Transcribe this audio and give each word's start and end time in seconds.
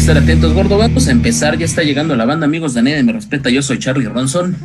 estar 0.00 0.16
atentos, 0.16 0.54
gordo. 0.54 0.78
Vamos 0.78 1.08
a 1.08 1.10
empezar, 1.10 1.58
ya 1.58 1.66
está 1.66 1.82
llegando 1.82 2.16
la 2.16 2.24
banda, 2.24 2.46
amigos 2.46 2.72
de 2.72 2.82
Nadie 2.82 3.02
Me 3.02 3.12
Respeta. 3.12 3.50
Yo 3.50 3.60
soy 3.60 3.78
Charlie 3.78 4.08
Ronson. 4.08 4.56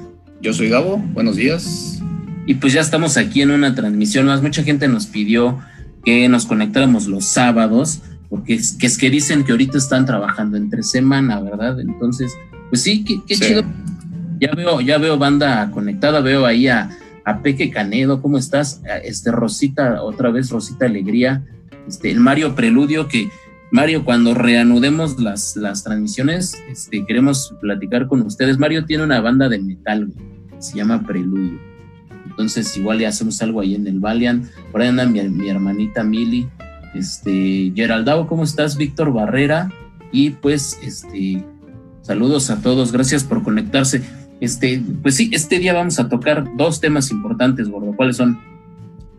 Yo 0.42 0.54
soy 0.54 0.70
Gabo, 0.70 0.98
buenos 0.98 1.36
días. 1.36 2.02
Y 2.46 2.54
pues 2.54 2.72
ya 2.72 2.80
estamos 2.80 3.18
aquí 3.18 3.42
en 3.42 3.52
una 3.52 3.76
transmisión 3.76 4.28
más. 4.28 4.42
Mucha 4.42 4.64
gente 4.64 4.88
nos 4.88 5.08
pidió 5.08 5.60
que 6.06 6.30
nos 6.30 6.46
conectáramos 6.46 7.08
los 7.08 7.26
sábados, 7.26 8.00
porque 8.30 8.54
es 8.54 8.78
que, 8.78 8.88
es 8.88 8.98
que 8.98 9.10
dicen 9.10 9.44
que 9.44 9.52
ahorita 9.52 9.78
están 9.78 10.06
trabajando 10.06 10.56
entre 10.56 10.84
semana, 10.84 11.42
¿verdad? 11.42 11.82
Entonces, 11.82 12.34
pues 12.70 12.82
sí, 12.82 13.04
qué, 13.04 13.36
chido. 13.36 13.66
Ya 14.40 14.54
veo, 14.54 14.80
ya 14.80 14.98
veo 15.00 15.18
banda 15.18 15.70
conectada, 15.72 16.22
veo 16.22 16.46
ahí 16.46 16.70
a, 16.70 16.92
a 17.26 17.42
Peque 17.42 17.72
Canedo, 17.72 18.22
¿cómo 18.22 18.38
estás? 18.38 18.82
Este 19.04 19.34
Rosita, 19.34 20.02
otra 20.02 20.30
vez 20.32 20.50
Rosita 20.50 20.86
Alegría, 20.86 21.44
este, 21.90 22.10
el 22.10 22.22
Mario 22.22 22.56
Preludio, 22.56 23.10
que 23.10 23.30
Mario, 23.72 24.06
cuando 24.06 24.34
reanudemos 24.34 25.20
las, 25.20 25.56
las 25.56 25.84
transmisiones, 25.84 26.56
este, 26.70 27.06
queremos 27.06 27.54
platicar 27.62 28.08
con 28.08 28.22
ustedes. 28.22 28.60
Mario 28.60 28.86
tiene 28.86 29.04
una 29.04 29.22
banda 29.22 29.50
de 29.50 29.60
metal, 29.60 30.12
se 30.60 30.78
llama 30.78 31.04
Preludio. 31.06 31.60
Entonces, 32.26 32.76
igual 32.78 33.00
le 33.00 33.08
hacemos 33.08 33.42
algo 33.42 33.62
ahí 33.62 33.76
en 33.76 33.88
el 33.88 34.00
Valiant. 34.00 34.46
Por 34.72 34.82
ahí 34.82 34.90
anda 34.90 35.06
mi, 35.06 35.50
hermanita 35.50 36.04
Mili. 36.04 36.48
Este, 36.94 37.72
Geraldao, 37.76 38.28
¿cómo 38.28 38.44
estás? 38.44 38.78
Víctor 38.78 39.14
Barrera. 39.14 39.72
Y 40.12 40.32
pues, 40.32 40.78
este, 40.84 41.44
saludos 42.02 42.50
a 42.50 42.62
todos. 42.62 42.92
Gracias 42.92 43.24
por 43.24 43.42
conectarse. 43.42 44.04
Este, 44.42 44.82
pues 45.02 45.16
sí, 45.16 45.30
este 45.34 45.60
día 45.60 45.74
vamos 45.74 45.98
a 46.00 46.10
tocar 46.10 46.46
dos 46.58 46.82
temas 46.82 47.10
importantes, 47.10 47.70
gordo. 47.70 47.94
¿Cuáles 47.96 48.18
son? 48.18 48.38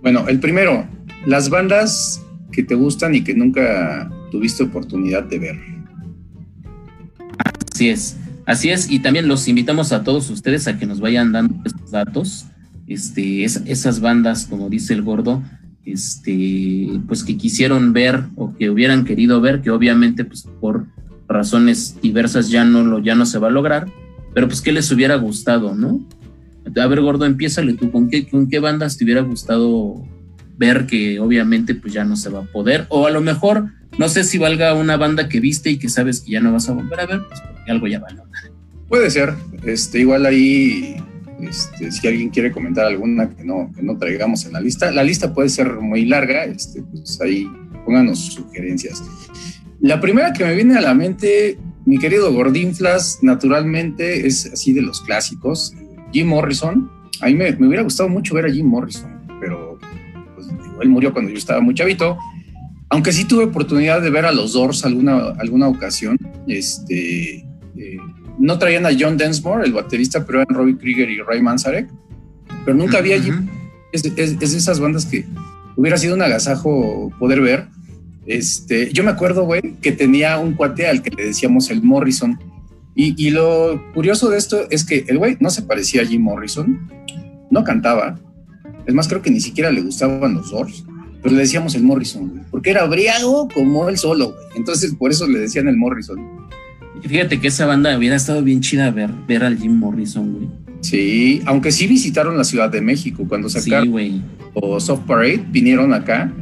Bueno, 0.02 0.28
el 0.28 0.38
primero, 0.38 0.86
las 1.24 1.48
bandas 1.48 2.22
que 2.52 2.62
te 2.62 2.74
gustan 2.74 3.14
y 3.14 3.24
que 3.24 3.34
nunca 3.34 4.10
tuviste 4.36 4.64
oportunidad 4.64 5.24
de 5.24 5.38
ver. 5.38 5.56
Así 7.72 7.88
es, 7.88 8.16
así 8.44 8.68
es, 8.68 8.90
y 8.90 8.98
también 8.98 9.28
los 9.28 9.48
invitamos 9.48 9.92
a 9.92 10.04
todos 10.04 10.28
ustedes 10.28 10.68
a 10.68 10.78
que 10.78 10.84
nos 10.84 11.00
vayan 11.00 11.32
dando 11.32 11.54
estos 11.64 11.90
datos, 11.90 12.46
este, 12.86 13.44
esas 13.44 14.00
bandas, 14.00 14.46
como 14.46 14.68
dice 14.68 14.92
el 14.92 15.02
gordo, 15.02 15.42
este, 15.86 17.00
pues 17.08 17.24
que 17.24 17.38
quisieron 17.38 17.94
ver 17.94 18.24
o 18.36 18.54
que 18.54 18.68
hubieran 18.68 19.04
querido 19.04 19.40
ver, 19.40 19.62
que 19.62 19.70
obviamente 19.70 20.24
pues 20.24 20.46
por 20.60 20.86
razones 21.28 21.96
diversas 22.02 22.50
ya 22.50 22.64
no 22.64 22.84
lo, 22.84 22.98
ya 22.98 23.14
no 23.14 23.24
se 23.24 23.38
va 23.38 23.48
a 23.48 23.50
lograr, 23.50 23.86
pero 24.34 24.48
pues 24.48 24.60
que 24.60 24.72
les 24.72 24.90
hubiera 24.92 25.16
gustado, 25.16 25.74
¿no? 25.74 26.06
A 26.78 26.86
ver, 26.88 27.00
gordo, 27.00 27.24
empiézale 27.24 27.72
tú, 27.72 27.90
¿con 27.90 28.10
qué, 28.10 28.28
con 28.28 28.50
qué 28.50 28.58
bandas 28.58 28.98
te 28.98 29.04
hubiera 29.04 29.22
gustado 29.22 30.04
ver 30.58 30.86
que 30.86 31.20
obviamente 31.20 31.74
pues 31.74 31.94
ya 31.94 32.04
no 32.04 32.16
se 32.16 32.28
va 32.28 32.40
a 32.40 32.52
poder, 32.52 32.86
o 32.90 33.06
a 33.06 33.10
lo 33.10 33.22
mejor 33.22 33.70
no 33.98 34.08
sé 34.08 34.24
si 34.24 34.38
valga 34.38 34.74
una 34.74 34.96
banda 34.96 35.28
que 35.28 35.40
viste 35.40 35.70
y 35.70 35.78
que 35.78 35.88
sabes 35.88 36.20
que 36.20 36.32
ya 36.32 36.40
no 36.40 36.52
vas 36.52 36.68
a 36.68 36.72
volver 36.72 37.00
a 37.00 37.06
ver, 37.06 37.20
pues 37.28 37.40
porque 37.40 37.70
algo 37.70 37.86
ya 37.86 37.98
vale. 37.98 38.20
Puede 38.88 39.10
ser, 39.10 39.34
este, 39.64 40.00
igual 40.00 40.26
ahí, 40.26 40.96
este, 41.40 41.90
si 41.90 42.06
alguien 42.06 42.28
quiere 42.28 42.52
comentar 42.52 42.86
alguna 42.86 43.30
que 43.30 43.44
no, 43.44 43.72
que 43.74 43.82
no 43.82 43.96
traigamos 43.98 44.44
en 44.44 44.52
la 44.52 44.60
lista, 44.60 44.90
la 44.90 45.02
lista 45.02 45.32
puede 45.32 45.48
ser 45.48 45.72
muy 45.74 46.04
larga, 46.04 46.44
este, 46.44 46.82
pues 46.82 47.20
ahí 47.20 47.48
pónganos 47.84 48.18
sugerencias. 48.34 49.02
La 49.80 50.00
primera 50.00 50.32
que 50.32 50.44
me 50.44 50.54
viene 50.54 50.76
a 50.76 50.80
la 50.80 50.94
mente, 50.94 51.58
mi 51.84 51.98
querido 51.98 52.32
Gordinflas, 52.32 53.18
naturalmente 53.22 54.26
es 54.26 54.46
así 54.52 54.72
de 54.72 54.82
los 54.82 55.00
clásicos, 55.00 55.74
Jim 56.12 56.28
Morrison. 56.28 56.90
A 57.22 57.26
mí 57.26 57.34
me, 57.34 57.50
me 57.56 57.66
hubiera 57.66 57.82
gustado 57.82 58.08
mucho 58.08 58.34
ver 58.34 58.46
a 58.46 58.50
Jim 58.50 58.66
Morrison, 58.66 59.10
pero 59.40 59.78
pues, 60.34 60.48
él 60.82 60.88
murió 60.88 61.12
cuando 61.12 61.30
yo 61.30 61.38
estaba 61.38 61.60
muy 61.60 61.74
chavito 61.74 62.18
aunque 62.88 63.12
sí 63.12 63.24
tuve 63.24 63.44
oportunidad 63.44 64.00
de 64.00 64.10
ver 64.10 64.26
a 64.26 64.32
los 64.32 64.52
Doors 64.52 64.84
alguna, 64.84 65.30
alguna 65.38 65.68
ocasión, 65.68 66.18
este, 66.46 67.44
eh, 67.76 67.98
no 68.38 68.58
traían 68.58 68.86
a 68.86 68.90
John 68.98 69.16
Densmore, 69.16 69.64
el 69.64 69.72
baterista, 69.72 70.24
pero 70.24 70.42
eran 70.42 70.54
Robbie 70.54 70.78
Krieger 70.78 71.10
y 71.10 71.20
Ray 71.20 71.42
Manzarek, 71.42 71.88
pero 72.64 72.76
nunca 72.76 72.98
había 72.98 73.16
allí. 73.16 73.30
Es, 73.92 74.04
es, 74.04 74.38
de 74.38 74.46
esas 74.46 74.78
bandas 74.78 75.06
que 75.06 75.24
hubiera 75.74 75.96
sido 75.96 76.14
un 76.14 76.22
agasajo 76.22 77.12
poder 77.18 77.40
ver. 77.40 77.66
Este, 78.26 78.92
yo 78.92 79.02
me 79.02 79.10
acuerdo, 79.10 79.44
güey, 79.44 79.76
que 79.80 79.92
tenía 79.92 80.38
un 80.38 80.54
cuate 80.54 80.86
al 80.86 81.02
que 81.02 81.10
le 81.10 81.26
decíamos 81.26 81.70
el 81.70 81.82
Morrison. 81.82 82.38
Y, 82.94 83.14
y 83.22 83.30
lo 83.30 83.82
curioso 83.94 84.30
de 84.30 84.38
esto 84.38 84.66
es 84.70 84.84
que 84.84 85.04
el 85.08 85.18
güey 85.18 85.36
no 85.40 85.50
se 85.50 85.62
parecía 85.62 86.02
a 86.02 86.06
Jim 86.06 86.22
Morrison, 86.22 86.88
no 87.50 87.64
cantaba. 87.64 88.18
Es 88.86 88.94
más, 88.94 89.08
creo 89.08 89.22
que 89.22 89.30
ni 89.30 89.40
siquiera 89.40 89.70
le 89.70 89.82
gustaban 89.82 90.34
los 90.34 90.50
Doors 90.50 90.84
pues 91.26 91.34
le 91.34 91.42
decíamos 91.42 91.74
el 91.74 91.82
Morrison, 91.82 92.28
güey, 92.28 92.42
porque 92.52 92.70
era 92.70 92.86
briago 92.86 93.48
como 93.52 93.88
él 93.88 93.98
solo, 93.98 94.26
güey. 94.26 94.46
Entonces, 94.54 94.94
por 94.94 95.10
eso 95.10 95.26
le 95.26 95.40
decían 95.40 95.66
el 95.66 95.76
Morrison. 95.76 96.20
Fíjate 97.02 97.40
que 97.40 97.48
esa 97.48 97.66
banda 97.66 97.98
hubiera 97.98 98.14
estado 98.14 98.44
bien 98.44 98.60
chida 98.60 98.92
ver, 98.92 99.10
ver 99.26 99.42
al 99.42 99.58
Jim 99.58 99.72
Morrison, 99.72 100.32
güey. 100.32 100.48
Sí, 100.82 101.42
aunque 101.44 101.72
sí 101.72 101.88
visitaron 101.88 102.38
la 102.38 102.44
Ciudad 102.44 102.70
de 102.70 102.80
México 102.80 103.24
cuando 103.28 103.48
sacaron 103.48 103.92
sí, 103.98 104.22
o 104.54 104.78
Soft 104.78 105.00
Parade, 105.04 105.44
vinieron 105.50 105.92
acá. 105.94 106.32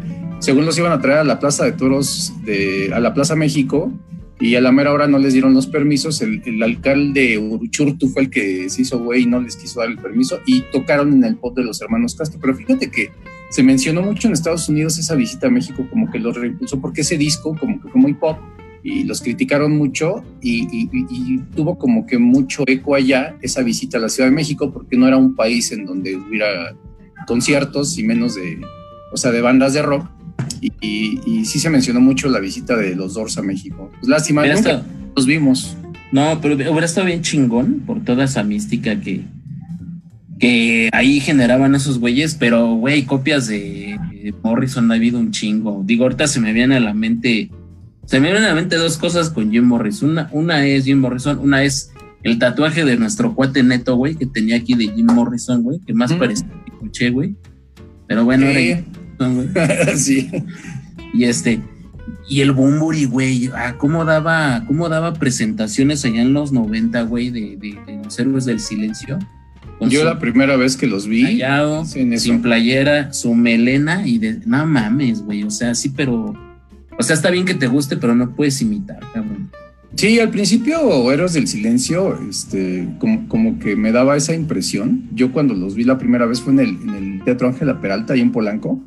Según 0.41 0.67
los 0.67 0.77
iban 0.77 0.93
a 0.93 1.01
traer 1.01 1.21
a 1.21 1.25
la 1.25 1.41
Plaza 1.41 1.65
de 1.65 1.73
Toros, 1.73 2.35
de, 2.45 2.91
a 2.93 3.01
la 3.01 3.15
Plaza 3.15 3.35
México, 3.37 3.91
y 4.39 4.57
a 4.57 4.61
la 4.61 4.71
mera 4.71 4.93
hora 4.93 5.07
no 5.07 5.17
les 5.17 5.33
dieron 5.33 5.55
los 5.55 5.67
permisos. 5.67 6.21
El, 6.21 6.43
el 6.45 6.63
alcalde 6.63 7.39
Uruchurtu 7.39 8.11
fue 8.11 8.25
el 8.25 8.29
que 8.29 8.69
se 8.69 8.83
hizo 8.83 8.99
güey 8.99 9.23
y 9.23 9.27
no 9.27 9.41
les 9.41 9.57
quiso 9.57 9.81
dar 9.81 9.89
el 9.89 9.97
permiso 9.97 10.41
y 10.45 10.61
tocaron 10.73 11.15
en 11.15 11.25
el 11.25 11.37
pop 11.37 11.57
de 11.57 11.65
los 11.65 11.81
hermanos 11.81 12.15
Castro. 12.15 12.39
Pero 12.39 12.55
fíjate 12.55 12.91
que 12.91 13.13
se 13.55 13.63
mencionó 13.63 14.03
mucho 14.03 14.27
en 14.27 14.35
Estados 14.35 14.69
Unidos 14.69 14.99
esa 14.99 15.15
visita 15.15 15.47
a 15.47 15.51
México 15.51 15.87
como 15.89 16.11
que 16.11 16.19
los 16.19 16.35
reimpulsó 16.37 16.81
porque 16.81 17.03
ese 17.03 17.17
disco 17.17 17.57
como 17.57 17.81
que 17.81 17.89
fue 17.89 18.01
muy 18.01 18.13
pop 18.15 18.37
y 18.83 19.05
los 19.05 19.21
criticaron 19.21 19.77
mucho 19.77 20.25
y, 20.43 21.39
tuvo 21.55 21.79
como 21.79 22.05
que 22.05 22.19
mucho 22.19 22.65
eco 22.67 22.97
allá 22.97 23.37
esa 23.43 23.63
visita 23.63 23.99
a 23.99 24.01
la 24.01 24.09
Ciudad 24.09 24.29
de 24.29 24.35
México 24.35 24.73
porque 24.73 24.97
no 24.97 25.07
era 25.07 25.17
un 25.17 25.37
país 25.37 25.71
en 25.71 25.87
donde 25.87 26.17
hubiera 26.17 26.75
conciertos 27.29 27.97
y 27.97 28.03
menos 28.03 28.35
de, 28.35 28.61
o 29.13 29.17
sea, 29.17 29.31
de 29.31 29.41
bandas 29.41 29.73
de 29.73 29.83
rock 29.83 30.11
y, 30.61 31.45
sí 31.45 31.61
se 31.61 31.71
mencionó 31.71 32.01
mucho 32.01 32.29
la 32.29 32.41
visita 32.41 32.77
de 32.77 32.97
los 32.97 33.15
Doors 33.15 33.39
a 33.39 33.43
México. 33.43 33.89
Pues 34.01 34.09
lástima, 34.09 34.45
nunca 34.45 34.83
los 35.15 35.27
vimos. 35.27 35.77
No, 36.11 36.41
pero 36.41 36.57
hubiera 36.57 36.87
estado 36.87 37.07
bien 37.07 37.23
chingón 37.23 37.85
por 37.87 38.03
toda 38.03 38.25
esa 38.25 38.43
mística 38.43 39.01
que, 39.01 39.23
que 40.45 40.91
ahí 40.93 41.21
generaban 41.21 41.75
esos 41.75 41.99
güeyes, 41.99 42.35
pero 42.35 42.75
güey, 42.75 43.07
copias 43.07 43.47
de, 43.47 43.99
Morrison 44.43 44.93
ha 44.93 44.97
habido 44.97 45.19
un 45.19 45.31
chingo. 45.31 45.83
Digo, 45.87 46.05
ahorita 46.05 46.27
se 46.27 46.39
me 46.39 46.53
viene 46.53 46.77
a 46.77 46.81
la 46.81 46.93
mente, 46.93 47.51
se 48.05 48.21
me 48.21 48.27
vienen 48.27 48.45
a 48.45 48.49
la 48.49 48.55
mente 48.55 48.77
dos 48.77 48.99
cosas 48.99 49.31
con 49.31 49.51
Jim 49.51 49.65
Morrison. 49.65 50.11
Una, 50.11 50.29
una 50.33 50.67
es 50.67 50.85
Jim 50.85 50.99
Morrison, 50.99 51.39
una 51.39 51.63
es 51.63 51.93
el 52.23 52.39
tatuaje 52.39 52.85
de 52.85 52.99
nuestro 52.99 53.35
cuate 53.35 53.63
neto, 53.63 53.97
güey, 53.97 54.17
que 54.17 54.27
tenía 54.27 54.57
aquí 54.57 54.75
de 54.75 54.89
Jim 54.89 55.07
Morrison, 55.07 55.63
güey, 55.63 55.79
que 55.79 55.95
más 55.95 56.13
parece 56.13 56.45
que 56.45 56.73
escuché, 56.73 57.09
güey. 57.09 57.35
Pero 58.07 58.27
bueno, 58.27 58.45
era 58.45 58.85
sí. 59.97 60.31
Y 61.15 61.25
este, 61.25 61.59
y 62.29 62.43
el 62.43 62.53
Bumburi, 62.53 63.07
güey, 63.07 63.51
ah, 63.55 63.77
¿cómo 63.79 64.05
daba, 64.05 64.63
cómo 64.67 64.91
daba 64.91 65.15
presentaciones 65.15 66.05
allá 66.05 66.21
en 66.21 66.35
los 66.35 66.53
90, 66.53 67.01
güey, 67.05 67.31
de, 67.31 67.57
de, 67.57 67.79
de 67.87 68.03
los 68.05 68.19
héroes 68.19 68.45
del 68.45 68.61
silencio? 68.61 69.19
Yo 69.81 70.05
la 70.05 70.19
primera 70.19 70.57
vez 70.57 70.77
que 70.77 70.87
los 70.87 71.07
vi. 71.07 71.41
sin 72.17 72.43
playera, 72.43 73.13
su 73.13 73.35
melena 73.35 74.07
y 74.07 74.19
de. 74.19 74.41
No 74.47 74.67
mames, 74.67 75.23
güey. 75.23 75.43
O 75.43 75.51
sea, 75.51 75.75
sí, 75.75 75.91
pero. 75.91 76.35
O 76.99 77.03
sea, 77.03 77.15
está 77.15 77.31
bien 77.31 77.45
que 77.45 77.55
te 77.55 77.67
guste, 77.67 77.97
pero 77.97 78.15
no 78.15 78.35
puedes 78.35 78.61
imitar, 78.63 79.01
cabrón. 79.13 79.51
Sí, 79.97 80.19
al 80.19 80.31
principio 80.31 81.11
Héroes 81.13 81.35
del 81.35 81.47
Silencio, 81.47 82.19
este, 82.29 82.89
como, 82.99 83.59
que 83.61 83.77
me 83.77 83.93
daba 83.93 84.17
esa 84.17 84.35
impresión. 84.35 85.09
Yo 85.13 85.33
cuando 85.33 85.55
los 85.55 85.75
vi 85.77 85.85
la 85.85 85.99
primera 85.99 86.27
vez 86.27 86.41
fue 86.41 86.53
en 86.53 86.61
el, 86.61 86.69
en 86.69 86.91
el 86.91 87.25
Teatro 87.25 87.49
Ángela 87.49 87.81
Peralta, 87.81 88.15
ahí 88.15 88.21
en 88.21 88.33
Polanco. 88.33 88.83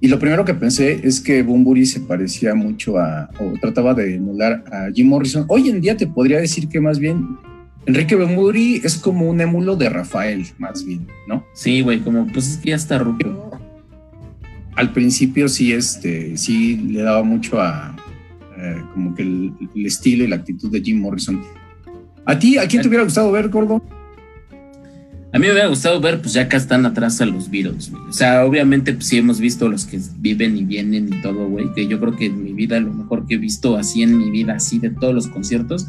Y 0.00 0.08
lo 0.08 0.18
primero 0.18 0.44
que 0.44 0.54
pensé 0.54 1.00
es 1.04 1.20
que 1.20 1.42
Bumburi 1.42 1.86
se 1.86 2.00
parecía 2.00 2.54
mucho 2.54 2.98
a, 2.98 3.30
o 3.38 3.52
trataba 3.60 3.94
de 3.94 4.16
emular 4.16 4.64
a 4.72 4.88
Jim 4.92 5.08
Morrison. 5.08 5.44
Hoy 5.48 5.68
en 5.68 5.80
día 5.80 5.96
te 5.96 6.06
podría 6.06 6.40
decir 6.40 6.68
que 6.68 6.80
más 6.80 6.98
bien 6.98 7.38
Enrique 7.90 8.14
Bemuri 8.14 8.80
es 8.84 8.98
como 8.98 9.28
un 9.28 9.40
émulo 9.40 9.74
de 9.74 9.88
Rafael, 9.88 10.46
más 10.58 10.84
bien, 10.84 11.08
¿no? 11.26 11.44
Sí, 11.54 11.80
güey, 11.80 11.98
como 11.98 12.24
pues 12.28 12.48
es 12.48 12.56
que 12.58 12.70
ya 12.70 12.76
está 12.76 13.00
ruco. 13.00 13.58
Al 14.76 14.92
principio 14.92 15.48
sí, 15.48 15.72
este, 15.72 16.36
sí 16.36 16.76
le 16.76 17.02
daba 17.02 17.24
mucho 17.24 17.60
a 17.60 17.96
eh, 18.56 18.80
como 18.94 19.12
que 19.16 19.22
el, 19.22 19.52
estilo 19.84 20.22
y 20.22 20.28
la 20.28 20.36
actitud 20.36 20.70
de 20.70 20.80
Jim 20.80 21.00
Morrison. 21.00 21.42
¿A 22.26 22.38
ti, 22.38 22.58
a 22.58 22.68
quién 22.68 22.80
te 22.80 22.86
hubiera 22.86 23.02
gustado 23.02 23.32
ver, 23.32 23.48
Gordo? 23.48 23.82
A 25.32 25.38
mí 25.40 25.46
me 25.46 25.52
hubiera 25.52 25.66
gustado 25.66 26.00
ver, 26.00 26.20
pues 26.20 26.34
ya 26.34 26.42
acá 26.42 26.58
están 26.58 26.86
atrás 26.86 27.20
a 27.20 27.26
los 27.26 27.50
Beatles, 27.50 27.90
güey. 27.90 28.04
O 28.08 28.12
sea, 28.12 28.44
obviamente, 28.44 28.92
pues 28.92 29.06
sí 29.06 29.18
hemos 29.18 29.40
visto 29.40 29.68
los 29.68 29.84
que 29.84 29.98
viven 30.18 30.56
y 30.56 30.64
vienen 30.64 31.12
y 31.12 31.22
todo, 31.22 31.48
güey. 31.48 31.72
Que 31.74 31.88
yo 31.88 31.98
creo 31.98 32.14
que 32.14 32.26
en 32.26 32.44
mi 32.44 32.52
vida, 32.52 32.78
lo 32.78 32.92
mejor 32.92 33.26
que 33.26 33.34
he 33.34 33.38
visto 33.38 33.76
así 33.76 34.04
en 34.04 34.16
mi 34.16 34.30
vida, 34.30 34.54
así 34.54 34.78
de 34.78 34.90
todos 34.90 35.12
los 35.12 35.26
conciertos, 35.26 35.88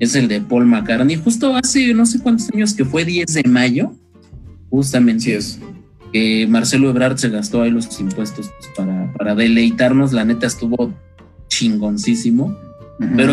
es 0.00 0.14
el 0.16 0.26
de 0.26 0.40
Paul 0.40 0.66
McCartney. 0.66 1.16
Justo 1.16 1.54
hace 1.54 1.94
no 1.94 2.06
sé 2.06 2.18
cuántos 2.20 2.50
años 2.52 2.74
que 2.74 2.84
fue 2.84 3.04
10 3.04 3.32
de 3.32 3.42
mayo, 3.48 3.92
justamente. 4.70 5.36
es. 5.36 5.60
Que 6.12 6.44
Marcelo 6.48 6.90
Ebrard 6.90 7.18
se 7.18 7.28
gastó 7.28 7.62
ahí 7.62 7.70
los 7.70 8.00
impuestos 8.00 8.50
pues, 8.58 8.72
para, 8.76 9.12
para 9.12 9.34
deleitarnos. 9.36 10.12
La 10.12 10.24
neta 10.24 10.48
estuvo 10.48 10.92
chingoncísimo. 11.46 12.56
Pero 13.16 13.32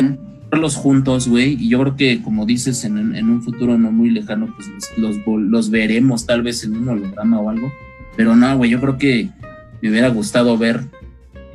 verlos 0.51 0.75
juntos, 0.75 1.27
güey, 1.27 1.57
y 1.59 1.69
yo 1.69 1.79
creo 1.81 1.95
que, 1.95 2.21
como 2.21 2.45
dices, 2.45 2.85
en, 2.85 2.97
un 2.97 3.41
futuro 3.41 3.77
no 3.77 3.91
muy 3.91 4.09
lejano, 4.11 4.53
pues 4.55 4.69
los, 4.97 5.17
los, 5.25 5.69
veremos 5.69 6.25
tal 6.25 6.41
vez 6.41 6.63
en 6.63 6.77
un 6.77 6.87
holograma 6.87 7.39
o 7.39 7.49
algo, 7.49 7.71
pero 8.15 8.35
no, 8.35 8.55
güey, 8.57 8.71
yo 8.71 8.79
creo 8.79 8.97
que 8.97 9.29
me 9.81 9.89
hubiera 9.89 10.07
gustado 10.07 10.57
ver 10.57 10.85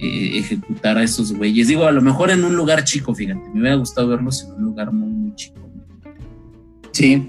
eh, 0.02 0.38
ejecutar 0.38 0.98
a 0.98 1.02
esos 1.04 1.32
güeyes. 1.32 1.68
Digo, 1.68 1.84
a 1.84 1.92
lo 1.92 2.02
mejor 2.02 2.30
en 2.30 2.44
un 2.44 2.56
lugar 2.56 2.84
chico, 2.84 3.14
fíjate, 3.14 3.40
me 3.54 3.60
hubiera 3.60 3.76
gustado 3.76 4.08
verlos 4.08 4.44
en 4.44 4.52
un 4.52 4.62
lugar 4.64 4.92
muy, 4.92 5.08
muy 5.08 5.34
chico. 5.34 5.60
Sí, 6.90 7.26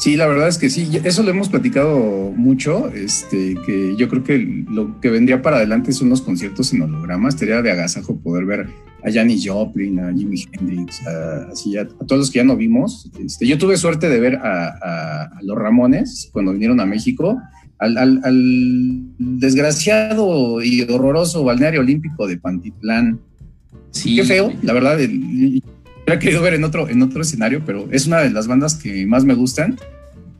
Sí, 0.00 0.16
la 0.16 0.26
verdad 0.26 0.48
es 0.48 0.56
que 0.56 0.70
sí, 0.70 0.88
eso 1.04 1.22
lo 1.22 1.28
hemos 1.28 1.50
platicado 1.50 2.32
mucho, 2.34 2.88
este, 2.88 3.54
que 3.66 3.94
yo 3.98 4.08
creo 4.08 4.24
que 4.24 4.38
lo 4.38 4.98
que 4.98 5.10
vendría 5.10 5.42
para 5.42 5.58
adelante 5.58 5.92
son 5.92 6.08
los 6.08 6.22
conciertos 6.22 6.72
en 6.72 6.80
hologramas, 6.80 7.34
sería 7.34 7.60
de 7.60 7.70
agasajo 7.70 8.18
poder 8.18 8.46
ver 8.46 8.66
a 9.04 9.12
Janis 9.12 9.46
Joplin, 9.46 10.00
a 10.00 10.10
Jimi 10.10 10.42
Hendrix, 10.52 11.06
a, 11.06 11.50
así 11.52 11.76
a, 11.76 11.86
todos 11.86 12.18
los 12.18 12.30
que 12.30 12.38
ya 12.38 12.44
no 12.44 12.56
vimos. 12.56 13.10
Este, 13.22 13.46
yo 13.46 13.58
tuve 13.58 13.76
suerte 13.76 14.08
de 14.08 14.20
ver 14.20 14.36
a, 14.36 15.38
los 15.42 15.58
Ramones 15.58 16.30
cuando 16.32 16.52
vinieron 16.52 16.80
a 16.80 16.86
México, 16.86 17.38
al, 17.80 19.02
desgraciado 19.18 20.62
y 20.62 20.82
horroroso 20.82 21.44
balneario 21.44 21.80
olímpico 21.80 22.26
de 22.26 22.36
Pantitlán. 22.36 23.20
Sí. 23.90 24.16
Qué 24.16 24.24
feo, 24.24 24.52
la 24.62 24.72
verdad, 24.72 25.00
he 25.00 26.18
querido 26.18 26.42
ver 26.42 26.54
en 26.54 26.64
otro, 26.64 26.88
en 26.88 27.02
otro 27.02 27.22
escenario, 27.22 27.62
pero 27.64 27.88
es 27.90 28.06
una 28.06 28.20
de 28.20 28.30
las 28.30 28.46
bandas 28.46 28.74
que 28.74 29.06
más 29.06 29.24
me 29.24 29.34
gustan. 29.34 29.76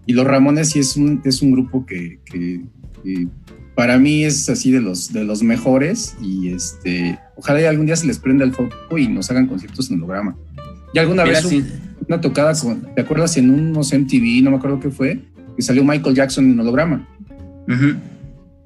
Y 0.06 0.12
los 0.12 0.26
Ramones 0.26 0.70
sí 0.70 0.78
es 0.78 0.96
un, 0.96 1.20
es 1.24 1.42
un 1.42 1.52
grupo 1.52 1.86
que, 1.86 2.18
para 3.74 3.98
mí 3.98 4.24
es 4.24 4.48
así 4.48 4.70
de 4.70 4.80
los, 4.80 5.12
de 5.12 5.24
los 5.24 5.42
mejores. 5.42 6.16
Y 6.20 6.48
este, 6.48 7.18
ojalá 7.36 7.68
algún 7.68 7.86
día 7.86 7.96
se 7.96 8.06
les 8.06 8.18
prenda 8.18 8.44
el 8.44 8.52
foco 8.52 8.98
y 8.98 9.08
nos 9.08 9.30
hagan 9.30 9.46
conciertos 9.46 9.90
en 9.90 9.96
holograma. 9.96 10.36
Y 10.92 10.98
alguna 10.98 11.24
vez 11.24 11.46
una 12.08 12.20
tocada, 12.20 12.52
con, 12.54 12.92
¿te 12.94 13.02
acuerdas? 13.02 13.36
En 13.36 13.50
unos 13.50 13.92
MTV, 13.92 14.42
no 14.42 14.50
me 14.50 14.56
acuerdo 14.56 14.80
qué 14.80 14.90
fue, 14.90 15.20
que 15.54 15.62
salió 15.62 15.84
Michael 15.84 16.16
Jackson 16.16 16.50
en 16.50 16.58
holograma. 16.58 17.06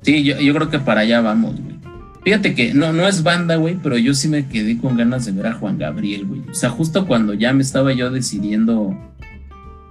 Sí, 0.02 0.22
yo, 0.24 0.38
yo 0.40 0.54
creo 0.54 0.70
que 0.70 0.78
para 0.78 1.00
allá 1.00 1.20
vamos, 1.20 1.60
güey. 1.60 1.74
Fíjate 2.24 2.54
que 2.54 2.72
no, 2.72 2.94
no 2.94 3.06
es 3.06 3.22
banda, 3.22 3.56
güey, 3.56 3.76
pero 3.82 3.98
yo 3.98 4.14
sí 4.14 4.28
me 4.28 4.46
quedé 4.46 4.78
con 4.78 4.96
ganas 4.96 5.26
de 5.26 5.32
ver 5.32 5.46
a 5.46 5.52
Juan 5.52 5.76
Gabriel, 5.76 6.24
güey. 6.24 6.40
O 6.50 6.54
sea, 6.54 6.70
justo 6.70 7.06
cuando 7.06 7.34
ya 7.34 7.52
me 7.52 7.62
estaba 7.62 7.92
yo 7.92 8.10
decidiendo 8.10 8.96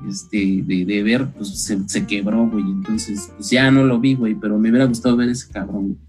este, 0.10 0.64
de, 0.66 1.04
ver, 1.04 1.28
pues 1.38 1.50
se, 1.88 2.06
quebró, 2.06 2.48
güey. 2.48 2.64
Entonces, 2.64 3.32
pues 3.38 3.52
ya 3.52 3.70
no 3.70 3.84
lo 3.84 4.00
vi, 4.00 4.16
güey, 4.16 4.34
pero 4.34 4.58
me 4.58 4.70
hubiera 4.70 4.86
gustado 4.86 5.16
ver 5.16 5.30
ese 5.30 5.48
cabrón. 5.52 6.00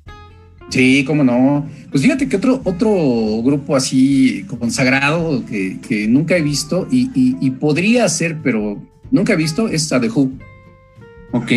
Sí, 0.70 1.04
cómo 1.06 1.22
no. 1.22 1.68
Pues 1.90 2.02
fíjate 2.02 2.26
que 2.26 2.36
otro, 2.36 2.60
otro 2.64 2.90
grupo 3.42 3.76
así 3.76 4.44
consagrado 4.58 5.44
que, 5.44 5.78
que 5.86 6.08
nunca 6.08 6.36
he 6.36 6.42
visto 6.42 6.88
y, 6.90 7.10
y, 7.14 7.50
podría 7.50 8.08
ser, 8.08 8.38
pero 8.42 8.82
nunca 9.10 9.34
he 9.34 9.36
visto, 9.36 9.68
es 9.68 9.92
a 9.92 10.00
The 10.00 10.08
Who. 10.08 10.32
Ok. 11.32 11.52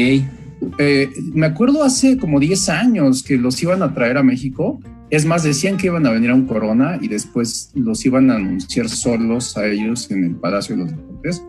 Eh, 0.77 1.09
me 1.33 1.45
acuerdo 1.45 1.83
hace 1.83 2.17
como 2.17 2.39
10 2.39 2.69
años 2.69 3.23
que 3.23 3.37
los 3.37 3.61
iban 3.61 3.81
a 3.83 3.93
traer 3.93 4.17
a 4.17 4.23
México. 4.23 4.79
Es 5.09 5.25
más, 5.25 5.43
decían 5.43 5.77
que 5.77 5.87
iban 5.87 6.05
a 6.05 6.11
venir 6.11 6.31
a 6.31 6.35
un 6.35 6.45
Corona 6.45 6.99
y 7.01 7.07
después 7.07 7.71
los 7.75 8.05
iban 8.05 8.29
a 8.29 8.35
anunciar 8.35 8.89
solos 8.89 9.57
a 9.57 9.67
ellos 9.67 10.11
en 10.11 10.23
el 10.23 10.35
Palacio 10.35 10.75
de 10.75 10.83
los 10.83 10.91
Deportes. 10.91 11.43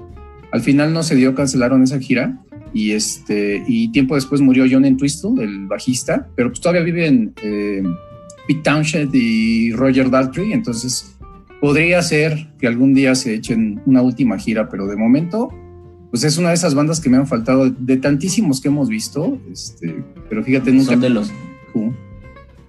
Al 0.53 0.61
final 0.61 0.93
no 0.93 1.03
se 1.03 1.17
dio, 1.17 1.35
cancelaron 1.35 1.83
esa 1.83 1.99
gira 1.99 2.39
y 2.73 2.93
este 2.93 3.63
y 3.67 3.91
tiempo 3.93 4.15
después 4.15 4.41
murió 4.41 4.65
John 4.71 4.85
Entwistle, 4.85 5.43
el 5.43 5.67
bajista, 5.67 6.29
pero 6.37 6.51
pues 6.51 6.61
todavía 6.61 6.83
viven 6.83 7.35
eh, 7.43 7.83
Pete 8.47 8.61
Townshend 8.63 9.15
y 9.15 9.73
Roger 9.73 10.11
Daltrey, 10.11 10.53
entonces 10.53 11.17
podría 11.61 12.03
ser 12.03 12.49
que 12.59 12.67
algún 12.67 12.95
día 12.95 13.15
se 13.15 13.35
echen 13.35 13.81
una 13.87 14.03
última 14.03 14.39
gira, 14.39 14.69
pero 14.69 14.87
de 14.87 14.97
momento 14.97 15.51
pues 16.11 16.25
es 16.25 16.39
una 16.39 16.49
de 16.49 16.55
esas 16.55 16.75
bandas 16.75 17.01
que 17.01 17.11
me 17.11 17.17
han 17.17 17.27
faltado 17.27 17.71
de 17.71 17.97
tantísimos 17.97 18.61
que 18.61 18.69
hemos 18.69 18.89
visto, 18.89 19.39
este, 19.53 20.03
pero 20.29 20.43
fíjate, 20.43 20.73
nunca... 20.73 20.93
Son 20.93 21.01
de 21.01 21.11
los, 21.11 21.31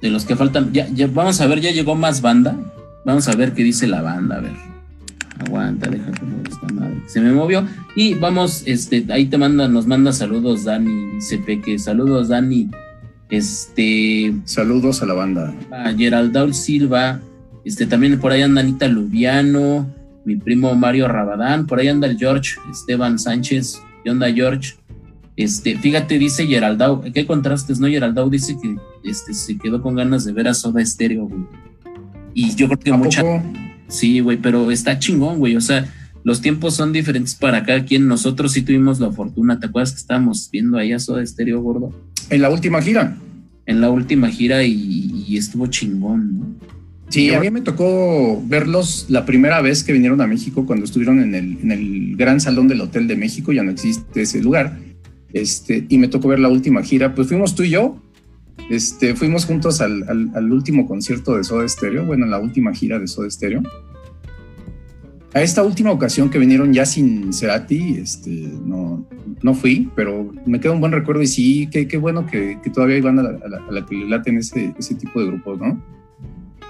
de 0.02 0.10
los 0.10 0.26
que 0.26 0.36
faltan, 0.36 0.72
ya, 0.74 0.88
ya, 0.90 1.08
vamos 1.08 1.40
a 1.42 1.48
ver, 1.48 1.62
ya 1.62 1.72
llegó 1.72 1.96
más 1.96 2.22
banda, 2.22 2.58
vamos 3.06 3.28
a 3.28 3.36
ver 3.36 3.54
qué 3.54 3.64
dice 3.64 3.88
la 3.88 4.02
banda, 4.02 4.38
a 4.38 4.40
ver, 4.42 4.54
aguanta, 5.40 5.90
déjate 5.90 6.22
esta 6.50 6.68
madre, 6.74 7.02
se 7.08 7.22
me 7.22 7.32
movió, 7.32 7.66
y 7.96 8.14
vamos, 8.14 8.64
este, 8.66 9.06
ahí 9.10 9.26
te 9.26 9.38
manda, 9.38 9.68
nos 9.68 9.88
manda 9.88 10.12
saludos 10.12 10.66
Dani, 10.66 11.16
dice 11.16 11.38
Peque, 11.38 11.80
saludos 11.80 12.28
Dani, 12.28 12.70
este... 13.30 14.34
Saludos 14.46 15.02
a 15.04 15.06
la 15.06 15.14
banda. 15.14 15.54
A 15.72 15.94
Geraldaul 15.94 16.54
Silva, 16.54 17.22
este, 17.64 17.86
también 17.86 18.20
por 18.20 18.32
ahí 18.32 18.42
anda 18.42 18.62
Anita 18.62 18.88
Lubiano, 18.88 19.88
mi 20.26 20.36
primo 20.36 20.74
Mario 20.76 21.08
Rabadán, 21.08 21.66
por 21.66 21.80
ahí 21.80 21.88
anda 21.88 22.08
el 22.08 22.18
George 22.18 22.56
Esteban 22.72 23.18
Sánchez, 23.18 23.82
¿qué 24.04 24.12
onda 24.12 24.32
George? 24.32 24.76
Este, 25.36 25.78
fíjate, 25.78 26.20
dice 26.20 26.46
Geraldau, 26.46 27.02
qué 27.14 27.26
contrastes, 27.26 27.80
¿no? 27.80 27.88
Geraldau 27.88 28.30
dice 28.30 28.58
que 28.62 28.76
este, 29.04 29.34
se 29.34 29.58
quedó 29.58 29.82
con 29.82 29.96
ganas 29.96 30.26
de 30.26 30.34
ver 30.34 30.50
a 30.50 30.54
Soda 30.54 30.86
Stereo, 30.86 31.28
güey. 31.28 31.44
Y 32.34 32.54
yo 32.56 32.68
creo 32.68 32.80
que 32.80 32.92
mucha. 32.92 33.24
Sí, 33.88 34.20
güey, 34.20 34.38
pero 34.38 34.70
está 34.70 35.00
chingón, 35.00 35.40
güey. 35.40 35.56
O 35.56 35.62
sea, 35.62 35.92
los 36.26 36.42
tiempos 36.42 36.76
son 36.76 36.92
diferentes 36.92 37.36
para 37.36 37.64
cada 37.64 37.86
quien. 37.86 38.08
Nosotros 38.08 38.52
sí 38.52 38.64
tuvimos 38.64 39.00
la 39.00 39.12
fortuna. 39.12 39.60
¿Te 39.60 39.68
acuerdas 39.68 39.94
que 39.94 40.00
estábamos 40.00 40.50
viendo 40.52 40.78
ahí 40.78 40.92
a 40.92 41.00
Soda 41.00 41.26
Stereo, 41.26 41.62
gordo? 41.62 41.94
En 42.30 42.42
la 42.42 42.50
última 42.50 42.82
gira. 42.82 43.18
En 43.66 43.80
la 43.80 43.90
última 43.90 44.28
gira 44.28 44.64
y, 44.64 45.24
y 45.26 45.38
estuvo 45.38 45.68
chingón, 45.68 46.38
¿no? 46.38 46.79
Sí, 47.10 47.34
a 47.34 47.40
mí 47.40 47.50
me 47.50 47.62
tocó 47.62 48.42
verlos 48.46 49.08
la 49.10 49.26
primera 49.26 49.62
vez 49.62 49.84
que 49.84 49.94
vinieron 49.94 50.22
a 50.22 50.28
México 50.28 50.66
cuando 50.68 50.86
estuvieron 50.86 51.20
en 51.22 51.34
el, 51.34 51.58
en 51.62 51.72
el 51.72 52.16
gran 52.16 52.40
salón 52.40 52.68
del 52.68 52.82
Hotel 52.82 53.08
de 53.08 53.16
México, 53.16 53.52
ya 53.52 53.64
no 53.64 53.72
existe 53.72 54.22
ese 54.22 54.42
lugar. 54.42 54.78
Este, 55.34 55.86
y 55.90 55.98
me 55.98 56.08
tocó 56.08 56.28
ver 56.28 56.40
la 56.40 56.50
última 56.50 56.84
gira. 56.84 57.16
Pues 57.16 57.28
fuimos 57.28 57.56
tú 57.56 57.64
y 57.64 57.72
yo, 57.72 58.00
este, 58.70 59.16
fuimos 59.16 59.46
juntos 59.46 59.82
al, 59.82 60.04
al, 60.08 60.52
último 60.52 60.88
concierto 60.88 61.36
de 61.36 61.44
Soda 61.44 61.68
Stereo, 61.68 62.06
bueno, 62.06 62.28
la 62.28 62.40
última 62.40 62.74
gira 62.74 63.00
de 63.00 63.08
Soda 63.08 63.30
Stereo. 63.30 63.64
A 65.34 65.42
esta 65.42 65.64
última 65.64 65.92
ocasión 65.92 66.30
que 66.30 66.40
vinieron 66.40 66.74
ya 66.74 66.86
sin 66.86 67.34
Cerati, 67.34 67.98
este, 67.98 68.32
no, 68.66 69.08
no 69.42 69.54
fui, 69.56 69.90
pero 69.96 70.32
me 70.46 70.60
queda 70.60 70.74
un 70.74 70.80
buen 70.80 70.92
recuerdo 70.92 71.22
y 71.24 71.28
sí, 71.28 71.68
qué, 71.72 71.88
qué 71.88 71.98
bueno 71.98 72.26
que, 72.26 72.60
que, 72.64 72.70
todavía 72.70 73.02
van 73.02 73.20
a 73.20 73.24
la, 73.24 73.30
a 73.68 73.72
la, 73.72 73.86
que 73.86 73.96
le 73.96 74.10
laten 74.10 74.38
ese, 74.38 74.74
ese 74.78 74.96
tipo 74.96 75.20
de 75.20 75.28
grupos, 75.28 75.60
¿no? 75.60 75.99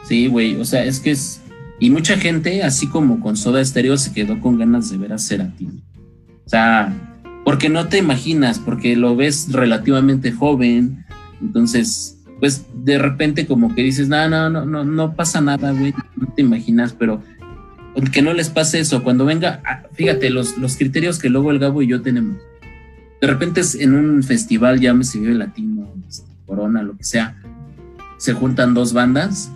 Sí, 0.10 0.26
güey, 0.26 0.56
o 0.56 0.66
sea, 0.66 0.84
es 0.86 1.00
que 1.00 1.12
es... 1.12 1.40
Y 1.78 1.92
mucha 1.92 2.18
gente, 2.18 2.64
así 2.64 2.88
como 2.88 3.20
con 3.20 3.38
Soda 3.38 3.64
Stereo, 3.64 3.96
se 3.96 4.12
quedó 4.12 4.42
con 4.42 4.58
ganas 4.58 4.90
de 4.90 4.98
ver 4.98 5.14
a 5.14 5.20
Cerati. 5.20 5.68
O 5.68 6.50
sea, 6.50 6.92
porque 7.46 7.70
no 7.70 7.90
te 7.90 8.00
imaginas, 8.00 8.58
porque 8.58 8.96
lo 8.96 9.16
ves 9.16 9.52
relativamente 9.52 10.32
joven, 10.32 11.06
entonces, 11.40 12.18
pues 12.40 12.66
de 12.74 12.98
repente 12.98 13.46
como 13.46 13.76
que 13.76 13.84
dices, 13.84 14.10
no, 14.10 14.28
no, 14.28 14.50
no, 14.50 14.66
no, 14.66 14.84
no 14.84 15.16
pasa 15.16 15.42
nada, 15.42 15.74
güey, 15.74 15.94
no 16.16 16.34
te 16.36 16.42
imaginas, 16.42 16.92
pero 16.92 17.22
que 18.12 18.24
no 18.24 18.34
les 18.34 18.50
pase 18.50 18.80
eso, 18.80 19.04
cuando 19.04 19.26
venga, 19.26 19.62
ah, 19.64 19.84
fíjate, 19.94 20.32
los, 20.32 20.58
los 20.58 20.76
criterios 20.76 21.20
que 21.20 21.30
luego 21.30 21.52
el 21.52 21.60
Gabo 21.60 21.84
y 21.84 21.88
yo 21.88 22.02
tenemos. 22.02 22.38
De 23.22 23.28
repente 23.28 23.62
es 23.62 23.76
en 23.76 23.94
un 23.94 24.24
festival, 24.24 24.80
llámese 24.80 25.20
Vive 25.20 25.36
Latino, 25.36 25.88
este, 26.10 26.32
Corona, 26.48 26.82
lo 26.82 26.98
que 26.98 27.04
sea, 27.04 27.38
se 28.18 28.34
juntan 28.34 28.74
dos 28.74 28.92
bandas 28.94 29.52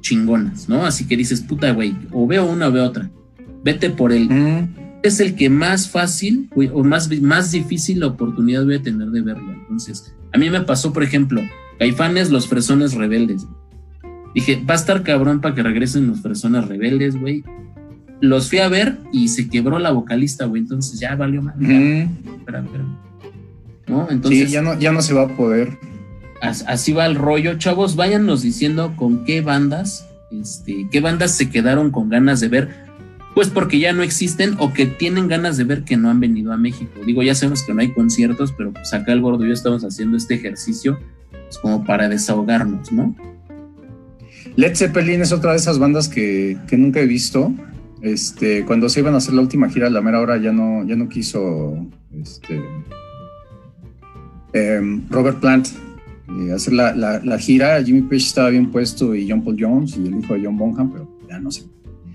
chingonas, 0.00 0.68
¿no? 0.68 0.84
Así 0.84 1.06
que 1.06 1.16
dices, 1.16 1.40
puta, 1.40 1.72
güey, 1.72 1.96
o 2.12 2.26
veo 2.26 2.44
una 2.44 2.68
o 2.68 2.72
veo 2.72 2.84
otra. 2.84 3.10
Vete 3.64 3.90
por 3.90 4.12
él. 4.12 4.68
Es 5.02 5.20
el 5.20 5.34
que 5.34 5.48
más 5.48 5.88
fácil 5.88 6.50
o 6.72 6.84
más, 6.84 7.10
más 7.20 7.52
difícil 7.52 8.00
la 8.00 8.08
oportunidad 8.08 8.64
voy 8.64 8.76
a 8.76 8.82
tener 8.82 9.08
de 9.08 9.22
verlo. 9.22 9.52
Entonces, 9.52 10.14
a 10.32 10.38
mí 10.38 10.50
me 10.50 10.60
pasó, 10.60 10.92
por 10.92 11.02
ejemplo, 11.02 11.40
Caifanes, 11.78 12.30
los 12.30 12.46
fresones 12.46 12.94
rebeldes. 12.94 13.46
Dije, 14.34 14.62
va 14.68 14.74
a 14.74 14.76
estar 14.76 15.02
cabrón 15.02 15.40
para 15.40 15.54
que 15.54 15.62
regresen 15.62 16.06
los 16.06 16.20
fresones 16.20 16.68
rebeldes, 16.68 17.16
güey. 17.16 17.42
Los 18.20 18.50
fui 18.50 18.58
a 18.58 18.68
ver 18.68 18.98
y 19.12 19.28
se 19.28 19.48
quebró 19.48 19.78
la 19.78 19.90
vocalista, 19.90 20.44
güey. 20.44 20.62
Entonces 20.62 21.00
ya 21.00 21.16
valió 21.16 21.42
más. 21.42 21.54
Espera, 21.56 22.60
espera. 22.60 22.84
¿No? 23.88 24.08
Entonces, 24.10 24.46
sí, 24.46 24.52
ya 24.52 24.62
no, 24.62 24.78
ya 24.78 24.92
no 24.92 25.02
se 25.02 25.14
va 25.14 25.22
a 25.22 25.28
poder 25.28 25.78
así 26.40 26.92
va 26.92 27.06
el 27.06 27.14
rollo. 27.14 27.58
Chavos, 27.58 27.96
váyanos 27.96 28.42
diciendo 28.42 28.94
con 28.96 29.24
qué 29.24 29.40
bandas, 29.40 30.08
este, 30.30 30.86
qué 30.90 31.00
bandas 31.00 31.36
se 31.36 31.50
quedaron 31.50 31.90
con 31.90 32.08
ganas 32.08 32.40
de 32.40 32.48
ver, 32.48 32.68
pues 33.34 33.48
porque 33.48 33.78
ya 33.78 33.92
no 33.92 34.02
existen 34.02 34.56
o 34.58 34.72
que 34.72 34.86
tienen 34.86 35.28
ganas 35.28 35.56
de 35.56 35.64
ver 35.64 35.84
que 35.84 35.96
no 35.96 36.10
han 36.10 36.20
venido 36.20 36.52
a 36.52 36.56
México. 36.56 36.92
Digo, 37.04 37.22
ya 37.22 37.34
sabemos 37.34 37.62
que 37.62 37.74
no 37.74 37.80
hay 37.80 37.92
conciertos, 37.92 38.52
pero 38.52 38.72
pues 38.72 38.92
acá 38.92 39.12
el 39.12 39.20
gordo 39.20 39.44
y 39.44 39.48
yo 39.48 39.54
estamos 39.54 39.84
haciendo 39.84 40.16
este 40.16 40.34
ejercicio 40.34 40.98
pues 41.30 41.58
como 41.58 41.84
para 41.84 42.08
desahogarnos, 42.08 42.92
¿no? 42.92 43.14
Led 44.56 44.74
Zeppelin 44.74 45.22
es 45.22 45.32
otra 45.32 45.52
de 45.52 45.58
esas 45.58 45.78
bandas 45.78 46.08
que, 46.08 46.58
nunca 46.72 47.00
he 47.00 47.06
visto. 47.06 47.52
Este, 48.02 48.64
cuando 48.64 48.88
se 48.88 49.00
iban 49.00 49.14
a 49.14 49.18
hacer 49.18 49.34
la 49.34 49.42
última 49.42 49.68
gira, 49.68 49.90
la 49.90 50.00
mera 50.00 50.20
hora 50.20 50.38
ya 50.38 50.52
no, 50.52 50.84
ya 50.86 50.96
no 50.96 51.08
quiso 51.08 51.86
este, 52.18 52.60
em, 54.54 55.06
Robert 55.10 55.38
Plant 55.38 55.68
eh, 56.38 56.52
hacer 56.52 56.72
la, 56.72 56.94
la, 56.94 57.38
gira. 57.38 57.82
Jimmy 57.82 58.02
Page 58.02 58.16
estaba 58.16 58.50
bien 58.50 58.70
puesto 58.70 59.14
y 59.14 59.28
John 59.28 59.42
Paul 59.42 59.56
Jones 59.58 59.96
y 59.96 60.06
el 60.06 60.18
hijo 60.18 60.34
de 60.34 60.44
John 60.44 60.56
Bonham, 60.56 60.92
pero 60.92 61.18
ya 61.28 61.40
no 61.40 61.50
sé. 61.50 61.64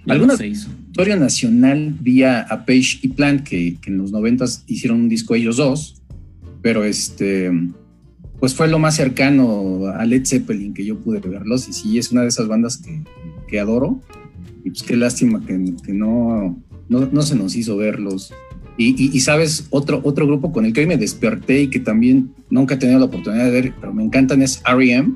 ¿Alguna 0.08 0.36
historia 0.46 1.16
nacional 1.16 1.96
vía 2.00 2.42
a 2.42 2.66
Page 2.66 3.00
y 3.02 3.08
Plant, 3.10 3.42
que, 3.42 3.78
en 3.86 3.98
los 3.98 4.12
noventas 4.12 4.64
hicieron 4.68 5.02
un 5.02 5.10
disco 5.10 5.36
ellos 5.36 5.58
dos, 5.58 6.02
pero 6.62 6.84
este, 6.84 7.52
pues 8.40 8.54
fue 8.54 8.68
lo 8.68 8.78
más 8.78 8.96
cercano 8.96 9.88
a 9.88 10.06
Led 10.06 10.26
Zeppelin 10.26 10.74
que 10.74 10.86
yo 10.86 11.00
pude 11.00 11.20
verlos, 11.20 11.68
y 11.68 11.74
sí, 11.74 11.98
es 11.98 12.12
una 12.12 12.22
de 12.22 12.28
esas 12.28 12.48
bandas 12.48 12.78
que, 12.78 13.04
que 13.48 13.60
adoro, 13.60 14.02
y 14.64 14.70
pues 14.70 14.84
qué 14.84 14.96
lástima 14.96 15.44
que, 15.46 15.74
que 15.84 15.94
no, 15.94 16.62
no, 16.88 17.10
no, 17.12 17.22
se 17.24 17.36
nos 17.36 17.56
hizo 17.56 17.76
verlos. 17.78 18.32
Y, 18.78 19.16
y, 19.16 19.20
sabes, 19.22 19.68
otro, 19.70 20.02
otro 20.04 20.28
grupo 20.28 20.52
con 20.52 20.66
el 20.66 20.74
que 20.74 20.82
hoy 20.82 20.86
me 20.86 20.98
desperté 20.98 21.62
y 21.62 21.70
que 21.70 21.80
también 21.80 22.34
nunca 22.50 22.76
he 22.76 22.78
tenido 22.78 23.00
la 23.00 23.06
oportunidad 23.06 23.46
de 23.46 23.52
ver, 23.52 23.74
pero 23.80 23.94
me 23.94 24.04
encantan 24.04 24.42
es 24.42 24.62
R.E.M. 24.66 25.14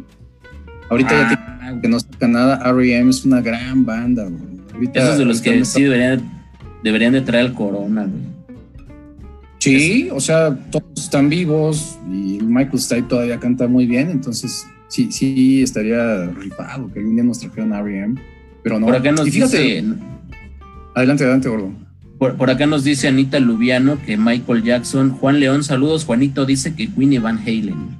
Ahorita 0.89 1.11
ya 1.11 1.59
ah, 1.61 1.79
que 1.81 1.89
no 1.89 1.99
saca 1.99 2.27
nada, 2.27 2.61
R.E.M. 2.69 3.09
es 3.09 3.25
una 3.25 3.41
gran 3.41 3.85
banda, 3.85 4.29
Esos 4.93 5.17
de 5.17 5.25
los 5.25 5.41
que 5.41 5.65
sí 5.65 5.83
deberían, 5.83 6.21
deberían 6.83 7.11
de 7.11 7.21
traer 7.21 7.47
el 7.47 7.53
Corona, 7.53 8.03
güey. 8.03 8.39
Sí, 9.59 10.07
o 10.09 10.21
sea, 10.21 10.55
todos 10.71 10.85
están 10.95 11.27
vivos 11.27 11.99
y 12.07 12.39
Michael 12.41 12.79
Stipe 12.79 13.01
todavía 13.03 13.41
canta 13.41 13.67
muy 13.67 13.85
bien, 13.85 14.09
entonces 14.09 14.65
sí, 14.87 15.11
sí 15.11 15.61
estaría 15.61 16.27
rifado 16.27 16.89
que 16.93 16.99
algún 16.99 17.15
día 17.15 17.25
nos 17.25 17.39
trajeran 17.39 17.73
R.E.M. 17.73 18.21
Pero 18.63 18.79
no. 18.79 18.85
Por 18.85 18.95
acá 18.95 19.11
nos 19.11 19.25
dice... 19.25 19.83
Adelante, 20.95 21.23
adelante, 21.23 21.49
gordo. 21.49 21.88
Por, 22.19 22.49
acá 22.49 22.65
nos 22.65 22.83
dice 22.83 23.07
Anita 23.07 23.39
Lubiano 23.39 23.97
que 24.05 24.17
Michael 24.17 24.63
Jackson, 24.63 25.11
Juan 25.11 25.39
León, 25.39 25.63
saludos. 25.63 26.03
Juanito 26.03 26.45
dice 26.45 26.75
que 26.75 26.91
Queen 26.91 27.13
y 27.13 27.17
Van 27.17 27.39
Halen. 27.39 27.97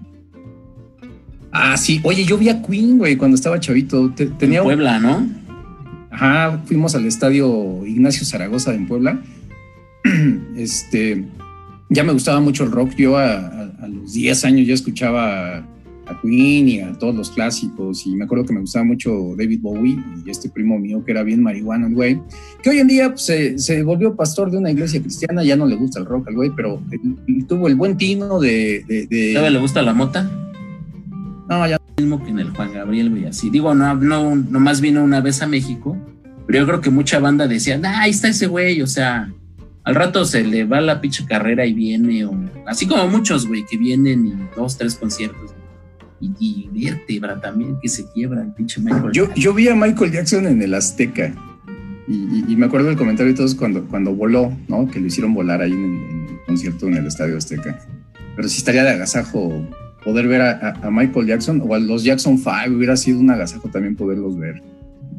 Ah, 1.54 1.78
sí. 1.78 2.02
Oye, 2.04 2.26
yo 2.26 2.38
vi 2.38 2.50
a 2.50 2.62
Queen, 2.62 2.98
güey, 2.98 3.16
cuando 3.16 3.36
estaba 3.36 3.62
chavito. 3.62 4.14
tenía 4.38 4.62
Puebla, 4.62 5.00
¿no? 5.00 5.26
Ajá, 6.12 6.62
fuimos 6.66 6.96
al 6.96 7.06
estadio 7.06 7.86
Ignacio 7.86 8.26
Zaragoza 8.26 8.74
en 8.74 8.88
Puebla. 8.88 9.22
este, 10.58 11.26
ya 11.88 12.04
me 12.04 12.12
gustaba 12.12 12.42
mucho 12.42 12.66
el 12.66 12.72
rock. 12.72 12.96
Yo 12.98 13.18
a, 13.18 13.38
a 13.38 13.88
los 13.88 14.12
10 14.12 14.44
años 14.44 14.68
ya 14.68 14.74
escuchaba 14.74 15.66
a 16.10 16.20
Queen 16.22 16.68
y 16.68 16.80
a 16.82 16.94
todos 16.94 17.16
los 17.16 17.30
clásicos. 17.30 18.06
Y 18.06 18.16
me 18.16 18.26
acuerdo 18.26 18.46
que 18.46 18.54
me 18.54 18.62
gustaba 18.62 18.86
mucho 18.86 19.36
David 19.38 19.60
Bowie 19.62 19.98
y 20.26 20.30
este 20.30 20.50
primo 20.50 20.80
mío 20.80 21.04
que 21.06 21.12
era 21.12 21.24
bien 21.24 21.44
marihuana 21.44 21.88
el 21.88 21.94
güey, 21.94 22.22
que 22.62 22.72
hoy 22.72 22.80
en 22.80 22.88
día 22.88 23.10
pues, 23.10 23.26
se, 23.58 23.84
volvió 23.84 24.16
pastor 24.16 24.52
de 24.52 24.58
una 24.58 24.72
iglesia 24.72 25.02
cristiana, 25.02 25.44
ya 25.44 25.56
no 25.56 25.66
le 25.66 25.76
gusta 25.76 26.00
el 26.00 26.06
rock 26.06 26.28
al 26.28 26.36
güey, 26.36 26.52
pero 26.56 26.82
tuvo 27.48 27.68
el 27.68 27.76
buen 27.76 27.98
tino 27.98 28.40
de... 28.40 28.84
de, 28.88 29.50
le 29.50 29.60
gusta 29.60 29.82
la 29.82 29.94
mota? 29.94 30.30
No, 31.48 31.68
ya. 31.68 31.78
Mismo 31.98 32.24
que 32.24 32.30
en 32.30 32.40
el 32.40 32.52
Juan 32.52 32.74
Gabriel, 32.74 33.10
güey, 33.10 33.26
así. 33.26 33.50
Digo, 33.50 33.74
no, 33.74 33.96
no, 33.96 34.36
nomás 34.36 34.80
vino 34.80 35.04
una 35.04 35.20
vez 35.20 35.42
a 35.42 35.48
México, 35.48 35.98
pero 36.48 36.60
yo 36.60 36.66
creo 36.66 36.82
que 36.82 36.90
mucha 36.90 37.20
banda 37.20 37.48
decía, 37.48 37.80
ah, 37.84 38.02
ahí 38.02 38.12
está 38.12 38.30
ese 38.30 38.48
güey, 38.48 38.82
o 38.82 38.88
sea, 38.88 39.34
al 39.84 39.96
rato 39.96 40.24
se 40.24 40.44
le 40.44 40.64
va 40.64 40.80
la 40.80 41.02
pinche 41.02 41.26
carrera 41.26 41.66
y 41.66 41.74
viene, 41.74 42.26
o 42.26 42.34
así 42.68 42.88
como 42.88 43.08
muchos, 43.08 43.48
güey, 43.48 43.66
que 43.70 43.78
vienen 43.78 44.28
y 44.28 44.34
dos, 44.56 44.78
tres 44.78 44.96
conciertos 44.96 45.59
y, 46.22 46.70
vértebra 46.72 47.40
también 47.40 47.78
que 47.82 47.90
se 47.90 48.10
quiebra 48.12 48.42
el 48.42 48.54
pinche 48.54 48.82
Michael 48.82 49.12
yo, 49.14 49.34
Yo 49.36 49.54
vi 49.54 49.68
a 49.68 49.76
Michael 49.76 50.12
Jackson 50.12 50.46
en 50.48 50.62
el 50.62 50.74
Azteca 50.74 51.34
y, 52.12 52.56
me 52.56 52.66
acuerdo 52.66 52.88
del 52.88 52.98
comentario 52.98 53.34
de 53.34 53.38
todos 53.38 53.54
cuando, 53.54 53.86
cuando 53.86 54.16
voló, 54.16 54.52
¿no? 54.68 54.90
Que 54.90 55.00
lo 55.00 55.06
hicieron 55.06 55.34
volar 55.36 55.62
ahí 55.62 55.72
en 55.72 56.28
el, 56.28 56.40
concierto 56.48 56.88
en 56.88 56.96
el 56.96 57.06
Estadio 57.06 57.38
Azteca. 57.38 57.80
Pero 58.36 58.50
sí 58.50 58.58
estaría 58.58 58.84
de 58.84 58.90
agasajo 58.90 59.64
poder 60.04 60.28
ver 60.28 60.42
a, 60.42 60.90
Michael 60.90 61.28
Jackson 61.28 61.62
o 61.64 61.76
a 61.76 61.80
los 61.80 62.04
Jackson 62.04 62.40
5, 62.40 62.76
hubiera 62.76 62.98
sido 62.98 63.20
un 63.20 63.30
agasajo 63.30 63.70
también 63.70 63.96
poderlos 63.96 64.40
ver. 64.40 64.64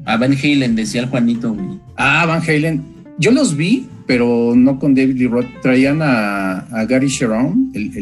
A 0.05 0.17
Van 0.17 0.33
Halen, 0.33 0.75
decía 0.75 1.03
el 1.03 1.07
Juanito, 1.07 1.55
güey. 1.55 1.79
Ah, 1.97 2.27
Van 2.27 2.43
Halen. 2.43 2.83
Yo 3.19 3.31
los 3.31 3.57
vi, 3.57 3.87
pero 4.07 4.55
no 4.57 4.81
con 4.81 4.95
David 4.97 5.17
Lee 5.17 5.29
Roth. 5.29 5.47
Traían 5.63 6.01
a, 6.03 6.67
Gary 6.89 7.07
Sharon, 7.07 7.71
el 7.73 7.93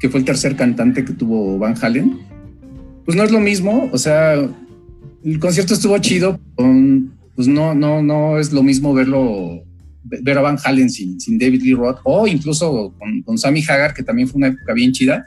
que 0.00 0.08
fue 0.08 0.20
el 0.20 0.26
tercer 0.26 0.56
cantante 0.56 1.04
que 1.04 1.12
tuvo 1.12 1.58
Van 1.58 1.76
Halen, 1.80 2.18
pues 3.04 3.16
no 3.16 3.22
es 3.22 3.30
lo 3.30 3.38
mismo, 3.38 3.88
o 3.92 3.98
sea, 3.98 4.34
el 4.34 5.38
concierto 5.38 5.74
estuvo 5.74 5.96
chido, 5.98 6.40
pues 7.36 7.46
no, 7.46 7.74
no, 7.74 8.02
no 8.02 8.38
es 8.38 8.52
lo 8.52 8.62
mismo 8.62 8.94
verlo, 8.94 9.62
ver 10.02 10.38
a 10.38 10.40
Van 10.40 10.58
Halen 10.62 10.88
sin, 10.88 11.38
David 11.38 11.62
Lee 11.62 11.74
Roth, 11.74 11.98
o 12.04 12.26
incluso 12.26 12.94
con, 13.24 13.38
Sammy 13.38 13.62
Hagar, 13.62 13.92
que 13.92 14.02
también 14.02 14.26
fue 14.26 14.38
una 14.38 14.48
época 14.48 14.72
bien 14.72 14.92
chida. 14.92 15.24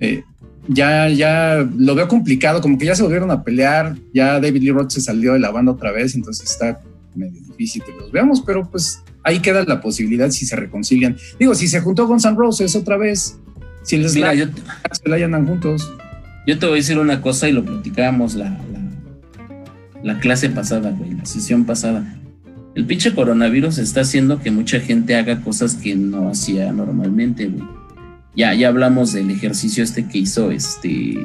Eh, 0.00 0.22
ya, 0.68 1.08
ya 1.08 1.68
lo 1.76 1.94
veo 1.94 2.08
complicado, 2.08 2.60
como 2.60 2.76
que 2.76 2.86
ya 2.86 2.96
se 2.96 3.04
volvieron 3.04 3.30
a 3.30 3.44
pelear, 3.44 3.96
ya 4.12 4.40
David 4.40 4.62
Lee 4.62 4.70
Roth 4.70 4.90
se 4.90 5.00
salió 5.00 5.34
de 5.34 5.38
la 5.38 5.52
banda 5.52 5.72
otra 5.72 5.92
vez, 5.92 6.16
entonces 6.16 6.50
está 6.50 6.80
medio 7.14 7.40
difícil 7.40 7.82
que 7.84 7.92
los 7.92 8.10
veamos, 8.10 8.42
pero 8.44 8.68
pues 8.68 9.02
ahí 9.22 9.40
queda 9.40 9.64
la 9.64 9.80
posibilidad 9.80 10.30
si 10.30 10.44
se 10.44 10.56
reconcilian. 10.56 11.16
Digo, 11.38 11.54
si 11.54 11.68
se 11.68 11.80
juntó 11.80 12.08
con 12.08 12.20
San 12.20 12.36
Roses 12.36 12.74
otra 12.74 12.96
vez, 12.96 13.38
si 13.86 13.98
Mira, 13.98 14.34
yo 14.34 14.46
se 14.90 15.08
la 15.08 15.24
andan 15.24 15.46
juntos. 15.46 15.92
Yo 16.46 16.58
te 16.58 16.66
voy 16.66 16.74
a 16.74 16.76
decir 16.76 16.98
una 16.98 17.20
cosa 17.20 17.48
y 17.48 17.52
lo 17.52 17.64
platicábamos 17.64 18.34
la, 18.34 18.56
la, 20.02 20.18
clase 20.18 20.50
pasada, 20.50 20.90
güey, 20.90 21.12
la 21.12 21.24
sesión 21.24 21.64
pasada. 21.64 22.04
El 22.74 22.84
pinche 22.84 23.14
coronavirus 23.14 23.78
está 23.78 24.02
haciendo 24.02 24.40
que 24.40 24.50
mucha 24.50 24.80
gente 24.80 25.16
haga 25.16 25.40
cosas 25.40 25.74
que 25.74 25.94
no 25.94 26.28
hacía 26.28 26.72
normalmente, 26.72 27.46
güey. 27.46 27.64
Ya, 28.34 28.54
ya 28.54 28.68
hablamos 28.68 29.12
del 29.12 29.30
ejercicio 29.30 29.82
este 29.82 30.06
que 30.06 30.18
hizo 30.18 30.50
este 30.50 31.24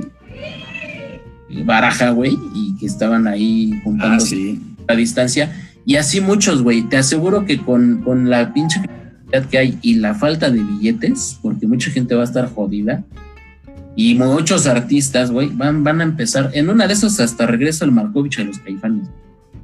Baraja, 1.65 2.11
güey, 2.11 2.37
y 2.55 2.77
que 2.77 2.85
estaban 2.85 3.27
ahí 3.27 3.73
juntando 3.83 4.23
ah, 4.23 4.93
a 4.93 4.95
distancia. 4.95 5.51
Y 5.85 5.95
así 5.95 6.21
muchos, 6.21 6.61
güey. 6.61 6.83
Te 6.83 6.97
aseguro 6.97 7.45
que 7.45 7.57
con, 7.57 8.01
con 8.03 8.29
la 8.29 8.53
pinche 8.53 8.79
que 9.49 9.57
hay 9.57 9.79
y 9.81 9.95
la 9.95 10.13
falta 10.13 10.49
de 10.49 10.63
billetes, 10.63 11.39
porque 11.41 11.67
mucha 11.67 11.91
gente 11.91 12.15
va 12.15 12.21
a 12.21 12.25
estar 12.25 12.53
jodida, 12.53 13.03
y 13.95 14.15
muchos 14.15 14.67
artistas, 14.67 15.31
güey, 15.31 15.49
van, 15.49 15.83
van 15.83 16.01
a 16.01 16.03
empezar, 16.03 16.49
en 16.53 16.69
una 16.69 16.87
de 16.87 16.93
esas 16.93 17.19
hasta 17.19 17.45
regresa 17.45 17.85
el 17.85 17.91
Markovich 17.91 18.39
a 18.39 18.43
los 18.43 18.59
caifanes. 18.59 19.07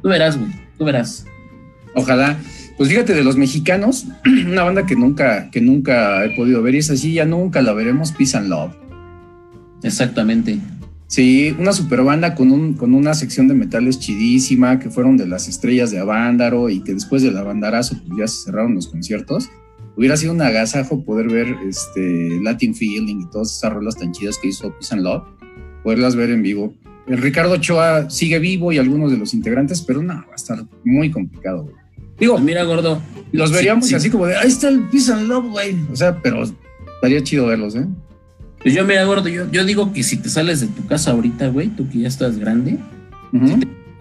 Tú 0.02 0.10
verás, 0.10 0.38
güey, 0.38 0.52
tú 0.78 0.86
verás. 0.86 1.26
Ojalá. 1.96 2.38
Pues 2.78 2.90
fíjate, 2.90 3.16
de 3.16 3.24
los 3.24 3.38
mexicanos, 3.38 4.06
una 4.26 4.64
banda 4.64 4.86
que 4.86 4.96
nunca, 4.96 5.50
que 5.50 5.62
nunca 5.62 6.26
he 6.26 6.36
podido 6.36 6.62
ver, 6.62 6.76
y 6.76 6.80
es 6.80 6.90
así, 6.92 7.14
ya 7.14 7.26
nunca 7.26 7.62
la 7.62 7.74
veremos, 7.74 8.12
Peace 8.12 8.38
and 8.38 8.50
Love. 8.50 8.74
Exactamente. 9.84 10.60
Sí, 11.08 11.56
una 11.58 11.72
super 11.72 12.04
banda 12.04 12.36
con, 12.36 12.52
un, 12.52 12.74
con 12.74 12.94
una 12.94 13.14
sección 13.14 13.48
de 13.48 13.54
metales 13.54 13.98
chidísima, 13.98 14.78
que 14.78 14.90
fueron 14.90 15.16
de 15.16 15.26
las 15.26 15.48
estrellas 15.48 15.90
de 15.90 16.00
Avándaro 16.00 16.70
y 16.70 16.82
que 16.82 16.94
después 16.94 17.24
del 17.24 17.38
Avandarazo 17.38 17.96
pues 18.06 18.20
ya 18.20 18.28
se 18.28 18.44
cerraron 18.44 18.76
los 18.76 18.88
conciertos. 18.88 19.50
Hubiera 19.96 20.18
sido 20.18 20.34
un 20.34 20.42
agasajo 20.42 21.04
poder 21.04 21.30
ver 21.30 21.56
este 21.68 22.40
Latin 22.44 22.76
Feeling 22.76 23.22
y 23.22 23.30
todas 23.30 23.56
esas 23.56 23.74
rolas 23.74 23.96
tan 23.96 24.12
chidas 24.12 24.38
que 24.38 24.50
hizo 24.50 24.70
Peace 24.74 24.94
and 24.94 25.04
Love, 25.04 25.24
poderlas 25.82 26.16
ver 26.18 26.30
en 26.30 26.44
vivo. 26.44 26.74
El 27.08 27.20
Ricardo 27.20 27.54
Ochoa 27.54 28.10
sigue 28.10 28.38
vivo 28.38 28.74
y 28.74 28.78
algunos 28.78 29.10
de 29.10 29.18
los 29.18 29.34
integrantes, 29.34 29.82
pero 29.82 30.04
no, 30.04 30.14
va 30.14 30.34
a 30.34 30.36
estar 30.36 30.60
muy 30.84 31.10
complicado, 31.10 31.64
güey. 31.64 31.76
Digo, 32.20 32.34
pues 32.34 32.44
mira, 32.44 32.64
gordo. 32.64 33.02
Los 33.32 33.52
veríamos 33.52 33.94
así 33.94 34.10
como 34.10 34.26
de, 34.26 34.36
ahí 34.36 34.50
está 34.50 34.68
el 34.68 34.82
Peace 34.90 35.12
and 35.12 35.28
Love, 35.28 35.52
güey. 35.52 35.76
O 35.92 35.96
sea, 35.96 36.22
pero 36.22 36.44
estaría 36.44 37.24
chido 37.24 37.48
verlos, 37.48 37.76
¿eh? 37.76 37.86
Pues 38.62 38.74
yo, 38.74 38.86
mira, 38.86 39.04
gordo, 39.06 39.30
yo, 39.30 39.50
yo 39.52 39.64
digo 39.66 39.94
que 39.94 40.04
si 40.04 40.18
te 40.18 40.30
sales 40.30 40.62
de 40.62 40.68
tu 40.68 40.86
casa 40.88 41.12
ahorita, 41.12 41.48
güey, 41.50 41.70
tú 41.70 41.88
que 41.90 42.00
ya 42.00 42.08
estás 42.08 42.38
grande, 42.38 42.80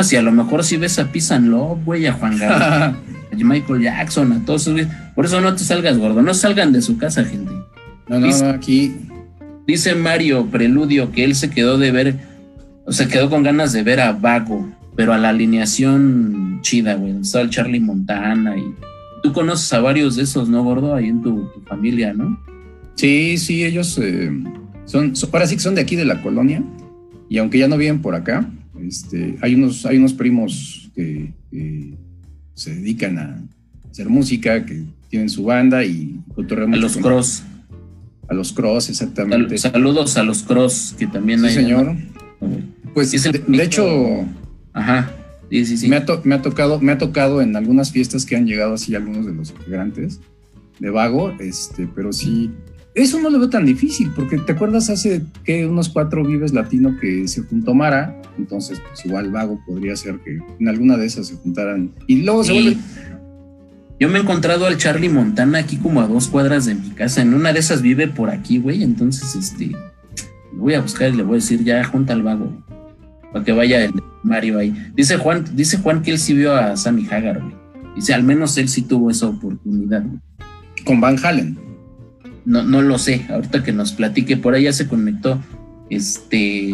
si, 0.04 0.16
a 0.16 0.22
lo 0.22 0.32
mejor 0.32 0.64
si 0.64 0.76
ves 0.76 0.98
a 0.98 1.10
Pisan 1.10 1.50
Love, 1.50 1.84
güey, 1.84 2.06
a 2.06 2.12
Juan 2.12 2.38
Gabriel, 2.38 2.96
a 3.32 3.36
Michael 3.36 3.82
Jackson, 3.82 4.32
a 4.32 4.44
todos 4.44 4.68
güey. 4.68 4.86
Por 5.14 5.25
eso 5.25 5.40
no 5.40 5.54
te 5.54 5.64
salgas, 5.64 5.98
gordo. 5.98 6.22
No 6.22 6.34
salgan 6.34 6.72
de 6.72 6.82
su 6.82 6.98
casa, 6.98 7.25
gente. 7.25 7.52
No, 8.08 8.20
no, 8.20 8.26
no, 8.26 8.48
aquí. 8.50 8.94
Dice 9.66 9.94
Mario 9.94 10.46
Preludio 10.46 11.10
que 11.10 11.25
él 11.25 11.34
se 11.34 11.50
quedó 11.50 11.76
de 11.76 11.90
ver, 11.90 12.16
o 12.84 12.92
se 12.92 13.08
quedó 13.08 13.28
con 13.28 13.42
ganas 13.42 13.72
de 13.72 13.82
ver 13.82 14.00
a 14.00 14.12
Vago, 14.12 14.70
pero 14.94 15.12
a 15.12 15.18
la 15.18 15.30
alineación 15.30 16.60
chida, 16.62 16.94
güey. 16.94 17.20
Estaba 17.20 17.44
el 17.44 17.50
Charlie 17.50 17.80
Montana 17.80 18.56
y. 18.56 18.64
Tú 19.22 19.32
conoces 19.32 19.72
a 19.72 19.80
varios 19.80 20.16
de 20.16 20.22
esos, 20.22 20.48
¿no, 20.48 20.62
gordo? 20.62 20.94
Ahí 20.94 21.08
en 21.08 21.20
tu 21.22 21.50
familia, 21.66 22.12
¿no? 22.12 22.38
Sí, 22.96 23.36
sí, 23.38 23.64
ellos 23.64 23.98
eh, 24.02 24.30
son, 24.86 25.12
ahora 25.32 25.46
sí 25.46 25.56
que 25.56 25.62
son 25.62 25.74
de 25.74 25.82
aquí 25.82 25.96
de 25.96 26.04
la 26.04 26.22
colonia 26.22 26.62
y 27.28 27.38
aunque 27.38 27.58
ya 27.58 27.68
no 27.68 27.76
viven 27.76 28.00
por 28.00 28.14
acá, 28.14 28.50
este, 28.82 29.36
hay, 29.40 29.54
unos, 29.54 29.84
hay 29.86 29.98
unos 29.98 30.12
primos 30.12 30.90
que, 30.94 31.30
se 32.54 32.74
dedican 32.74 33.18
a 33.18 33.42
hacer 33.90 34.08
música, 34.08 34.64
que 34.64 34.82
tienen 35.10 35.28
su 35.28 35.44
banda 35.44 35.84
y 35.84 36.18
A 36.38 36.76
los 36.76 36.96
cross. 36.96 37.42
A 38.28 38.34
los 38.34 38.52
cross, 38.52 38.88
exactamente. 38.88 39.58
Saludos 39.58 40.16
a 40.16 40.22
los 40.22 40.42
cross, 40.42 40.94
que 40.98 41.06
también 41.06 41.40
sí, 41.40 41.50
señor. 41.50 41.96
Pues 42.94 43.12
de, 43.12 43.62
hecho... 43.62 44.24
Ajá. 44.72 45.12
Sí, 45.50 45.66
sí, 45.66 45.76
sí. 45.76 45.88
Me, 45.88 45.96
ha 45.96 46.04
me, 46.24 46.34
ha 46.34 46.42
tocado, 46.42 46.80
me 46.80 46.92
ha 46.92 46.98
tocado 46.98 47.42
en 47.42 47.56
algunas 47.56 47.92
fiestas 47.92 48.24
que 48.24 48.36
han 48.36 48.46
llegado 48.46 48.74
así 48.74 48.94
algunos 48.94 49.26
de 49.26 49.34
los 49.34 49.50
integrantes 49.50 50.20
de 50.78 50.90
Vago, 50.90 51.32
este, 51.38 51.88
pero 51.94 52.12
sí, 52.12 52.50
eso 52.96 53.20
no 53.20 53.28
lo 53.28 53.38
veo 53.38 53.50
tan 53.50 53.66
difícil, 53.66 54.10
porque 54.16 54.38
te 54.38 54.52
acuerdas 54.52 54.88
hace 54.88 55.22
que 55.44 55.66
unos 55.66 55.90
cuatro 55.90 56.24
vives 56.24 56.52
latino 56.54 56.96
que 56.98 57.28
se 57.28 57.42
juntó 57.42 57.74
Mara, 57.74 58.20
entonces 58.38 58.80
pues 58.80 59.04
igual 59.04 59.30
Vago 59.30 59.60
podría 59.66 59.94
ser 59.96 60.18
que 60.24 60.38
en 60.58 60.68
alguna 60.68 60.96
de 60.96 61.06
esas 61.06 61.28
se 61.28 61.36
juntaran 61.36 61.92
y 62.06 62.22
luego 62.22 62.42
se 62.42 62.52
vuelve... 62.52 62.76
Yo 64.00 64.08
me 64.08 64.18
he 64.18 64.22
encontrado 64.22 64.66
al 64.66 64.76
Charlie 64.76 65.08
Montana 65.08 65.58
aquí 65.58 65.76
como 65.76 66.00
a 66.00 66.06
dos 66.06 66.28
cuadras 66.28 66.64
de 66.64 66.74
mi 66.74 66.90
casa, 66.90 67.22
en 67.22 67.34
una 67.34 67.52
de 67.52 67.60
esas 67.60 67.82
vive 67.82 68.08
por 68.08 68.30
aquí, 68.30 68.58
güey, 68.58 68.82
entonces 68.82 69.34
este, 69.36 69.68
lo 70.54 70.58
voy 70.58 70.74
a 70.74 70.80
buscar 70.80 71.12
y 71.12 71.16
le 71.16 71.22
voy 71.22 71.34
a 71.34 71.36
decir 71.36 71.64
ya 71.64 71.84
junta 71.84 72.14
al 72.14 72.22
Vago, 72.22 72.50
para 73.32 73.44
que 73.44 73.52
vaya 73.52 73.84
el 73.84 73.92
Mario 74.22 74.58
ahí. 74.58 74.74
Dice 74.94 75.18
Juan, 75.18 75.44
dice 75.54 75.78
Juan 75.78 76.02
que 76.02 76.10
él 76.12 76.18
sí 76.18 76.34
vio 76.34 76.54
a 76.54 76.76
Sammy 76.76 77.06
Hagar, 77.10 77.40
güey. 77.40 77.54
Dice, 77.94 78.12
al 78.12 78.22
menos 78.22 78.56
él 78.58 78.68
sí 78.68 78.82
tuvo 78.82 79.10
esa 79.10 79.26
oportunidad. 79.26 80.04
Con 80.84 81.00
Van 81.00 81.16
Halen. 81.22 81.65
No, 82.46 82.62
no 82.62 82.80
lo 82.80 82.98
sé, 82.98 83.26
ahorita 83.28 83.62
que 83.62 83.72
nos 83.72 83.92
platique, 83.92 84.36
por 84.36 84.54
ahí 84.54 84.64
ya 84.64 84.72
se 84.72 84.86
conectó. 84.86 85.42
Este. 85.90 86.72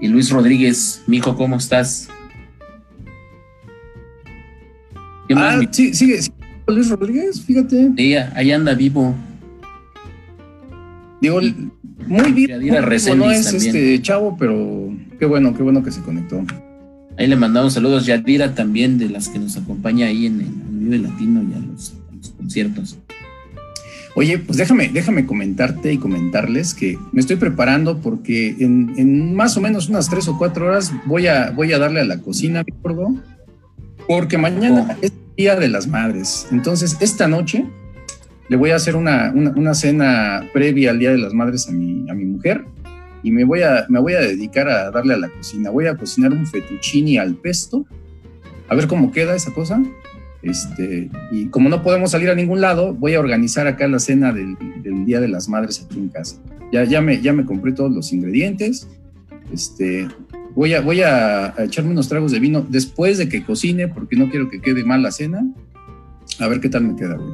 Y 0.00 0.08
Luis 0.08 0.30
Rodríguez, 0.30 1.02
mijo, 1.06 1.36
¿cómo 1.36 1.56
estás? 1.56 2.08
ah, 5.36 5.60
sí, 5.70 5.94
sigue, 5.94 6.22
sí, 6.22 6.32
Luis 6.66 6.88
Rodríguez, 6.88 7.42
fíjate. 7.42 7.92
Sí, 7.96 8.14
ahí 8.14 8.52
anda 8.52 8.74
vivo. 8.74 9.14
Digo, 11.20 11.40
muy 12.06 12.32
bien. 12.32 12.60
no 13.18 13.30
es 13.30 13.52
este 13.52 14.00
chavo, 14.00 14.36
pero 14.38 14.92
qué 15.18 15.26
bueno, 15.26 15.54
qué 15.54 15.62
bueno 15.62 15.82
que 15.84 15.90
se 15.90 16.00
conectó. 16.00 16.44
Ahí 17.18 17.26
le 17.26 17.36
mandamos 17.36 17.74
saludos. 17.74 18.06
Yadira 18.06 18.54
también, 18.54 18.98
de 18.98 19.10
las 19.10 19.28
que 19.28 19.38
nos 19.38 19.56
acompaña 19.56 20.06
ahí 20.06 20.26
en 20.26 20.40
el 20.40 20.48
Vive 20.70 20.98
Latino 20.98 21.42
y 21.42 21.52
a 21.52 21.58
los, 21.58 21.92
conciertos. 22.36 22.98
Oye, 24.14 24.38
pues 24.38 24.58
déjame, 24.58 24.88
déjame 24.88 25.24
comentarte 25.24 25.92
y 25.92 25.98
comentarles 25.98 26.74
que 26.74 26.98
me 27.12 27.20
estoy 27.20 27.36
preparando 27.36 27.98
porque 28.00 28.56
en, 28.58 29.34
más 29.34 29.56
o 29.56 29.60
menos 29.60 29.88
unas 29.88 30.10
tres 30.10 30.26
o 30.26 30.36
cuatro 30.36 30.66
horas 30.66 30.92
voy 31.06 31.28
a, 31.28 31.50
voy 31.50 31.72
a 31.72 31.78
darle 31.78 32.00
a 32.00 32.04
la 32.04 32.18
cocina, 32.18 32.64
gordo, 32.82 33.14
porque 34.08 34.36
mañana 34.36 34.88
oh. 34.90 34.96
es 35.00 35.12
Día 35.36 35.56
de 35.56 35.68
las 35.68 35.86
Madres. 35.86 36.48
Entonces, 36.50 36.98
esta 37.00 37.28
noche 37.28 37.64
le 38.48 38.56
voy 38.56 38.70
a 38.70 38.76
hacer 38.76 38.96
una, 38.96 39.32
una, 39.32 39.74
cena 39.74 40.44
previa 40.52 40.90
al 40.90 40.98
Día 40.98 41.12
de 41.12 41.18
las 41.18 41.32
Madres 41.32 41.68
a 41.68 41.72
mi, 41.72 42.10
a 42.10 42.14
mi 42.14 42.24
mujer 42.24 42.64
y 43.22 43.30
me 43.30 43.44
voy, 43.44 43.62
a, 43.62 43.86
me 43.88 44.00
voy 44.00 44.14
a 44.14 44.20
dedicar 44.20 44.68
a 44.68 44.90
darle 44.90 45.14
a 45.14 45.18
la 45.18 45.28
cocina. 45.28 45.70
Voy 45.70 45.86
a 45.86 45.96
cocinar 45.96 46.32
un 46.32 46.46
fettuccini 46.46 47.18
al 47.18 47.36
pesto, 47.36 47.86
a 48.68 48.74
ver 48.74 48.86
cómo 48.86 49.12
queda 49.12 49.34
esa 49.34 49.52
cosa. 49.52 49.82
Este, 50.42 51.10
y 51.30 51.46
como 51.46 51.68
no 51.68 51.82
podemos 51.82 52.12
salir 52.12 52.30
a 52.30 52.34
ningún 52.34 52.60
lado, 52.60 52.94
voy 52.94 53.14
a 53.14 53.20
organizar 53.20 53.66
acá 53.66 53.86
la 53.88 53.98
cena 53.98 54.32
del, 54.32 54.56
Día 55.04 55.20
de 55.20 55.28
las 55.28 55.48
Madres 55.48 55.84
aquí 55.84 55.98
en 55.98 56.08
casa. 56.08 56.36
Ya, 56.72 56.84
ya, 56.84 57.00
me, 57.00 57.44
compré 57.44 57.72
todos 57.72 57.92
los 57.92 58.12
ingredientes. 58.12 58.88
Este, 59.52 60.08
voy 60.54 60.72
a, 60.72 61.54
echarme 61.58 61.90
unos 61.90 62.08
tragos 62.08 62.32
de 62.32 62.40
vino 62.40 62.66
después 62.68 63.18
de 63.18 63.28
que 63.28 63.42
cocine, 63.44 63.88
porque 63.88 64.16
no 64.16 64.30
quiero 64.30 64.48
que 64.48 64.60
quede 64.60 64.84
mal 64.84 65.02
la 65.02 65.10
cena. 65.10 65.44
A 66.38 66.48
ver 66.48 66.60
qué 66.60 66.68
tal 66.68 66.84
me 66.84 66.96
queda, 66.96 67.16
güey. 67.16 67.32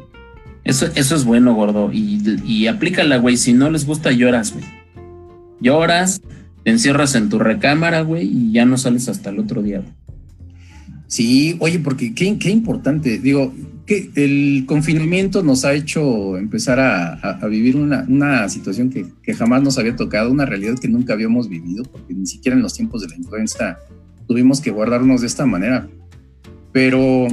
Eso, 0.65 0.87
es 0.95 1.25
bueno, 1.25 1.55
gordo. 1.55 1.91
Y, 1.93 2.21
y 2.45 2.67
aplícala, 2.67 3.19
güey. 3.19 3.37
Si 3.37 3.53
no 3.53 3.71
les 3.71 3.87
gusta, 3.87 4.11
lloras, 4.11 4.53
güey 4.53 4.65
lloras, 5.61 6.21
te 6.65 6.71
encierras 6.71 7.15
en 7.15 7.29
tu 7.29 7.39
recámara, 7.39 8.03
güey, 8.03 8.27
y 8.27 8.53
ya 8.53 8.65
no 8.65 8.79
sales 8.79 9.09
hasta 9.09 9.31
el 9.31 9.39
otro 9.39 9.63
día. 9.63 9.83
Sí, 11.07 11.57
oye, 11.61 11.79
porque 11.79 12.15
qué, 12.15 12.39
qué 12.39 12.51
importante, 12.51 13.19
digo, 13.19 13.55
que 13.87 14.11
el 14.17 14.65
confinamiento 14.67 15.45
nos 15.45 15.65
ha 15.65 15.73
hecho 15.73 16.37
empezar 16.37 16.81
a, 16.81 17.47
vivir 17.49 17.77
una, 17.77 18.49
situación 18.49 18.91
que, 18.91 19.07
que, 19.23 19.35
jamás 19.35 19.63
nos 19.63 19.79
había 19.79 19.95
tocado, 19.95 20.31
una 20.31 20.45
realidad 20.45 20.79
que 20.79 20.89
nunca 20.89 21.13
habíamos 21.13 21.49
vivido, 21.49 21.85
porque 21.85 22.13
ni 22.13 22.27
siquiera 22.27 22.57
en 22.57 22.63
los 22.63 22.75
tiempos 22.75 23.03
de 23.03 23.09
la 23.09 23.17
influenza 23.17 23.79
tuvimos 24.27 24.61
que 24.61 24.73
guardarnos 24.73 25.21
de 25.21 25.29
esta 25.29 25.47
manera. 25.47 25.89
Pero 26.73 27.29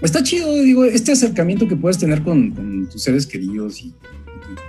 está 0.00 0.22
chido, 0.22 0.54
digo, 0.54 0.86
este 0.86 1.12
acercamiento 1.12 1.68
que 1.68 1.76
puedes 1.76 1.98
tener 1.98 2.22
con, 2.22 2.52
con 2.52 2.88
tus 2.88 3.02
seres 3.02 3.26
queridos 3.26 3.82
y 3.82 3.92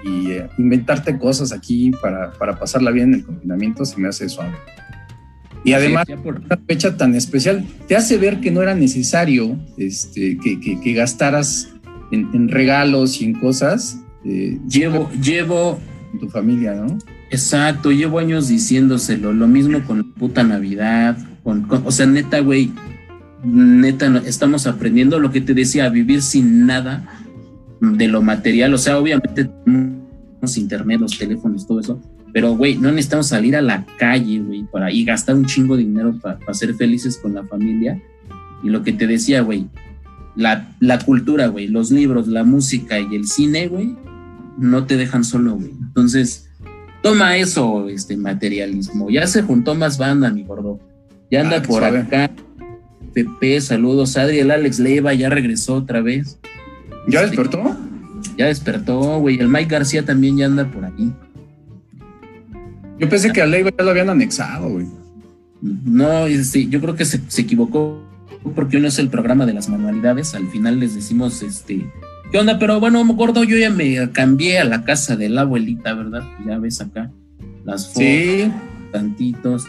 y 0.04 0.32
eh, 0.32 0.50
inventarte 0.58 1.18
cosas 1.18 1.52
aquí 1.52 1.92
para, 2.02 2.32
para, 2.32 2.58
pasarla 2.58 2.92
bien 2.92 3.10
en 3.10 3.20
el 3.20 3.26
confinamiento 3.26 3.86
se 3.86 4.00
me 4.00 4.08
hace 4.08 4.28
suave. 4.30 4.56
Y 5.68 5.74
además, 5.74 6.08
por 6.24 6.40
una 6.40 6.58
fecha 6.66 6.96
tan 6.96 7.14
especial, 7.14 7.66
te 7.88 7.98
hace 7.98 8.18
ver 8.18 8.40
que 8.40 8.52
no 8.52 8.62
era 8.62 8.74
necesario 8.74 9.60
este, 9.78 10.38
que, 10.38 10.60
que, 10.60 10.94
gastaras 10.94 11.74
en, 12.12 12.48
regalos 12.48 13.22
y 13.22 13.26
en 13.26 13.34
cosas. 13.34 14.00
Eh, 14.24 14.60
llevo, 14.70 15.12
llevo. 15.22 15.80
En 16.14 16.20
tu 16.20 16.30
familia, 16.30 16.74
¿no? 16.74 16.98
Exacto, 17.30 17.92
llevo 17.92 18.20
años 18.20 18.48
diciéndoselo. 18.48 19.34
Lo 19.34 19.46
mismo 19.46 19.84
con 19.86 19.98
la 19.98 20.06
puta 20.18 20.42
Navidad. 20.42 21.18
Con, 21.44 21.68
o 21.70 21.92
sea, 21.92 22.06
neta, 22.06 22.40
güey, 22.40 22.72
neta, 23.44 24.22
estamos 24.26 24.68
aprendiendo 24.68 25.20
lo 25.20 25.32
que 25.32 25.42
te 25.42 25.54
decía, 25.54 25.84
a 25.84 25.90
vivir 25.90 26.22
sin 26.22 26.66
nada 26.66 27.06
de 27.82 28.08
lo 28.08 28.22
material, 28.22 28.74
o 28.74 28.78
sea, 28.78 28.98
obviamente 28.98 29.50
los 30.42 30.58
internet, 30.58 31.00
los 31.02 31.18
teléfonos, 31.18 31.68
todo 31.68 31.80
eso, 31.80 32.02
pero 32.34 32.56
güey, 32.56 32.78
no 32.78 32.92
necesitamos 32.92 33.28
salir 33.28 33.56
a 33.56 33.62
la 33.62 33.86
calle, 33.98 34.40
güey, 34.40 34.64
para 34.64 34.92
y 34.92 35.04
gastar 35.04 35.36
un 35.36 35.46
chingo 35.46 35.78
de 35.78 35.84
dinero 35.84 36.18
para, 36.22 36.54
ser 36.54 36.74
felices 36.76 37.18
con 37.18 37.34
la 37.34 37.44
familia. 37.44 38.02
Y 38.64 38.70
lo 38.70 38.84
que 38.84 38.94
te 38.94 39.08
decía, 39.08 39.42
güey, 39.42 39.68
la, 40.36 40.76
la 40.80 41.00
cultura, 41.00 41.48
güey, 41.48 41.68
los 41.68 41.92
libros, 41.92 42.28
la 42.28 42.44
música 42.44 43.00
y 43.00 43.16
el 43.16 43.28
cine, 43.28 43.68
güey, 43.68 43.96
no 44.58 44.86
te 44.86 44.98
dejan 44.98 45.24
solo, 45.24 45.56
güey. 45.56 45.72
Entonces, 45.72 46.50
toma 47.02 47.38
eso, 47.38 47.88
este 47.90 48.18
materialismo. 48.18 49.10
Ya 49.10 49.28
se 49.28 49.42
juntó 49.42 49.76
más 49.76 49.98
banda, 49.98 50.30
mi 50.30 50.44
gordo. 50.44 50.80
Ya 51.30 51.42
anda 51.42 51.58
ah, 51.58 51.62
por 51.62 51.84
acá. 51.84 52.32
Pepe, 53.14 53.60
saludos. 53.62 54.18
Adriel 54.18 54.52
Alex 54.52 54.80
Leiva 54.80 55.14
ya 55.14 55.30
regresó 55.30 55.76
otra 55.76 56.02
vez. 56.02 56.38
¿Ya 57.08 57.22
despertó? 57.22 57.76
Ya 58.38 58.46
despertó, 58.48 59.20
güey. 59.20 59.40
El 59.40 59.48
Mike 59.48 59.70
García 59.70 60.04
también 60.06 60.38
ya 60.38 60.46
anda 60.46 60.70
por 60.70 60.86
ahí. 60.86 61.12
Yo 63.00 63.10
pensé 63.10 63.32
que 63.32 63.42
a 63.42 63.46
Leiva 63.46 63.72
ya 63.78 63.84
lo 63.84 63.92
habían 63.92 64.10
anexado, 64.10 64.70
güey. 64.70 64.88
No, 65.62 66.28
sí, 66.44 66.70
yo 66.70 66.80
creo 66.82 66.96
que 66.96 67.06
se, 67.06 67.22
equivocó 67.42 68.04
porque 68.56 68.78
uno 68.78 68.88
es 68.88 69.00
el 69.00 69.10
programa 69.10 69.46
de 69.46 69.54
las 69.54 69.70
manualidades. 69.70 70.34
Al 70.36 70.48
final 70.48 70.80
les 70.80 70.96
decimos, 70.96 71.42
este, 71.42 71.86
¿qué 72.32 72.38
onda? 72.38 72.60
Pero 72.60 72.80
bueno, 72.80 73.04
gordo, 73.06 73.44
yo 73.44 73.58
ya 73.58 73.70
me 73.70 74.12
cambié 74.12 74.60
a 74.60 74.64
la 74.64 74.84
casa 74.84 75.16
de 75.16 75.30
la 75.30 75.42
abuelita, 75.42 75.94
¿verdad? 75.94 76.24
Ya 76.46 76.58
ves 76.58 76.82
acá 76.82 77.12
las 77.66 77.88
fotos, 77.88 78.04
sí. 78.04 78.52
tantitos. 78.92 79.66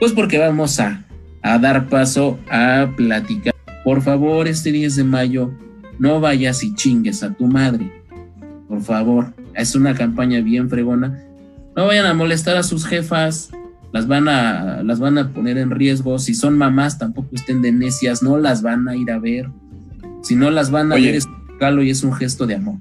Pues 0.00 0.12
porque 0.12 0.38
vamos 0.38 0.80
a, 0.80 1.04
a 1.42 1.58
dar 1.58 1.88
paso 1.88 2.38
a 2.50 2.88
platicar. 2.96 3.54
Por 3.84 4.02
favor, 4.02 4.48
este 4.48 4.72
10 4.72 4.96
de 4.96 5.04
mayo 5.04 5.52
no 5.98 6.20
vayas 6.20 6.64
y 6.64 6.74
chingues 6.74 7.22
a 7.22 7.34
tu 7.34 7.46
madre. 7.46 7.92
Por 8.68 8.80
favor, 8.80 9.34
es 9.54 9.74
una 9.74 9.94
campaña 9.94 10.40
bien 10.40 10.70
fregona. 10.70 11.22
No 11.76 11.86
vayan 11.86 12.06
a 12.06 12.14
molestar 12.14 12.56
a 12.56 12.62
sus 12.62 12.84
jefas, 12.84 13.50
las 13.92 14.06
van 14.06 14.28
a, 14.28 14.82
las 14.82 14.98
van 14.98 15.18
a 15.18 15.32
poner 15.32 15.58
en 15.58 15.70
riesgo. 15.70 16.18
Si 16.18 16.34
son 16.34 16.56
mamás, 16.56 16.98
tampoco 16.98 17.28
estén 17.32 17.62
de 17.62 17.72
necias, 17.72 18.22
no 18.22 18.38
las 18.38 18.62
van 18.62 18.88
a 18.88 18.96
ir 18.96 19.10
a 19.10 19.18
ver. 19.18 19.48
Si 20.22 20.34
no 20.34 20.50
las 20.50 20.70
van 20.70 20.92
a 20.92 20.96
ver, 20.96 21.14
es 21.14 21.26
un 21.26 21.48
regalo 21.48 21.82
y 21.82 21.90
es 21.90 22.02
un 22.02 22.12
gesto 22.12 22.46
de 22.46 22.56
amor. 22.56 22.76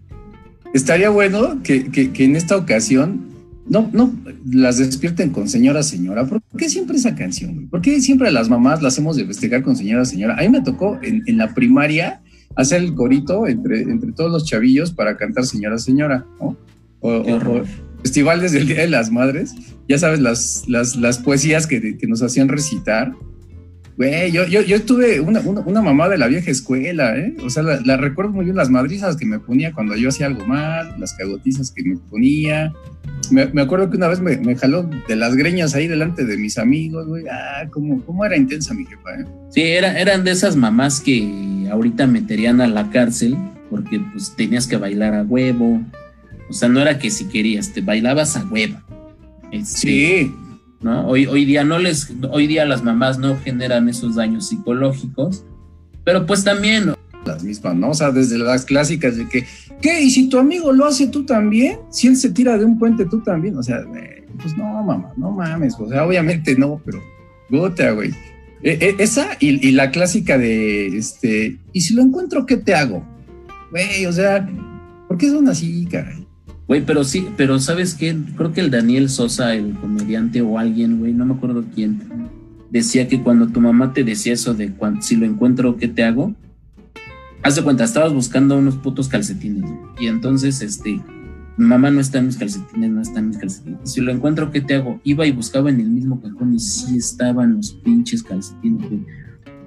Estaría 0.73 1.09
bueno 1.09 1.61
que, 1.63 1.89
que, 1.89 2.23
en 2.23 2.35
esta 2.35 2.55
ocasión 2.55 3.29
no, 3.67 3.89
no 3.91 4.13
las 4.49 4.77
despierten 4.77 5.31
con 5.31 5.49
señora, 5.49 5.83
señora. 5.83 6.25
¿Por 6.25 6.41
qué 6.57 6.69
siempre 6.69 6.97
esa 6.97 7.15
canción? 7.15 7.67
¿Por 7.69 7.81
qué 7.81 7.99
siempre 7.99 8.31
las 8.31 8.49
mamás 8.49 8.81
las 8.81 8.97
hemos 8.97 9.17
de 9.17 9.25
festejar 9.25 9.63
con 9.63 9.75
señora, 9.75 10.05
señora? 10.05 10.35
A 10.37 10.41
mí 10.41 10.49
me 10.49 10.61
tocó 10.61 10.97
en, 11.01 11.23
en 11.25 11.37
la 11.37 11.53
primaria 11.53 12.21
hacer 12.55 12.81
el 12.81 12.93
corito 12.95 13.47
entre, 13.47 13.81
entre 13.81 14.11
todos 14.11 14.31
los 14.31 14.45
chavillos 14.45 14.91
para 14.91 15.17
cantar 15.17 15.45
Señora 15.45 15.77
Señora, 15.77 16.25
¿no? 16.39 16.57
O, 16.99 17.23
festivales 18.01 18.51
del 18.51 18.67
Día 18.67 18.81
de 18.81 18.89
las 18.89 19.11
Madres, 19.11 19.55
ya 19.87 19.97
sabes, 19.97 20.19
las, 20.19 20.63
las, 20.67 20.95
las 20.95 21.17
poesías 21.19 21.67
que, 21.67 21.97
que, 21.97 22.07
nos 22.07 22.21
hacían 22.21 22.47
recitar. 22.47 23.13
Güey, 23.97 24.31
yo, 24.31 24.47
yo, 24.47 24.61
yo 24.61 24.81
tuve 24.81 25.19
una, 25.19 25.41
una, 25.41 25.81
mamá 25.81 26.09
de 26.09 26.17
la 26.17 26.27
vieja 26.27 26.49
escuela, 26.49 27.15
¿eh? 27.17 27.35
O 27.43 27.49
sea, 27.49 27.61
la, 27.61 27.97
recuerdo 27.97 28.31
muy 28.31 28.45
bien, 28.45 28.55
las 28.55 28.69
madrizas 28.69 29.17
que 29.17 29.25
me 29.25 29.39
ponía 29.39 29.73
cuando 29.73 29.95
yo 29.95 30.09
hacía 30.09 30.27
algo 30.27 30.45
mal, 30.45 30.95
las 30.97 31.13
cagotizas 31.13 31.71
que 31.71 31.83
me 31.83 31.97
ponía. 31.97 32.73
Me, 33.29 33.47
me 33.47 33.61
acuerdo 33.61 33.89
que 33.89 33.97
una 33.97 34.07
vez 34.07 34.19
me, 34.19 34.37
me, 34.37 34.55
jaló 34.55 34.89
de 35.07 35.15
las 35.15 35.35
greñas 35.35 35.75
ahí 35.75 35.87
delante 35.87 36.25
de 36.25 36.37
mis 36.37 36.57
amigos, 36.57 37.07
güey. 37.07 37.25
Ah, 37.29 37.67
cómo, 37.69 38.03
cómo 38.05 38.25
era 38.25 38.35
intensa 38.35 38.73
mi 38.73 38.85
jefa, 38.85 39.11
¿eh? 39.19 39.25
Sí, 39.49 39.61
era, 39.61 39.99
eran 39.99 40.23
de 40.23 40.31
esas 40.31 40.55
mamás 40.55 41.01
que 41.01 41.67
ahorita 41.69 42.07
meterían 42.07 42.61
a 42.61 42.67
la 42.67 42.89
cárcel 42.89 43.37
porque 43.71 44.01
pues 44.11 44.35
tenías 44.35 44.67
que 44.67 44.77
bailar 44.77 45.15
a 45.15 45.23
huevo. 45.23 45.81
O 46.51 46.53
sea, 46.53 46.67
no 46.67 46.81
era 46.81 46.99
que 46.99 47.09
si 47.09 47.29
querías, 47.29 47.71
te 47.71 47.79
bailabas 47.79 48.35
a 48.35 48.43
huevo. 48.43 48.77
Este, 49.53 49.77
sí. 49.77 50.35
¿no? 50.81 51.07
Hoy, 51.07 51.25
hoy 51.25 51.45
día 51.45 51.63
no 51.63 51.79
les, 51.79 52.11
hoy 52.29 52.45
día 52.45 52.65
las 52.65 52.83
mamás 52.83 53.19
no 53.19 53.39
generan 53.39 53.87
esos 53.87 54.15
daños 54.15 54.49
psicológicos, 54.49 55.45
pero 56.03 56.25
pues 56.25 56.43
también 56.43 56.93
las 57.25 57.43
mismas, 57.43 57.75
¿no? 57.75 57.91
O 57.91 57.93
sea, 57.93 58.11
desde 58.11 58.37
las 58.37 58.65
clásicas 58.65 59.15
de 59.15 59.29
que, 59.29 59.45
¿qué? 59.81 60.01
¿Y 60.01 60.09
si 60.09 60.27
tu 60.27 60.39
amigo 60.39 60.73
lo 60.73 60.85
hace 60.85 61.07
tú 61.07 61.25
también? 61.25 61.77
Si 61.89 62.07
él 62.07 62.17
se 62.17 62.31
tira 62.31 62.57
de 62.57 62.65
un 62.65 62.77
puente 62.77 63.05
tú 63.05 63.21
también, 63.21 63.57
o 63.57 63.63
sea, 63.63 63.79
pues 64.41 64.57
no, 64.57 64.65
mamá, 64.83 65.13
no 65.15 65.31
mames, 65.31 65.75
o 65.79 65.87
sea, 65.87 66.05
obviamente 66.05 66.55
no, 66.57 66.81
pero 66.83 67.01
gota, 67.49 67.91
güey. 67.91 68.11
E, 68.61 68.71
e, 68.73 68.95
esa 68.99 69.37
y, 69.39 69.67
y, 69.67 69.71
la 69.71 69.89
clásica 69.89 70.37
de, 70.37 70.97
este, 70.97 71.57
¿y 71.71 71.81
si 71.81 71.93
lo 71.93 72.01
encuentro, 72.01 72.45
qué 72.45 72.57
te 72.57 72.75
hago? 72.75 73.03
Güey, 73.71 74.05
o 74.05 74.11
sea, 74.11 74.47
¿por 75.07 75.17
qué 75.17 75.29
son 75.29 75.47
así, 75.47 75.85
caray? 75.85 76.20
Güey, 76.67 76.85
pero 76.85 77.03
sí, 77.03 77.27
pero 77.35 77.59
¿sabes 77.59 77.95
qué? 77.95 78.15
Creo 78.37 78.53
que 78.53 78.61
el 78.61 78.71
Daniel 78.71 79.09
Sosa, 79.09 79.55
el 79.55 79.73
comediante 79.73 80.41
o 80.41 80.57
alguien, 80.57 80.99
güey, 80.99 81.13
no 81.13 81.25
me 81.25 81.33
acuerdo 81.33 81.65
quién, 81.75 82.01
decía 82.69 83.07
que 83.07 83.21
cuando 83.21 83.47
tu 83.47 83.59
mamá 83.59 83.93
te 83.93 84.03
decía 84.03 84.33
eso 84.33 84.53
de 84.53 84.73
si 85.01 85.15
lo 85.17 85.25
encuentro, 85.25 85.75
¿qué 85.75 85.87
te 85.87 86.03
hago? 86.03 86.33
Haz 87.43 87.55
de 87.55 87.63
cuenta, 87.63 87.83
estabas 87.83 88.13
buscando 88.13 88.57
unos 88.57 88.75
putos 88.75 89.09
calcetines, 89.09 89.69
y 89.99 90.07
entonces, 90.07 90.61
este, 90.61 91.01
mamá 91.57 91.91
no 91.91 91.99
está 91.99 92.19
en 92.19 92.27
mis 92.27 92.37
calcetines, 92.37 92.89
no 92.91 93.01
está 93.01 93.19
en 93.19 93.29
mis 93.29 93.37
calcetines. 93.37 93.79
Si 93.83 93.99
lo 93.99 94.11
encuentro, 94.11 94.51
¿qué 94.51 94.61
te 94.61 94.75
hago? 94.75 95.01
Iba 95.03 95.25
y 95.25 95.31
buscaba 95.31 95.69
en 95.69 95.79
el 95.79 95.89
mismo 95.89 96.21
cajón 96.21 96.53
y 96.53 96.59
sí 96.59 96.97
estaban 96.97 97.57
los 97.57 97.73
pinches 97.73 98.23
calcetines, 98.23 98.87
güey. 98.87 99.05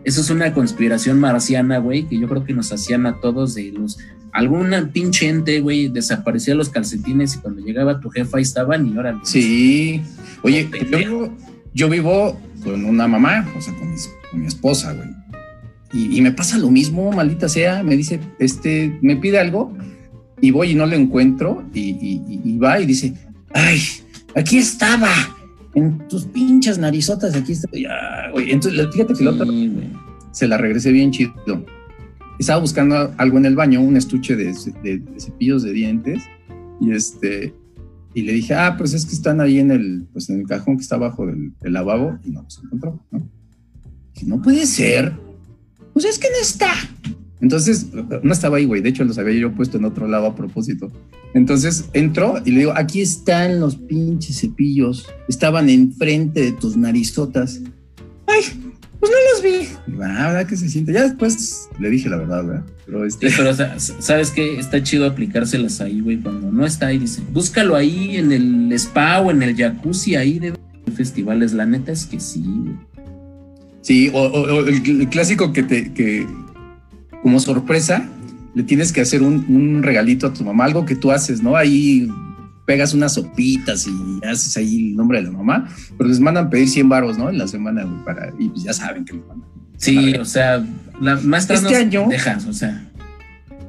Eso 0.04 0.20
es 0.20 0.30
una 0.30 0.52
conspiración 0.52 1.18
marciana, 1.18 1.78
güey, 1.78 2.06
que 2.06 2.18
yo 2.18 2.28
creo 2.28 2.44
que 2.44 2.52
nos 2.52 2.72
hacían 2.72 3.06
a 3.06 3.20
todos 3.20 3.54
de 3.54 3.72
los 3.72 3.98
alguna 4.34 4.90
pinche 4.92 5.28
ente, 5.28 5.60
güey, 5.60 5.88
desaparecía 5.88 6.54
los 6.54 6.68
calcetines 6.68 7.36
y 7.36 7.38
cuando 7.38 7.62
llegaba 7.62 8.00
tu 8.00 8.10
jefa 8.10 8.36
ahí 8.36 8.42
estaban 8.42 8.86
y 8.86 8.96
ahora. 8.96 9.18
Sí. 9.22 10.02
Oye, 10.42 10.68
yo 11.72 11.88
vivo, 11.88 12.38
con 12.62 12.84
una 12.84 13.06
mamá, 13.06 13.48
o 13.56 13.60
sea, 13.60 13.72
con, 13.74 13.94
mi 14.38 14.46
esposa, 14.46 14.92
güey. 14.92 15.08
Y, 15.92 16.20
me 16.20 16.32
pasa 16.32 16.58
lo 16.58 16.68
mismo, 16.70 17.12
maldita 17.12 17.48
sea, 17.48 17.84
me 17.84 17.96
dice, 17.96 18.18
este, 18.40 18.98
me 19.00 19.14
pide 19.14 19.38
algo 19.38 19.72
y 20.40 20.50
voy 20.50 20.72
y 20.72 20.74
no 20.74 20.86
lo 20.86 20.96
encuentro 20.96 21.64
y, 21.72 22.58
va 22.58 22.80
y 22.80 22.86
dice, 22.86 23.14
ay, 23.52 23.80
aquí 24.34 24.58
estaba, 24.58 25.12
en 25.74 26.08
tus 26.08 26.24
pinches 26.24 26.78
narizotas, 26.78 27.36
aquí 27.36 27.52
está. 27.52 27.68
güey. 28.32 28.50
Entonces, 28.50 28.88
fíjate 28.92 29.14
que 29.14 29.24
la 29.24 29.30
otra 29.30 29.46
se 30.32 30.48
la 30.48 30.56
regresé 30.56 30.90
bien 30.90 31.12
chido 31.12 31.64
estaba 32.38 32.60
buscando 32.60 33.12
algo 33.16 33.38
en 33.38 33.46
el 33.46 33.54
baño, 33.54 33.80
un 33.80 33.96
estuche 33.96 34.36
de, 34.36 34.54
cepillos 35.18 35.62
de 35.62 35.72
dientes, 35.72 36.22
y 36.80 36.92
este, 36.92 37.54
y 38.14 38.22
le 38.22 38.32
dije, 38.32 38.54
ah, 38.54 38.76
pues 38.76 38.94
es 38.94 39.06
que 39.06 39.14
están 39.14 39.40
ahí 39.40 39.58
en 39.58 39.70
el, 39.70 40.06
pues 40.12 40.28
en 40.30 40.40
el 40.40 40.46
cajón 40.46 40.76
que 40.76 40.82
está 40.82 40.96
abajo 40.96 41.26
del, 41.26 41.52
lavabo, 41.62 42.18
y 42.24 42.30
no 42.30 42.42
los 42.42 42.60
encontró, 42.62 43.00
¿no? 43.10 43.28
Dije, 44.14 44.26
no 44.26 44.40
puede 44.42 44.66
ser, 44.66 45.12
pues 45.92 46.04
es 46.04 46.18
que 46.18 46.28
no 46.28 46.40
está. 46.40 46.72
Entonces, 47.40 47.88
no 48.22 48.32
estaba 48.32 48.56
ahí, 48.56 48.64
güey, 48.64 48.80
de 48.80 48.88
hecho 48.88 49.04
los 49.04 49.18
había 49.18 49.38
yo 49.38 49.52
puesto 49.54 49.76
en 49.76 49.84
otro 49.84 50.08
lado 50.08 50.26
a 50.26 50.34
propósito. 50.34 50.90
Entonces 51.34 51.90
entró 51.92 52.36
y 52.44 52.52
le 52.52 52.60
digo, 52.60 52.72
aquí 52.74 53.00
están 53.00 53.60
los 53.60 53.76
pinches 53.76 54.40
cepillos, 54.40 55.06
estaban 55.28 55.68
enfrente 55.68 56.40
de 56.40 56.52
tus 56.52 56.76
narizotas. 56.76 57.60
Ay, 58.26 58.73
pues 59.04 59.12
no 59.12 59.32
los 59.32 59.42
vi. 59.42 59.68
Ah, 60.02 60.28
¿verdad 60.28 60.46
que 60.46 60.56
se 60.56 60.68
siente? 60.68 60.92
Ya 60.92 61.02
después 61.02 61.68
le 61.78 61.90
dije 61.90 62.08
la 62.08 62.16
verdad, 62.16 62.44
¿verdad? 62.44 62.64
Pero, 62.86 63.04
este... 63.04 63.28
pero 63.36 63.52
¿sabes 63.78 64.30
qué? 64.30 64.58
Está 64.58 64.82
chido 64.82 65.06
aplicárselas 65.06 65.80
ahí, 65.82 66.00
güey, 66.00 66.18
cuando 66.18 66.50
no 66.50 66.64
está 66.64 66.86
ahí, 66.86 66.98
dice, 66.98 67.22
búscalo 67.30 67.76
ahí 67.76 68.16
en 68.16 68.32
el 68.32 68.72
spa 68.72 69.20
o 69.20 69.30
en 69.30 69.42
el 69.42 69.54
jacuzzi 69.56 70.16
ahí 70.16 70.38
de 70.38 70.54
festivales. 70.96 71.52
La 71.52 71.66
neta 71.66 71.92
es 71.92 72.06
que 72.06 72.18
sí, 72.18 72.42
güey. 72.44 72.74
Sí, 73.82 74.10
o, 74.14 74.60
el, 74.60 75.08
clásico 75.10 75.52
que 75.52 75.62
te, 75.62 75.92
que 75.92 76.26
como 77.22 77.40
sorpresa, 77.40 78.08
le 78.54 78.62
tienes 78.62 78.90
que 78.90 79.02
hacer 79.02 79.22
un, 79.22 79.44
un 79.48 79.82
regalito 79.82 80.26
a 80.26 80.32
tu 80.32 80.44
mamá, 80.44 80.64
algo 80.64 80.86
que 80.86 80.96
tú 80.96 81.10
haces, 81.10 81.42
¿no? 81.42 81.56
Ahí 81.56 82.08
pegas 82.64 82.94
unas 82.94 83.14
sopitas 83.14 83.86
y 83.86 84.26
haces 84.26 84.56
ahí 84.56 84.90
el 84.90 84.96
nombre 84.96 85.18
de 85.18 85.24
la 85.24 85.32
mamá, 85.32 85.68
pero 85.96 86.08
les 86.08 86.20
mandan 86.20 86.50
pedir 86.50 86.68
100 86.68 86.88
baros, 86.88 87.18
¿no? 87.18 87.28
En 87.28 87.38
la 87.38 87.48
semana, 87.48 87.86
para, 88.04 88.32
y 88.38 88.48
pues 88.48 88.64
ya 88.64 88.72
saben 88.72 89.04
que 89.04 89.14
les 89.14 89.26
mandan. 89.26 89.48
Sí, 89.76 90.14
o 90.14 90.24
sea, 90.24 90.64
la 91.00 91.16
maestra 91.16 91.56
este 91.56 91.76
año, 91.76 92.06
dejas, 92.08 92.46
o 92.46 92.52
sea. 92.52 92.90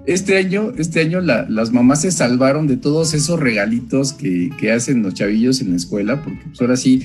Este 0.05 0.37
año, 0.37 0.71
este 0.77 1.01
año 1.01 1.19
las 1.19 1.71
mamás 1.71 2.01
se 2.01 2.11
salvaron 2.11 2.67
de 2.67 2.77
todos 2.77 3.15
esos 3.15 3.39
regalitos 3.39 4.13
que, 4.13 4.51
que, 4.59 4.71
hacen 4.71 5.01
los 5.01 5.15
chavillos 5.15 5.61
en 5.61 5.71
la 5.71 5.77
escuela, 5.77 6.21
porque 6.21 6.43
pues 6.45 6.61
ahora 6.61 6.77
sí 6.77 7.03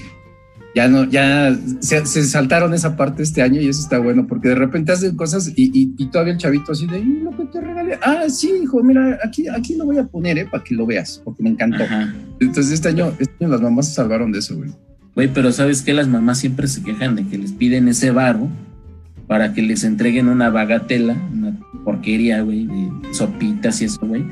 ya 0.74 0.88
no, 0.88 1.04
ya 1.04 1.56
se, 1.80 2.04
saltaron 2.06 2.74
esa 2.74 2.96
parte 2.96 3.22
este 3.22 3.42
año 3.42 3.61
y 3.61 3.68
eso 3.68 3.80
está 3.80 3.98
bueno, 3.98 4.26
porque 4.26 4.48
de 4.48 4.54
repente 4.54 4.92
hacen 4.92 5.16
cosas 5.16 5.52
y, 5.56 5.70
y, 5.96 6.06
todavía 6.06 6.35
el 6.35 6.38
chavito 6.38 6.72
así 6.72 6.87
de, 6.87 7.04
lo 7.04 7.37
que 7.37 7.44
te 7.46 7.61
regalé, 7.61 7.98
ah, 8.02 8.24
sí, 8.28 8.52
hijo, 8.62 8.83
mira, 8.83 9.18
aquí, 9.24 9.48
aquí 9.48 9.76
lo 9.76 9.87
voy 9.87 9.98
a 9.98 10.04
poner, 10.04 10.38
eh, 10.38 10.46
para 10.50 10.62
que 10.62 10.74
lo 10.74 10.87
veas, 10.87 11.20
porque 11.24 11.42
me 11.42 11.50
encantó. 11.50 11.85
Entonces 12.38 12.72
este 12.72 12.88
año, 12.88 13.12
este 13.18 13.44
año 13.44 13.50
las 13.50 13.61
mamás 13.61 13.88
se 13.88 13.94
salvaron 13.94 14.30
de 14.30 14.38
eso, 14.38 14.56
güey. 14.56 14.70
Güey, 15.14 15.28
pero 15.33 15.50
¿sabes 15.50 15.83
qué? 15.83 15.92
Las 15.92 16.06
mamás 16.06 16.38
siempre 16.38 16.68
se 16.68 16.83
quejan 16.83 17.16
de 17.16 17.26
que 17.26 17.37
les 17.37 17.52
piden 17.52 17.88
ese 17.88 18.12
varo 18.12 18.48
para 19.26 19.52
que 19.52 19.62
les 19.62 19.83
entreguen 19.85 20.28
una 20.28 20.50
bagatela, 20.50 21.16
una 21.33 21.59
porquería, 21.85 22.42
güey, 22.42 22.66
de 22.66 22.90
sopitas 23.12 23.83
y 23.83 23.87
eso, 23.87 24.00
güey. 24.06 24.24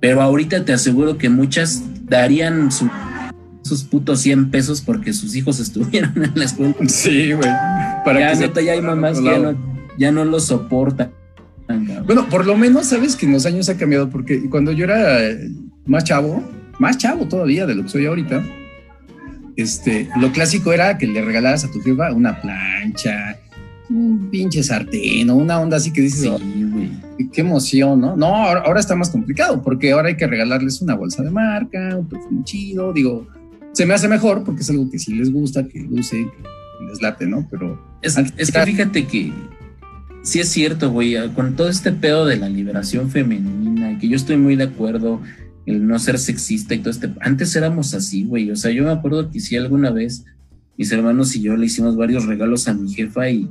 Pero 0.00 0.22
ahorita 0.22 0.64
te 0.64 0.72
aseguro 0.72 1.18
que 1.18 1.28
muchas 1.28 1.82
darían 2.04 2.70
su 2.70 2.88
sus 3.68 3.84
putos 3.84 4.20
100 4.20 4.50
pesos 4.50 4.80
porque 4.80 5.12
sus 5.12 5.36
hijos 5.36 5.60
estuvieron 5.60 6.12
en 6.22 6.32
la 6.34 6.44
escuela. 6.44 6.74
Sí, 6.86 7.32
güey. 7.32 7.50
Para 8.04 8.34
ya, 8.34 8.52
que 8.52 8.64
ya 8.64 8.72
hay 8.72 8.82
mamás 8.82 9.18
que 9.18 9.24
ya 9.24 9.38
no, 9.38 9.56
ya 9.98 10.12
no 10.12 10.24
lo 10.24 10.40
soportan. 10.40 11.12
Bueno, 12.06 12.28
por 12.30 12.46
lo 12.46 12.56
menos 12.56 12.86
sabes 12.86 13.14
que 13.14 13.26
en 13.26 13.32
los 13.32 13.44
años 13.44 13.68
ha 13.68 13.76
cambiado 13.76 14.08
porque 14.08 14.48
cuando 14.48 14.72
yo 14.72 14.84
era 14.84 15.18
más 15.84 16.04
chavo, 16.04 16.42
más 16.78 16.96
chavo 16.96 17.28
todavía 17.28 17.66
de 17.66 17.74
lo 17.74 17.82
que 17.82 17.88
soy 17.90 18.06
ahorita, 18.06 18.42
este, 19.56 20.08
lo 20.18 20.32
clásico 20.32 20.72
era 20.72 20.96
que 20.96 21.06
le 21.06 21.20
regalaras 21.20 21.64
a 21.64 21.70
tu 21.70 21.80
jefa 21.82 22.12
una 22.12 22.40
plancha, 22.40 23.38
un 23.90 24.28
pinche 24.30 24.62
sartén 24.62 25.28
o 25.28 25.36
una 25.36 25.60
onda 25.60 25.76
así 25.76 25.92
que 25.92 26.00
dices, 26.00 26.20
sí, 26.20 26.28
oh, 26.28 26.38
qué 27.32 27.40
emoción, 27.40 28.00
¿no? 28.00 28.16
No, 28.16 28.26
ahora, 28.26 28.62
ahora, 28.64 28.80
está 28.80 28.94
más 28.94 29.10
complicado 29.10 29.60
porque 29.62 29.92
ahora 29.92 30.08
hay 30.08 30.16
que 30.16 30.26
regalarles 30.26 30.80
una 30.80 30.94
bolsa 30.94 31.22
de 31.22 31.30
marca, 31.30 31.96
un 31.96 32.08
perfume 32.08 32.44
chido, 32.44 32.92
digo, 32.92 33.26
se 33.72 33.86
me 33.86 33.94
hace 33.94 34.08
mejor 34.08 34.44
porque 34.44 34.62
es 34.62 34.70
algo 34.70 34.90
que 34.90 34.98
sí 34.98 35.14
les 35.14 35.32
gusta, 35.32 35.66
que 35.66 35.80
luce, 35.80 36.16
que 36.16 36.84
les 36.84 37.02
late, 37.02 37.26
¿no? 37.26 37.46
Pero. 37.50 37.80
Es, 38.02 38.16
que 38.16 38.62
fíjate 38.64 39.06
que 39.06 39.32
sí 40.22 40.40
es 40.40 40.48
cierto, 40.48 40.90
güey, 40.90 41.16
con 41.34 41.54
todo 41.56 41.68
este 41.68 41.92
pedo 41.92 42.26
de 42.26 42.36
la 42.36 42.48
liberación 42.48 43.10
femenina, 43.10 43.98
que 43.98 44.08
yo 44.08 44.16
estoy 44.16 44.36
muy 44.36 44.56
de 44.56 44.64
acuerdo, 44.64 45.20
el 45.66 45.86
no 45.86 45.98
ser 45.98 46.18
sexista 46.18 46.74
y 46.74 46.78
todo 46.78 46.90
este. 46.90 47.10
Antes 47.20 47.54
éramos 47.56 47.94
así, 47.94 48.24
güey. 48.24 48.50
O 48.50 48.56
sea, 48.56 48.70
yo 48.70 48.84
me 48.84 48.90
acuerdo 48.90 49.30
que 49.30 49.40
sí 49.40 49.56
alguna 49.56 49.90
vez 49.90 50.24
mis 50.78 50.92
hermanos 50.92 51.34
y 51.34 51.42
yo 51.42 51.56
le 51.56 51.66
hicimos 51.66 51.96
varios 51.96 52.24
regalos 52.24 52.68
a 52.68 52.74
mi 52.74 52.92
jefa 52.94 53.28
y, 53.28 53.50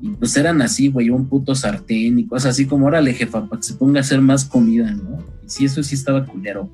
y 0.00 0.08
pues 0.18 0.36
eran 0.38 0.62
así, 0.62 0.88
güey, 0.88 1.10
un 1.10 1.28
puto 1.28 1.54
sartén 1.54 2.18
y 2.18 2.26
cosas 2.26 2.52
así 2.52 2.64
como, 2.64 2.86
órale, 2.86 3.12
jefa, 3.12 3.46
para 3.46 3.60
que 3.60 3.66
se 3.66 3.74
ponga 3.74 4.00
a 4.00 4.02
hacer 4.02 4.22
más 4.22 4.46
comida, 4.46 4.90
¿no? 4.90 5.18
Y 5.44 5.50
sí, 5.50 5.66
eso 5.66 5.82
sí 5.82 5.94
estaba 5.94 6.24
culero. 6.24 6.70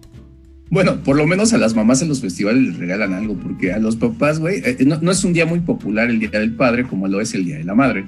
Bueno, 0.73 1.05
por 1.05 1.17
lo 1.17 1.27
menos 1.27 1.53
a 1.53 1.59
las 1.59 1.75
mamás 1.75 2.01
en 2.01 2.09
los 2.09 2.23
festivales 2.23 2.63
les 2.63 2.79
regalan 2.79 3.13
algo, 3.13 3.35
porque 3.35 3.75
a 3.75 3.79
los 3.79 3.95
papás, 3.97 4.39
güey, 4.39 4.63
eh, 4.65 4.79
no, 4.87 5.11
es 5.11 5.23
un 5.23 5.35
día 5.35 5.45
muy 5.45 5.61
popular 5.61 6.09
el 6.09 6.19
Día 6.19 6.31
del 6.31 6.55
Padre 6.55 6.85
como 6.85 7.07
lo 7.09 7.21
es 7.21 7.35
el 7.35 7.45
Día 7.45 7.59
de 7.59 7.65
la 7.65 7.75
Madre, 7.75 8.07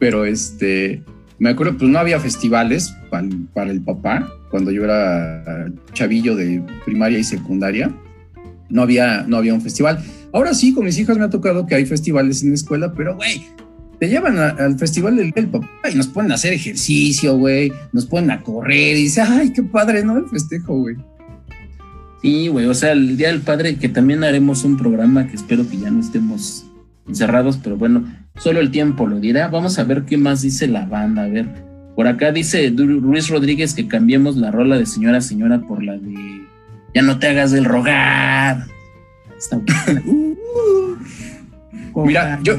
pero 0.00 0.24
este, 0.24 1.04
me 1.38 1.50
acuerdo, 1.50 1.78
pues 1.78 1.88
no 1.88 2.00
había 2.00 2.18
festivales 2.18 2.92
para, 3.08 3.70
el 3.70 3.80
papá 3.82 4.28
cuando 4.50 4.72
yo 4.72 4.82
era 4.82 5.70
chavillo 5.92 6.34
de 6.34 6.60
primaria 6.84 7.20
y 7.20 7.24
secundaria, 7.24 7.94
no 8.68 8.82
había, 8.82 9.22
no 9.28 9.36
había 9.36 9.54
un 9.54 9.62
festival. 9.62 10.04
Ahora 10.32 10.54
sí, 10.54 10.74
con 10.74 10.84
mis 10.84 10.98
hijas 10.98 11.16
me 11.18 11.24
ha 11.24 11.30
tocado 11.30 11.66
que 11.66 11.76
hay 11.76 11.86
festivales 11.86 12.42
en 12.42 12.48
la 12.48 12.56
escuela, 12.56 12.92
pero 12.94 13.14
güey, 13.14 13.46
te 14.00 14.08
llevan 14.08 14.38
al 14.38 14.76
festival 14.76 15.14
del, 15.14 15.32
papá 15.32 15.68
y 15.88 15.94
nos 15.94 16.08
ponen 16.08 16.32
a 16.32 16.34
hacer 16.34 16.52
ejercicio, 16.52 17.38
güey, 17.38 17.72
nos 17.92 18.06
ponen 18.06 18.32
a 18.32 18.42
correr 18.42 18.96
y 18.96 19.02
dice, 19.04 19.20
ay, 19.20 19.52
qué 19.52 19.62
padre, 19.62 20.04
¿no? 20.04 20.18
El 20.18 20.26
festejo, 20.26 20.80
güey. 20.80 20.96
Sí, 22.22 22.46
güey, 22.46 22.66
o 22.66 22.74
sea, 22.74 22.92
el 22.92 23.16
Día 23.16 23.28
del 23.28 23.40
Padre, 23.40 23.76
que 23.76 23.88
también 23.88 24.22
haremos 24.22 24.62
un 24.62 24.76
programa 24.76 25.26
que 25.26 25.34
espero 25.34 25.68
que 25.68 25.76
ya 25.76 25.90
no 25.90 26.00
estemos 26.00 26.64
encerrados, 27.08 27.58
pero 27.62 27.76
bueno, 27.76 28.04
solo 28.36 28.60
el 28.60 28.70
tiempo 28.70 29.08
lo 29.08 29.18
dirá. 29.18 29.48
Vamos 29.48 29.78
a 29.78 29.84
ver 29.84 30.04
qué 30.04 30.16
más 30.16 30.42
dice 30.42 30.68
la 30.68 30.86
banda. 30.86 31.24
A 31.24 31.28
ver, 31.28 31.48
por 31.96 32.06
acá 32.06 32.30
dice 32.30 32.70
Luis 32.70 33.28
Rodríguez 33.28 33.74
que 33.74 33.88
cambiemos 33.88 34.36
la 34.36 34.52
rola 34.52 34.78
de 34.78 34.86
señora 34.86 35.20
señora 35.20 35.60
por 35.60 35.82
la 35.82 35.98
de 35.98 36.42
Ya 36.94 37.02
no 37.02 37.18
te 37.18 37.26
hagas 37.28 37.50
del 37.50 37.64
rogar. 37.64 38.66
Mira, 41.96 42.38
yo, 42.44 42.56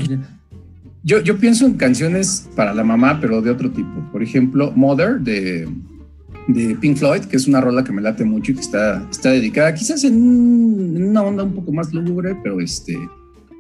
yo, 1.03 1.21
yo 1.21 1.37
pienso 1.37 1.65
en 1.65 1.75
canciones 1.75 2.49
para 2.55 2.73
la 2.73 2.83
mamá, 2.83 3.19
pero 3.21 3.41
de 3.41 3.49
otro 3.49 3.71
tipo. 3.71 4.11
Por 4.11 4.21
ejemplo, 4.21 4.73
Mother 4.75 5.21
de 5.21 5.69
de 6.47 6.75
Pink 6.75 6.97
Floyd, 6.97 7.21
que 7.21 7.37
es 7.37 7.47
una 7.47 7.61
rola 7.61 7.83
que 7.83 7.91
me 7.91 8.01
late 8.01 8.23
mucho 8.25 8.51
y 8.51 8.55
que 8.55 8.61
está, 8.61 9.07
está 9.09 9.29
dedicada 9.31 9.73
quizás 9.73 10.03
en, 10.03 11.07
una 11.09 11.21
onda 11.23 11.43
un 11.43 11.53
poco 11.53 11.71
más 11.71 11.93
lúgubre, 11.93 12.35
pero, 12.43 12.59
este, 12.59 12.97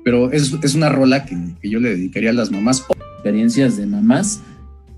pero 0.03 0.31
es, 0.31 0.53
es 0.61 0.75
una 0.75 0.89
rola 0.89 1.25
que, 1.25 1.37
que, 1.61 1.69
yo 1.69 1.79
le 1.79 1.89
dedicaría 1.89 2.31
a 2.31 2.33
las 2.33 2.51
mamás. 2.51 2.85
Experiencias 3.17 3.77
de 3.77 3.85
mamás 3.85 4.41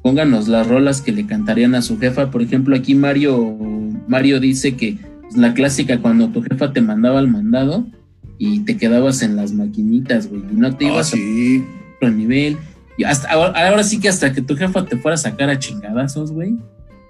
pónganos 0.06 0.48
las 0.48 0.68
rolas 0.68 1.02
que 1.02 1.12
le 1.12 1.26
cantarían 1.26 1.74
a 1.74 1.82
su 1.82 1.98
jefa. 1.98 2.30
Por 2.30 2.44
ejemplo, 2.44 2.76
aquí 2.76 2.94
Mario, 2.94 3.58
Mario 4.08 4.40
dice 4.40 4.76
que 4.76 5.00
la 5.36 5.56
clásica 5.56 6.00
cuando 6.00 6.30
tu 6.30 6.44
jefa 6.44 6.72
te 6.72 6.80
mandaba 6.80 7.18
al 7.18 7.28
mandado 7.28 7.88
y 8.38 8.60
te 8.66 8.78
quedabas 8.78 9.24
en 9.24 9.36
las 9.36 9.52
maquinitas, 9.54 10.30
güey, 10.30 10.44
y 10.52 10.56
no 10.56 10.76
te 10.76 10.86
Ah, 10.86 10.92
ibas 10.92 11.08
sí. 11.08 11.64
a 11.64 11.96
otro 11.96 12.12
nivel. 12.12 12.56
Y 13.00 13.04
hasta 13.04 13.32
ahora, 13.32 13.68
ahora 13.68 13.84
sí 13.84 14.00
que 14.00 14.08
hasta 14.08 14.32
que 14.32 14.44
tu 14.44 14.56
jefa 14.56 14.86
te 14.86 14.96
fuera 14.96 15.16
a 15.16 15.18
sacar 15.18 15.50
a 15.50 15.58
chingadazos, 15.58 16.32
güey. 16.32 16.56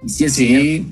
Y 0.04 0.08
sí 0.08 0.24
es 0.24 0.32
cierto, 0.34 0.64
Sí. 0.64 0.86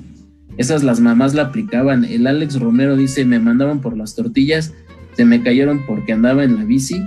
esas 0.56 0.82
las 0.84 1.00
mamás 1.00 1.34
la 1.34 1.42
aplicaban. 1.42 2.04
El 2.04 2.26
Alex 2.26 2.58
Romero 2.60 2.96
dice, 2.96 3.24
me 3.24 3.38
mandaban 3.38 3.80
por 3.80 3.96
las 3.96 4.14
tortillas, 4.14 4.72
se 5.16 5.24
me 5.24 5.42
cayeron 5.42 5.82
porque 5.86 6.12
andaba 6.12 6.44
en 6.44 6.56
la 6.56 6.64
bici 6.64 7.02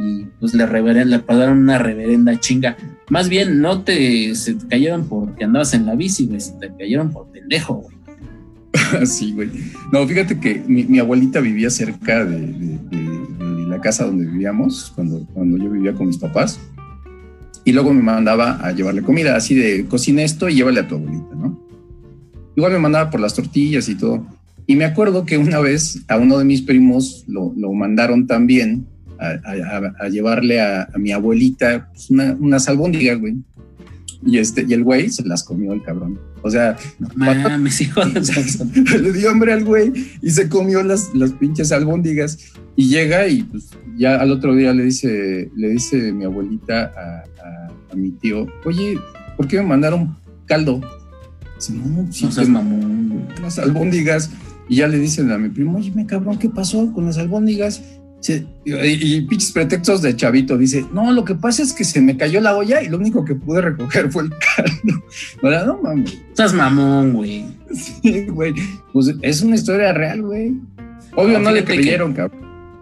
y 0.00 0.24
pues 0.40 0.52
le, 0.54 0.66
le 1.04 1.18
pagaron 1.20 1.58
una 1.58 1.78
reverenda 1.78 2.38
chinga. 2.40 2.76
Más 3.08 3.28
bien, 3.28 3.60
no 3.60 3.82
te, 3.82 4.34
se 4.34 4.54
te 4.54 4.66
cayeron 4.66 5.08
porque 5.08 5.44
andabas 5.44 5.72
en 5.74 5.86
la 5.86 5.94
bici, 5.94 6.26
güey, 6.26 6.40
se 6.40 6.52
te 6.54 6.70
cayeron 6.76 7.12
por 7.12 7.30
pendejo, 7.30 7.74
güey. 7.74 7.96
Sí, 9.06 9.32
güey. 9.32 9.48
No, 9.92 10.06
fíjate 10.06 10.38
que 10.38 10.62
mi, 10.66 10.84
mi 10.84 10.98
abuelita 10.98 11.40
vivía 11.40 11.70
cerca 11.70 12.24
de, 12.24 12.38
de- 12.40 12.78
de- 12.90 13.56
de 13.56 13.66
la 13.68 13.80
casa 13.80 14.04
donde 14.06 14.26
vivíamos, 14.26 14.92
cuando, 14.94 15.24
cuando 15.34 15.56
yo 15.56 15.70
vivía 15.70 15.92
con 15.94 16.06
mis 16.08 16.18
papás. 16.18 16.58
Y 17.64 17.72
luego 17.72 17.92
me 17.92 18.02
mandaba 18.02 18.60
a 18.64 18.72
llevarle 18.72 19.02
comida, 19.02 19.36
así 19.36 19.54
de 19.54 19.86
cocina 19.86 20.22
esto 20.22 20.48
y 20.48 20.54
llévale 20.54 20.80
a 20.80 20.88
tu 20.88 20.94
abuelita, 20.96 21.34
¿no? 21.34 21.60
Igual 22.56 22.72
me 22.72 22.78
mandaba 22.78 23.10
por 23.10 23.20
las 23.20 23.34
tortillas 23.34 23.88
y 23.88 23.96
todo. 23.96 24.24
Y 24.66 24.76
me 24.76 24.84
acuerdo 24.84 25.24
que 25.24 25.36
una 25.38 25.60
vez 25.60 26.02
a 26.08 26.16
uno 26.16 26.38
de 26.38 26.44
mis 26.44 26.62
primos 26.62 27.24
lo, 27.28 27.52
lo 27.56 27.72
mandaron 27.72 28.26
también 28.26 28.86
a, 29.18 29.28
a- 29.48 29.92
a- 30.04 30.08
llevarle 30.08 30.60
a, 30.60 30.88
a 30.92 30.98
mi 30.98 31.12
abuelita 31.12 31.88
pues, 31.92 32.10
una, 32.10 32.36
unas 32.38 32.68
albóndigas, 32.68 33.18
güey. 33.18 33.36
Y, 34.24 34.38
este, 34.38 34.64
y 34.66 34.72
el 34.72 34.82
güey 34.82 35.10
se 35.10 35.24
las 35.26 35.44
comió 35.44 35.72
el 35.72 35.82
cabrón. 35.82 36.18
O 36.42 36.50
sea, 36.50 36.76
No 36.98 37.08
mames, 37.16 37.80
hijo 37.80 38.04
de 38.06 38.20
le 39.02 39.12
dio 39.12 39.30
hambre 39.30 39.52
al 39.52 39.64
güey 39.64 39.92
y 40.22 40.30
se 40.30 40.48
comió 40.48 40.82
las, 40.82 41.14
las 41.14 41.32
pinches 41.32 41.70
albóndigas 41.72 42.38
y 42.76 42.88
llega 42.88 43.26
y 43.28 43.42
pues 43.42 43.70
ya 43.96 44.16
al 44.20 44.30
otro 44.32 44.54
día 44.54 44.72
le 44.72 44.84
dice, 44.84 45.50
le 45.56 45.68
dice 45.70 46.12
mi 46.12 46.24
abuelita 46.24 46.92
a, 46.96 47.24
a- 47.96 48.00
mi 48.02 48.10
tío, 48.12 48.46
oye, 48.64 48.98
¿por 49.36 49.46
qué 49.48 49.56
me 49.58 49.66
mandaron 49.66 50.16
caldo? 50.46 50.80
Dice, 51.56 51.72
no, 51.72 52.10
sí, 52.12 52.24
No 52.26 52.30
seas 52.32 52.48
mamón, 52.48 53.08
güey. 53.08 53.42
las 53.42 53.58
albóndigas. 53.58 54.30
Y 54.68 54.76
ya 54.76 54.88
le 54.88 54.98
dicen 54.98 55.30
a 55.30 55.38
mi 55.38 55.48
primo, 55.48 55.78
oye, 55.78 55.92
me 55.94 56.06
cabrón, 56.06 56.38
¿qué 56.38 56.48
pasó 56.48 56.92
con 56.92 57.06
las 57.06 57.18
albóndigas? 57.18 57.82
Y, 58.28 58.72
y 58.74 59.20
pinches 59.22 59.52
pretextos 59.52 60.02
de 60.02 60.16
chavito. 60.16 60.58
Dice, 60.58 60.84
no, 60.92 61.12
lo 61.12 61.24
que 61.24 61.36
pasa 61.36 61.62
es 61.62 61.72
que 61.72 61.84
se 61.84 62.00
me 62.00 62.16
cayó 62.16 62.40
la 62.40 62.56
olla 62.56 62.82
y 62.82 62.88
lo 62.88 62.98
único 62.98 63.24
que 63.24 63.36
pude 63.36 63.60
recoger 63.60 64.10
fue 64.10 64.24
el 64.24 64.30
caldo. 64.30 65.04
Sea, 65.40 65.64
no 65.64 65.80
mames. 65.80 66.18
Seas 66.32 66.52
mamón, 66.52 67.12
güey. 67.12 67.44
Sí, 67.72 68.26
güey. 68.26 68.54
Pues 68.92 69.14
es 69.22 69.42
una 69.42 69.54
historia 69.54 69.92
real, 69.92 70.22
güey. 70.22 70.54
Obvio, 71.14 71.38
No, 71.38 71.44
no, 71.44 71.50
le 71.52 71.64
creyeron, 71.64 72.12
cabrón. 72.14 72.40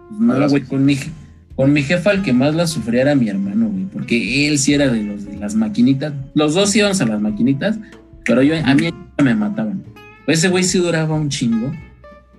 Pues 0.09 0.19
No, 0.39 0.49
güey, 0.49 0.63
con 0.63 0.83
mi, 0.83 0.95
je- 0.95 1.09
con 1.55 1.71
mi 1.71 1.83
jefa 1.83 2.11
el 2.11 2.21
que 2.21 2.33
más 2.33 2.53
la 2.53 2.67
sufría 2.67 3.01
era 3.03 3.15
mi 3.15 3.29
hermano, 3.29 3.69
güey, 3.69 3.85
porque 3.85 4.47
él 4.47 4.57
sí 4.59 4.73
era 4.73 4.91
de 4.91 5.03
los 5.03 5.25
de 5.25 5.37
las 5.37 5.55
maquinitas. 5.55 6.13
Los 6.33 6.53
dos 6.53 6.75
íbamos 6.75 6.99
a 7.01 7.05
las 7.05 7.21
maquinitas, 7.21 7.79
pero 8.25 8.41
yo 8.41 8.55
a 8.63 8.73
mí 8.75 8.89
me 9.23 9.35
mataban. 9.35 9.83
Pues 10.25 10.39
ese 10.39 10.49
güey 10.49 10.63
sí 10.63 10.77
duraba 10.79 11.15
un 11.15 11.29
chingo. 11.29 11.71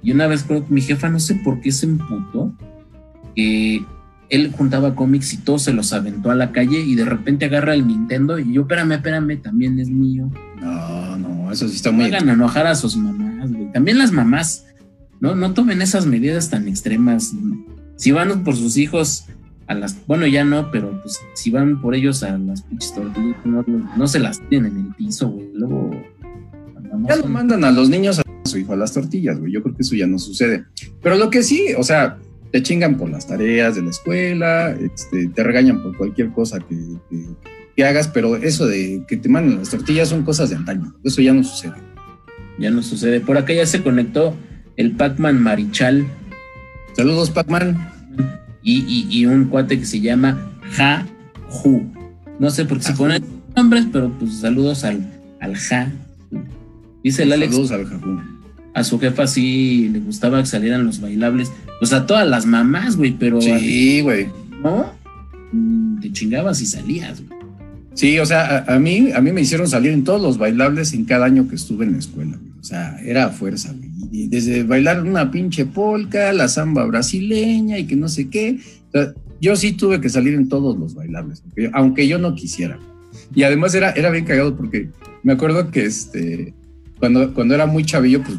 Y 0.02 0.12
una 0.12 0.26
vez 0.26 0.42
creo 0.44 0.66
que 0.66 0.72
mi 0.72 0.80
jefa 0.82 1.08
no 1.08 1.18
sé 1.18 1.34
por 1.36 1.60
qué 1.60 1.72
se 1.72 1.86
emputó, 1.86 2.54
que 3.34 3.82
él 4.28 4.52
juntaba 4.56 4.94
cómics 4.94 5.32
y 5.34 5.38
todo 5.38 5.58
se 5.58 5.72
los 5.72 5.92
aventó 5.92 6.30
a 6.30 6.34
la 6.34 6.52
calle 6.52 6.80
y 6.80 6.94
de 6.94 7.04
repente 7.04 7.44
agarra 7.46 7.74
el 7.74 7.86
Nintendo 7.86 8.38
y 8.38 8.52
yo, 8.52 8.62
espérame, 8.62 8.92
espérame, 8.92 9.40
también 9.40 9.78
es 9.78 9.88
mío. 9.88 10.30
No, 10.60 11.16
no, 11.16 11.52
eso 11.52 11.68
sí 11.68 11.76
está 11.76 11.90
No 11.90 11.98
muy. 11.98 12.06
hagan 12.06 12.28
enojar 12.28 12.66
a 12.66 12.74
sus 12.74 12.96
mamás, 12.96 13.50
güey. 13.52 13.72
También 13.72 13.98
las 13.98 14.12
mamás, 14.12 14.66
no, 15.20 15.34
no 15.34 15.54
tomen 15.54 15.80
esas 15.80 16.06
medidas 16.06 16.50
tan 16.50 16.68
extremas. 16.68 17.32
Si 17.96 18.12
van 18.12 18.44
por 18.44 18.54
sus 18.56 18.76
hijos 18.76 19.24
a 19.66 19.74
las, 19.74 19.96
bueno, 20.06 20.26
ya 20.26 20.44
no, 20.44 20.70
pero 20.70 21.00
pues 21.02 21.18
si 21.34 21.50
van 21.50 21.80
por 21.80 21.94
ellos 21.94 22.22
a 22.22 22.36
las 22.38 22.62
pinches 22.62 22.94
tortillas, 22.94 23.36
no, 23.44 23.64
no 23.96 24.06
se 24.06 24.18
las 24.18 24.40
tienen 24.48 24.76
en 24.78 24.86
el 24.86 24.94
piso, 24.94 25.28
güey. 25.28 25.48
Luego, 25.54 25.90
Ya 27.08 27.16
no 27.16 27.26
mandan 27.26 27.64
a 27.64 27.70
los 27.70 27.88
niños 27.88 28.18
a 28.18 28.22
su 28.44 28.58
hijo 28.58 28.74
a 28.74 28.76
las 28.76 28.92
tortillas, 28.92 29.38
güey. 29.38 29.52
Yo 29.52 29.62
creo 29.62 29.74
que 29.74 29.82
eso 29.82 29.96
ya 29.96 30.06
no 30.06 30.18
sucede. 30.18 30.64
Pero 31.02 31.16
lo 31.16 31.30
que 31.30 31.42
sí, 31.42 31.68
o 31.76 31.82
sea, 31.82 32.18
te 32.52 32.62
chingan 32.62 32.96
por 32.96 33.10
las 33.10 33.26
tareas 33.26 33.74
de 33.74 33.82
la 33.82 33.90
escuela, 33.90 34.70
este, 34.70 35.28
te 35.28 35.42
regañan 35.42 35.82
por 35.82 35.96
cualquier 35.96 36.30
cosa 36.30 36.58
que, 36.60 36.76
que- 37.10 37.26
que 37.74 37.84
hagas, 37.84 38.08
pero 38.08 38.36
eso 38.36 38.66
de 38.66 39.04
que 39.06 39.18
te 39.18 39.28
manden 39.28 39.58
las 39.58 39.68
tortillas 39.68 40.08
son 40.08 40.22
cosas 40.22 40.48
de 40.48 40.56
antaño. 40.56 40.94
Eso 41.04 41.20
ya 41.20 41.34
no 41.34 41.44
sucede. 41.44 41.74
ya 42.58 42.70
no 42.70 42.82
sucede. 42.82 43.20
Por 43.20 43.36
acá 43.36 43.52
ya 43.52 43.66
se 43.66 43.82
conectó 43.82 44.34
el 44.76 44.92
Pac-Man 44.92 45.42
Marichal 45.42 46.06
Saludos, 46.96 47.30
Pac-Man. 47.30 47.76
y, 48.62 48.78
y- 48.88 49.06
y 49.20 49.26
un 49.26 49.44
cuate 49.46 49.78
que 49.78 49.84
se 49.86 50.00
llama 50.00 50.38
Ja 50.72 51.06
Ju. 51.48 51.82
No 52.40 52.50
sé 52.50 52.64
por 52.64 52.78
qué 52.78 52.84
se 52.84 52.92
ponen 52.94 53.22
nombres, 53.54 53.86
pero 53.92 54.10
pues 54.18 54.34
saludos 54.38 54.84
al, 54.84 55.06
al 55.40 55.56
Ja. 55.56 55.92
Dice 57.04 57.22
el 57.22 57.32
Alex 57.32 57.52
Saludos 57.52 57.70
al 57.72 57.86
Jafú. 57.86 58.18
a 58.74 58.84
su 58.84 58.98
jefa 58.98 59.26
sí 59.26 59.88
le 59.92 60.00
gustaba 60.00 60.40
que 60.40 60.46
salieran 60.46 60.84
los 60.84 61.00
bailables. 61.00 61.52
Pues 61.78 61.92
a 61.92 62.06
todas 62.06 62.26
las 62.28 62.46
mamás, 62.46 62.96
güey, 62.96 63.12
pero 63.12 63.40
Sí, 63.40 64.00
güey. 64.00 64.28
no, 64.62 64.90
mm, 65.52 66.00
te 66.00 66.12
chingabas 66.12 66.60
y 66.62 66.66
salías, 66.66 67.22
güey. 67.26 67.38
Sí, 67.94 68.18
o 68.18 68.26
sea, 68.26 68.64
a, 68.68 68.74
a 68.74 68.78
mí, 68.78 69.10
a 69.14 69.20
mí 69.22 69.32
me 69.32 69.40
hicieron 69.42 69.68
salir 69.68 69.92
en 69.92 70.04
todos 70.04 70.20
los 70.20 70.36
bailables 70.38 70.92
en 70.92 71.04
cada 71.04 71.24
año 71.26 71.48
que 71.48 71.54
estuve 71.54 71.84
en 71.86 71.92
la 71.92 71.98
escuela. 71.98 72.36
güey. 72.36 72.52
O 72.60 72.64
sea, 72.64 72.98
era 73.04 73.26
a 73.26 73.30
fuerza, 73.30 73.72
güey. 73.72 73.85
Desde 74.10 74.62
bailar 74.62 75.02
una 75.02 75.30
pinche 75.30 75.66
polca, 75.66 76.32
la 76.32 76.48
samba 76.48 76.84
brasileña 76.84 77.78
y 77.78 77.86
que 77.86 77.96
no 77.96 78.08
sé 78.08 78.28
qué. 78.28 78.58
O 78.88 78.90
sea, 78.92 79.14
yo 79.40 79.56
sí 79.56 79.72
tuve 79.72 80.00
que 80.00 80.08
salir 80.08 80.34
en 80.34 80.48
todos 80.48 80.78
los 80.78 80.94
bailables, 80.94 81.42
aunque 81.72 82.08
yo, 82.08 82.18
no 82.18 82.34
quisiera. 82.34 82.78
Y 83.34 83.42
además 83.42 83.74
era, 83.74 83.90
era 83.90 84.10
bien 84.10 84.24
cagado 84.24 84.56
porque 84.56 84.88
me 85.22 85.32
acuerdo 85.32 85.70
que 85.70 85.84
este, 85.84 86.54
cuando, 86.98 87.34
cuando 87.34 87.54
era 87.54 87.66
muy 87.66 87.84
chavillo, 87.84 88.22
pues 88.22 88.38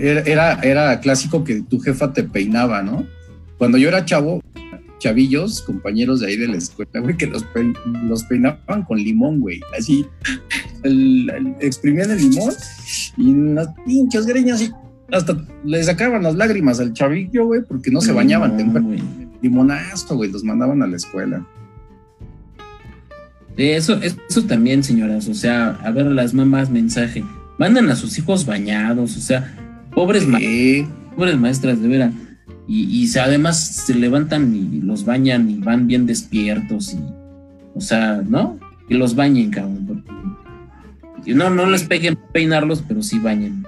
era, 0.00 0.20
era, 0.22 0.60
era 0.60 1.00
clásico 1.00 1.44
que 1.44 1.62
tu 1.62 1.78
jefa 1.78 2.12
te 2.12 2.24
peinaba, 2.24 2.82
¿no? 2.82 3.06
Cuando 3.58 3.78
yo 3.78 3.88
era 3.88 4.04
chavo, 4.04 4.40
chavillos, 4.98 5.62
compañeros 5.62 6.20
de 6.20 6.28
ahí 6.28 6.36
de 6.36 6.48
la 6.48 6.56
escuela, 6.56 7.00
güey, 7.00 7.16
que 7.16 7.26
los, 7.26 7.44
pein- 7.54 7.76
los 8.08 8.24
peinaban 8.24 8.82
con 8.84 8.98
limón, 8.98 9.40
güey. 9.40 9.60
Así, 9.78 10.04
el, 10.82 11.30
el- 11.30 11.54
exprimían 11.60 12.10
el 12.10 12.18
limón 12.30 12.52
y 13.16 13.32
las 13.54 13.68
pinches 13.86 14.26
greñas 14.26 14.62
y 14.62 14.70
hasta 15.12 15.36
le 15.64 15.82
sacaban 15.84 16.22
las 16.22 16.34
lágrimas 16.34 16.80
al 16.80 16.92
chavillo, 16.92 17.46
güey, 17.46 17.62
porque 17.62 17.90
no 17.90 18.00
se 18.00 18.12
bañaban 18.12 18.52
No, 18.52 18.56
temprano. 18.58 18.96
Limonazo, 19.40 20.16
güey, 20.16 20.30
los 20.30 20.42
mandaban 20.44 20.82
a 20.82 20.86
la 20.86 20.96
escuela. 20.96 21.46
Eso, 23.56 24.00
eso 24.02 24.42
también, 24.44 24.82
señoras. 24.84 25.26
O 25.28 25.34
sea, 25.34 25.70
a 25.82 25.90
ver, 25.90 26.06
las 26.06 26.32
mamás, 26.34 26.70
mensaje. 26.70 27.24
Mandan 27.58 27.88
a 27.90 27.96
sus 27.96 28.16
hijos 28.18 28.46
bañados, 28.46 29.16
o 29.16 29.20
sea, 29.20 29.56
pobres, 29.92 30.26
ma- 30.26 30.38
pobres 31.16 31.36
maestras, 31.38 31.80
de 31.82 31.88
veras. 31.88 32.12
Y, 32.68 32.84
y 33.02 33.06
se- 33.08 33.20
además 33.20 33.58
se 33.58 33.94
levantan 33.94 34.54
y 34.54 34.80
los 34.82 35.04
bañan 35.04 35.48
y 35.50 35.56
van 35.56 35.86
bien 35.86 36.04
despiertos 36.06 36.92
y, 36.94 36.98
o 37.74 37.80
sea, 37.80 38.22
¿no? 38.28 38.58
Que 38.88 38.94
los 38.94 39.14
bañen, 39.14 39.50
cabrón. 39.50 40.04
no, 41.26 41.50
no 41.50 41.66
les 41.66 41.84
peguen 41.84 42.18
peinarlos, 42.32 42.84
pero 42.86 43.02
sí 43.02 43.18
bañen. 43.18 43.64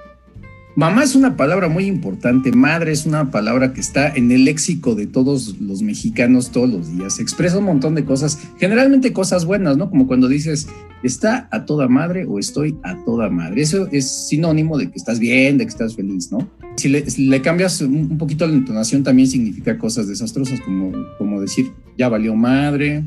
Mamá 0.75 1.03
es 1.03 1.15
una 1.15 1.35
palabra 1.35 1.67
muy 1.67 1.85
importante, 1.85 2.53
madre 2.53 2.93
es 2.93 3.05
una 3.05 3.29
palabra 3.29 3.73
que 3.73 3.81
está 3.81 4.07
en 4.15 4.31
el 4.31 4.45
léxico 4.45 4.95
de 4.95 5.05
todos 5.05 5.59
los 5.59 5.81
mexicanos 5.81 6.49
todos 6.51 6.69
los 6.69 6.95
días. 6.95 7.19
Expresa 7.19 7.57
un 7.57 7.65
montón 7.65 7.93
de 7.93 8.05
cosas, 8.05 8.39
generalmente 8.57 9.11
cosas 9.11 9.43
buenas, 9.45 9.75
¿no? 9.75 9.89
Como 9.89 10.07
cuando 10.07 10.29
dices, 10.29 10.69
está 11.03 11.49
a 11.51 11.65
toda 11.65 11.89
madre 11.89 12.25
o 12.25 12.39
estoy 12.39 12.77
a 12.83 12.95
toda 13.03 13.29
madre. 13.29 13.63
Eso 13.63 13.89
es 13.91 14.09
sinónimo 14.29 14.77
de 14.77 14.89
que 14.89 14.97
estás 14.97 15.19
bien, 15.19 15.57
de 15.57 15.65
que 15.65 15.71
estás 15.71 15.95
feliz, 15.95 16.31
¿no? 16.31 16.47
Si 16.81 17.25
le, 17.27 17.41
cambias 17.41 17.81
un 17.81 17.95
un 18.11 18.17
poquito 18.17 18.45
la 18.47 18.53
entonación, 18.53 19.03
también 19.03 19.27
significa 19.27 19.77
cosas 19.77 20.07
desastrosas, 20.07 20.59
como, 20.61 20.91
como 21.17 21.39
decir, 21.39 21.71
ya 21.97 22.09
valió 22.09 22.35
madre, 22.35 23.03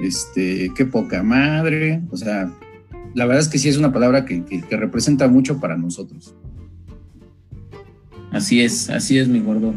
este, 0.00 0.70
qué 0.76 0.84
poca 0.84 1.22
madre. 1.22 2.02
O 2.10 2.16
sea, 2.16 2.52
la 3.14 3.24
verdad 3.26 3.42
es 3.42 3.48
que 3.48 3.58
sí 3.58 3.68
es 3.68 3.76
una 3.76 3.92
palabra 3.92 4.24
que, 4.24 4.44
que- 4.44 4.62
que 4.62 4.76
representa 4.76 5.26
mucho 5.28 5.58
para 5.60 5.76
nosotros. 5.76 6.34
Así 8.30 8.60
es, 8.60 8.90
así 8.90 9.18
es, 9.18 9.26
mi 9.28 9.40
gordo. 9.40 9.74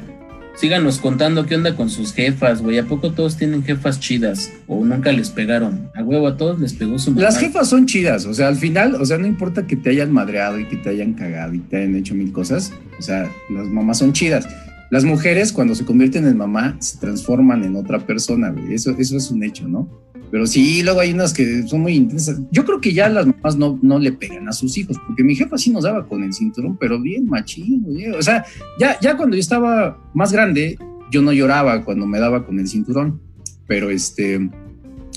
Síganos 0.55 0.99
contando 0.99 1.45
qué 1.45 1.55
onda 1.55 1.75
con 1.75 1.89
sus 1.89 2.13
jefas, 2.13 2.61
güey. 2.61 2.77
¿A 2.77 2.85
poco 2.85 3.11
todos 3.11 3.37
tienen 3.37 3.63
jefas 3.63 3.99
chidas? 3.99 4.51
¿O 4.67 4.83
nunca 4.83 5.11
les 5.11 5.29
pegaron? 5.29 5.89
A 5.95 6.03
huevo, 6.03 6.27
a 6.27 6.37
todos 6.37 6.59
les 6.59 6.73
pegó 6.73 6.99
su 6.99 7.11
mamá. 7.11 7.23
Las 7.23 7.39
jefas 7.39 7.69
son 7.69 7.85
chidas, 7.85 8.25
o 8.25 8.33
sea, 8.33 8.47
al 8.47 8.57
final, 8.57 8.95
o 8.95 9.05
sea, 9.05 9.17
no 9.17 9.27
importa 9.27 9.65
que 9.65 9.75
te 9.75 9.89
hayan 9.89 10.11
madreado 10.11 10.59
y 10.59 10.65
que 10.65 10.77
te 10.77 10.89
hayan 10.89 11.13
cagado 11.13 11.53
y 11.53 11.59
te 11.59 11.77
hayan 11.77 11.95
hecho 11.95 12.13
mil 12.13 12.31
cosas, 12.31 12.73
o 12.99 13.01
sea, 13.01 13.31
las 13.49 13.67
mamás 13.67 13.99
son 13.99 14.13
chidas. 14.13 14.47
Las 14.91 15.05
mujeres 15.05 15.53
cuando 15.53 15.73
se 15.73 15.85
convierten 15.85 16.27
en 16.27 16.37
mamá 16.37 16.75
se 16.79 16.97
transforman 16.97 17.63
en 17.63 17.77
otra 17.77 18.05
persona, 18.05 18.51
güey. 18.51 18.73
Eso, 18.73 18.93
eso 18.99 19.15
es 19.15 19.31
un 19.31 19.41
hecho, 19.41 19.65
¿no? 19.65 19.89
Pero 20.29 20.45
sí, 20.45 20.83
luego 20.83 20.99
hay 20.99 21.13
unas 21.13 21.33
que 21.33 21.65
son 21.65 21.79
muy 21.79 21.93
intensas. 21.93 22.39
Yo 22.51 22.65
creo 22.65 22.81
que 22.81 22.93
ya 22.93 23.07
las 23.07 23.25
mamás 23.25 23.55
no, 23.55 23.79
no 23.81 23.99
le 23.99 24.11
pegan 24.11 24.49
a 24.49 24.51
sus 24.51 24.77
hijos, 24.77 24.97
porque 25.07 25.23
mi 25.23 25.33
jefa 25.33 25.57
sí 25.57 25.69
nos 25.71 25.85
daba 25.85 26.05
con 26.05 26.23
el 26.23 26.33
cinturón, 26.33 26.75
pero 26.77 27.01
bien 27.01 27.25
machín, 27.25 27.83
güey. 27.83 28.09
O 28.09 28.21
sea, 28.21 28.45
ya, 28.77 28.99
ya 28.99 29.15
cuando 29.15 29.37
yo 29.37 29.39
estaba 29.39 29.97
más 30.13 30.33
grande, 30.33 30.77
yo 31.09 31.21
no 31.21 31.31
lloraba 31.31 31.85
cuando 31.85 32.05
me 32.05 32.19
daba 32.19 32.45
con 32.45 32.59
el 32.59 32.67
cinturón, 32.67 33.21
pero 33.67 33.89
este, 33.89 34.49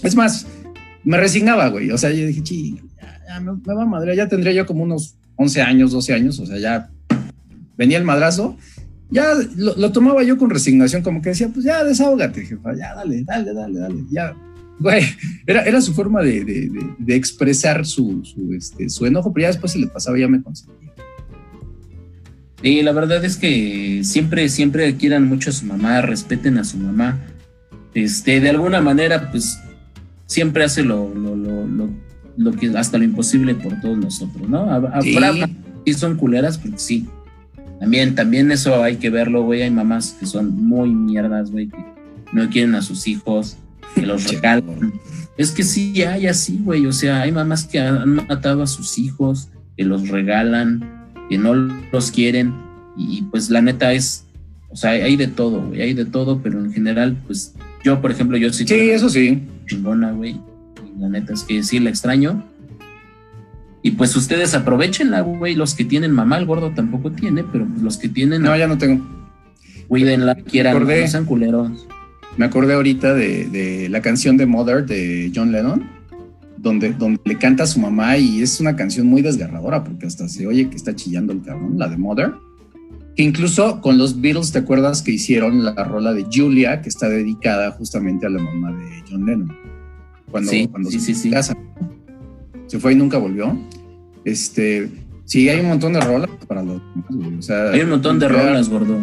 es 0.05 0.15
más, 0.15 0.47
me 1.03 1.17
resignaba, 1.17 1.69
güey. 1.69 1.91
O 1.91 1.99
sea, 1.99 2.13
yo 2.13 2.25
dije, 2.29 2.43
sí, 2.45 2.81
ya, 3.27 3.41
me, 3.41 3.53
va 3.75 3.83
a 3.83 3.87
madre, 3.87 4.15
ya 4.15 4.29
tendría 4.29 4.53
yo 4.53 4.67
como 4.67 4.85
unos 4.85 5.17
11 5.35 5.63
años, 5.63 5.91
12 5.91 6.15
años, 6.15 6.39
o 6.39 6.47
sea, 6.47 6.59
ya 6.59 6.91
venía 7.77 7.99
el 7.99 8.05
madrazo 8.05 8.57
ya 9.15 9.33
lo, 9.57 9.93
tomaba 9.93 10.25
yo 10.25 10.37
con 10.37 10.51
resignación, 10.51 11.03
como 11.03 11.23
que 11.23 11.31
decía, 11.31 11.49
pues 11.49 11.65
ya 11.65 11.85
desahógate, 11.85 12.45
jefa, 12.45 12.75
ya 12.77 12.95
dale, 12.95 13.23
dale, 13.23 13.55
dale, 13.55 13.79
dale, 13.79 14.05
ya 14.11 14.35
güey, 14.79 15.05
era, 15.47 15.63
era 15.63 15.81
su 15.81 15.95
forma 15.95 16.21
de, 16.23 16.45
de, 16.99 17.17
expresar 17.17 17.87
su, 17.87 18.25
su, 18.25 18.53
este, 18.55 18.89
su 18.89 19.07
enojo, 19.07 19.33
pero 19.33 19.43
ya 19.43 19.49
después 19.49 19.73
se 19.73 19.79
le 19.79 19.87
pasaba, 19.87 20.19
ya 20.19 20.29
me 20.29 20.43
consentía. 20.43 20.93
Y 22.63 22.83
la 22.83 22.93
verdad 22.93 23.25
es 23.25 23.37
que 23.37 24.01
siempre, 24.05 24.49
siempre 24.49 24.97
quieran 24.97 25.29
mucho 25.29 25.51
a 25.51 25.53
su 25.53 25.67
mamá, 25.67 26.01
respeten 26.01 26.59
a 26.59 26.65
su 26.65 26.79
mamá. 26.79 27.21
Este, 27.93 28.41
de 28.41 28.51
alguna 28.51 28.81
manera, 28.81 29.31
pues 29.31 29.59
siempre 30.27 30.65
hace 30.65 30.83
lo, 30.83 31.15
lo, 31.15 31.37
lo, 31.37 31.91
lo 32.37 32.53
que 32.53 32.69
hasta 32.77 32.99
lo 32.99 33.05
imposible 33.05 33.55
por 33.55 33.79
todos 33.81 33.99
nosotros, 33.99 34.49
¿no? 34.49 34.71
Habrá 34.71 35.01
sí. 35.03 35.95
son 35.95 36.17
culeras, 36.17 36.59
porque 36.59 36.79
sí. 36.79 37.07
También, 37.85 38.15
también 38.15 38.51
eso 38.51 38.83
hay 38.83 38.97
que 38.97 39.11
verlo, 39.11 39.43
güey. 39.43 39.61
Hay 39.61 39.71
mamás 39.71 40.17
que 40.19 40.25
son 40.25 40.57
muy 40.57 40.89
mierdas, 40.89 41.51
güey, 41.51 41.69
que 41.69 41.85
no 42.33 42.49
quieren 42.49 42.75
a 42.77 42.81
sus 42.81 43.07
hijos 43.07 43.59
que 43.95 44.07
los 44.07 44.27
regalan. 44.27 44.95
Es 45.37 45.51
que 45.51 45.65
sí 45.65 46.03
hay 46.03 46.27
así, 46.27 46.59
güey. 46.65 46.87
O 46.87 46.93
sea, 46.93 47.21
hay 47.21 47.31
mamás 47.31 47.67
que 47.67 47.79
han 47.81 48.15
matado 48.27 48.63
a 48.63 48.67
sus 48.67 48.97
hijos, 48.99 49.51
que 49.77 49.85
los 49.85 50.09
regalan, 50.09 51.11
que 51.29 51.37
no 51.37 51.53
los 51.55 52.11
quieren. 52.11 52.55
Y 52.97 53.21
pues 53.25 53.51
la 53.51 53.61
neta 53.61 53.93
es, 53.93 54.25
o 54.71 54.77
sea, 54.77 54.93
hay 54.93 55.17
de 55.17 55.27
todo, 55.27 55.67
güey. 55.67 55.83
Hay 55.83 55.93
de 55.93 56.07
todo, 56.07 56.41
pero 56.43 56.61
en 56.61 56.73
general, 56.73 57.19
pues 57.27 57.53
yo, 57.85 58.01
por 58.01 58.13
ejemplo, 58.13 58.39
yo 58.39 58.51
sí. 58.51 58.67
Sí, 58.67 58.75
eso 58.75 59.11
sí. 59.11 59.43
Chingona, 59.67 60.11
güey. 60.13 60.41
La 60.99 61.11
neta 61.11 61.35
es 61.35 61.43
que 61.43 61.63
sí 61.63 61.81
la 61.81 61.91
extraño. 61.91 62.43
Y 63.85 63.91
pues 63.91 64.17
ustedes 64.17 64.55
aprovechenla, 64.55 65.21
güey. 65.21 65.55
Los 65.55 65.75
que 65.75 65.85
tienen 65.85 66.11
mamá, 66.11 66.39
el 66.39 66.47
gordo 66.47 66.71
tampoco 66.71 67.13
tiene, 67.13 67.45
pero 67.45 67.67
pues 67.67 67.83
los 67.83 67.99
que 67.99 68.09
tienen. 68.09 68.41
No, 68.41 68.57
ya 68.57 68.67
no 68.67 68.79
tengo. 68.79 69.05
Cuídenla, 69.89 70.37
quieran, 70.37 70.81
no 70.81 71.07
sean 71.07 71.27
culeros. 71.27 71.87
Me 72.39 72.47
acordé 72.47 72.73
ahorita 72.73 73.13
de, 73.13 73.89
la 73.91 74.01
canción 74.01 74.39
de 74.39 74.47
Mother 74.47 74.87
de 74.87 75.31
John 75.35 75.53
Lennon, 75.53 75.87
donde, 76.57 76.95
donde 76.95 77.21
le 77.27 77.37
canta 77.37 77.65
a 77.65 77.67
su 77.67 77.79
mamá 77.79 78.17
y 78.17 78.41
es 78.41 78.59
una 78.59 78.75
canción 78.75 79.07
muy 79.07 79.21
desgarradora 79.21 79.85
porque 79.85 80.07
hasta 80.07 80.31
se 80.31 80.47
oye 80.47 80.71
que 80.71 80.77
está 80.77 80.97
chillando 80.97 81.35
el 81.35 81.43
cabrón, 81.43 81.79
la 81.79 81.87
de 81.87 81.99
Mother. 81.99 82.33
Que 83.15 83.23
incluso 83.23 83.83
con 83.83 83.99
los 83.99 84.19
Beatles, 84.19 84.51
¿te 84.51 84.61
acuerdas 84.61 85.03
que 85.03 85.13
hicieron 85.13 85.63
la 85.63 85.85
rola 85.85 86.15
de 86.15 86.25
Julia, 86.33 86.81
que 86.81 86.89
está 86.89 87.11
dedicada 87.11 87.71
justamente 87.73 88.25
a 88.25 88.31
la 88.31 88.41
mamá 88.41 88.73
de 88.73 89.05
John 89.11 89.27
Lennon? 89.27 89.55
Cuando, 90.31 90.51
sí, 90.51 90.69
cuando 90.69 90.91
sí, 90.91 91.01
se 91.01 91.15
sí, 91.15 91.31
casa. 91.31 91.55
Se 92.67 92.79
fue 92.79 92.93
y 92.93 92.97
nunca 92.97 93.19
volvió. 93.19 93.59
Este, 94.25 94.89
sí, 95.25 95.49
hay 95.49 95.61
un 95.61 95.69
montón 95.69 95.93
de 95.93 96.01
rolas 96.01 96.31
para 96.47 96.63
los 96.63 96.81
hay 97.51 97.81
un 97.81 97.91
montón 97.91 98.19
de 98.19 98.29
rolas, 98.29 98.69
gordo. 98.69 98.99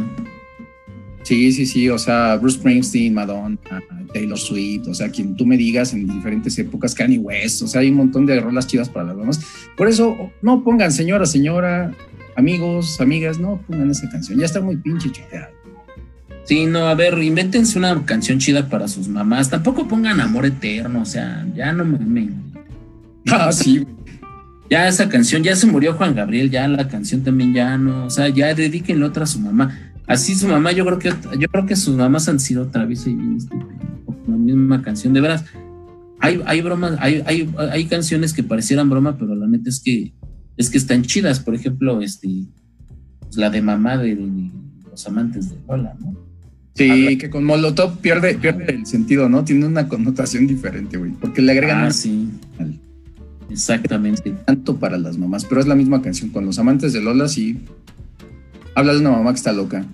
Sí, 1.24 1.52
sí, 1.52 1.66
sí, 1.66 1.88
o 1.90 2.00
sea, 2.00 2.36
Bruce 2.38 2.58
Springsteen, 2.58 3.14
Madonna, 3.14 3.58
Taylor 4.12 4.40
Swift, 4.40 4.88
o 4.88 4.94
sea, 4.94 5.10
quien 5.10 5.36
tú 5.36 5.46
me 5.46 5.56
digas 5.56 5.94
en 5.94 6.08
diferentes 6.08 6.58
épocas, 6.58 6.96
Kanye 6.96 7.20
West, 7.20 7.62
o 7.62 7.68
sea, 7.68 7.82
hay 7.82 7.92
un 7.92 7.98
montón 7.98 8.26
de 8.26 8.40
rolas 8.40 8.66
chidas 8.66 8.90
para 8.90 9.06
las 9.06 9.16
mamás. 9.16 9.40
Por 9.78 9.88
eso, 9.88 10.32
no 10.42 10.64
pongan 10.64 10.92
señora, 10.92 11.26
señora, 11.26 11.94
amigos, 12.36 13.00
amigas, 13.00 13.40
no 13.40 13.62
pongan 13.68 13.92
esa 13.92 14.10
canción, 14.10 14.40
ya 14.40 14.46
está 14.46 14.62
muy 14.62 14.78
pinche 14.78 15.12
chuteada. 15.12 15.52
Sí, 16.44 16.66
no, 16.66 16.88
a 16.88 16.96
ver, 16.96 17.22
invéntense 17.22 17.78
una 17.78 18.04
canción 18.04 18.40
chida 18.40 18.68
para 18.68 18.88
sus 18.88 19.08
mamás, 19.08 19.50
tampoco 19.50 19.88
pongan 19.88 20.20
amor 20.20 20.48
eterno, 20.48 21.04
o 21.04 21.06
sea, 21.06 21.48
ya 21.56 21.72
no 21.72 21.86
me... 21.86 22.30
Ah, 23.32 23.52
sí. 23.52 23.86
Ya 24.70 24.88
esa 24.88 25.10
canción, 25.10 25.44
ya 25.44 25.56
se 25.56 25.68
murió 25.68 25.94
Juan 25.94 26.16
Gabriel, 26.16 26.50
ya 26.50 26.68
la 26.68 26.88
canción 26.88 27.24
también 27.24 27.54
ya 27.54 27.78
no, 27.78 28.06
o 28.06 28.10
sea, 28.10 28.30
ya 28.30 28.54
dedíquenle 28.54 29.06
otra 29.06 29.26
a 29.26 29.28
su 29.28 29.40
mamá 29.40 29.92
Así 30.12 30.36
su 30.36 30.46
mamá, 30.46 30.74
yo 30.74 30.86
creo 30.86 31.00
que 31.00 31.14
yo 31.40 31.48
creo 31.48 31.66
que 31.66 31.76
sus 31.78 31.96
mamás 31.96 32.28
han 32.28 32.40
sido 32.40 32.64
otra 32.64 32.86
vez 32.86 33.08
la 33.08 34.36
misma 34.36 34.82
canción. 34.82 35.14
De 35.14 35.22
veras, 35.22 35.46
hay, 36.20 36.42
hay 36.46 36.62
bromas, 36.62 36.98
hay, 37.00 37.24
hay, 37.26 37.50
hay 37.58 37.86
canciones 37.86 38.34
que 38.34 38.44
parecieran 38.44 38.90
broma, 38.90 39.18
pero 39.18 39.36
la 39.36 39.48
neta 39.48 39.70
es 39.70 39.80
que 39.80 40.14
es 40.58 40.70
que 40.70 40.78
están 40.78 41.04
chidas. 41.04 41.40
Por 41.40 41.56
ejemplo, 41.56 42.02
este 42.02 42.28
pues, 43.22 43.38
la 43.38 43.50
de 43.50 43.62
mamá 43.62 43.98
de, 43.98 44.18
los 44.90 45.08
amantes 45.08 45.50
de 45.50 45.56
Lola, 45.66 45.96
¿no? 45.98 46.14
Sí, 46.76 47.18
que 47.18 47.30
con 47.30 47.46
Molotov 47.46 48.00
pierde, 48.00 48.36
pierde 48.36 48.66
el 48.74 48.86
sentido, 48.86 49.30
¿no? 49.30 49.46
Tiene 49.46 49.66
una 49.66 49.88
connotación 49.88 50.46
diferente, 50.46 50.98
güey. 50.98 51.12
Porque 51.12 51.42
le 51.42 51.54
agregan. 51.54 51.86
Ah, 51.86 51.92
sí. 51.92 52.30
Exactamente. 53.52 54.32
Tanto 54.46 54.78
para 54.78 54.98
las 54.98 55.18
mamás, 55.18 55.46
pero 55.46 55.60
es 55.60 55.68
la 55.68 55.76
misma 55.76 56.02
canción. 56.02 56.30
Con 56.30 56.46
los 56.46 56.58
amantes 56.58 56.94
de 56.94 57.02
Lola, 57.02 57.28
sí. 57.28 57.60
Habla 58.76 58.94
de 58.94 59.00
una 59.00 59.12
mamá 59.12 59.32
que 59.32 59.38
está 59.38 59.52
loca. 59.52 59.86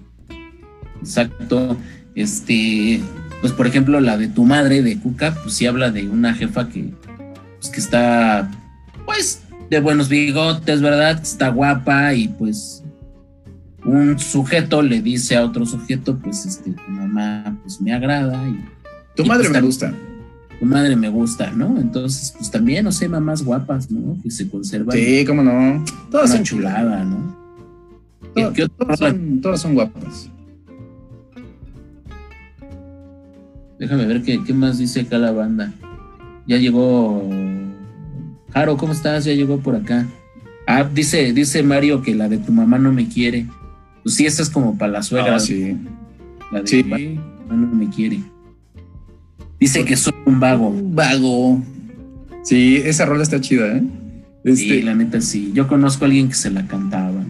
Exacto. 1.01 1.75
Este, 2.15 3.01
pues 3.41 3.53
por 3.53 3.67
ejemplo, 3.67 3.99
la 3.99 4.17
de 4.17 4.27
tu 4.27 4.45
madre 4.45 4.81
de 4.81 4.99
Cuca, 4.99 5.35
pues 5.41 5.55
sí 5.55 5.65
habla 5.65 5.91
de 5.91 6.07
una 6.07 6.33
jefa 6.33 6.69
que, 6.69 6.93
pues, 7.59 7.71
que 7.71 7.79
está, 7.79 8.49
pues, 9.05 9.41
de 9.69 9.79
buenos 9.79 10.09
bigotes, 10.09 10.81
¿verdad? 10.81 11.19
Está 11.21 11.49
guapa 11.49 12.13
y 12.13 12.27
pues 12.27 12.83
un 13.85 14.19
sujeto 14.19 14.81
le 14.81 15.01
dice 15.01 15.35
a 15.35 15.45
otro 15.45 15.65
sujeto, 15.65 16.17
pues, 16.17 16.45
este, 16.45 16.71
tu 16.71 16.91
mamá, 16.91 17.57
pues 17.63 17.79
me 17.81 17.93
agrada 17.93 18.47
y... 18.47 18.57
Tu 19.15 19.25
madre 19.25 19.49
pues, 19.49 19.61
me 19.61 19.65
gusta. 19.65 19.93
Tu 20.59 20.65
madre 20.65 20.95
me 20.95 21.09
gusta, 21.09 21.51
¿no? 21.51 21.79
Entonces, 21.79 22.33
pues 22.35 22.49
también, 22.49 22.83
no 22.83 22.91
sé, 22.91 23.07
mamás 23.07 23.43
guapas, 23.43 23.91
¿no? 23.91 24.17
Que 24.23 24.31
se 24.31 24.49
conservan. 24.49 24.97
Sí, 24.97 25.23
cómo 25.25 25.43
no. 25.43 25.85
Todas 26.09 26.31
son 26.31 26.43
chulada, 26.43 27.03
¿no? 27.03 27.35
todas 29.41 29.61
son 29.61 29.73
guapas. 29.75 30.29
Déjame 33.79 34.05
ver 34.05 34.23
qué, 34.23 34.53
más 34.53 34.79
dice 34.79 35.01
acá 35.01 35.17
la 35.17 35.31
banda. 35.31 35.73
Ya 36.47 36.57
llegó. 36.57 37.29
Jaro, 38.51 38.77
¿cómo 38.77 38.93
estás? 38.93 39.25
Ya 39.25 39.33
llegó 39.33 39.59
por 39.59 39.75
acá. 39.75 40.07
Ah, 40.65 40.83
dice, 40.83 41.31
dice 41.33 41.61
Mario 41.61 42.01
que 42.01 42.15
la 42.15 42.27
de 42.27 42.39
tu 42.39 42.51
mamá 42.51 42.79
no 42.79 42.91
me 42.91 43.07
quiere. 43.07 43.45
Pues 44.03 44.15
sí, 44.15 44.25
esa 44.25 44.41
es 44.41 44.49
como 44.49 44.77
para 44.77 44.93
la 44.93 45.03
suegra. 45.03 45.35
Ah, 45.35 45.39
sí. 45.39 45.77
La 46.51 46.61
de 46.61 46.83
tu 46.83 46.89
mamá 46.89 47.67
no 47.67 47.75
me 47.75 47.89
quiere. 47.89 48.21
Dice 49.59 49.85
que 49.85 49.95
soy 49.97 50.13
un 50.25 50.39
vago. 50.39 50.69
Un 50.69 50.95
vago. 50.95 51.61
Sí, 52.43 52.77
esa 52.77 53.05
rola 53.05 53.23
está 53.23 53.41
chida, 53.41 53.77
¿eh? 53.77 53.83
Sí, 54.45 54.71
este 54.71 54.83
la 54.83 54.95
neta 54.95 55.19
sí. 55.19 55.51
Yo 55.53 55.67
conozco 55.67 56.05
a 56.05 56.07
alguien 56.07 56.29
que 56.29 56.35
se 56.35 56.49
la 56.49 56.65
cantaba. 56.67 57.25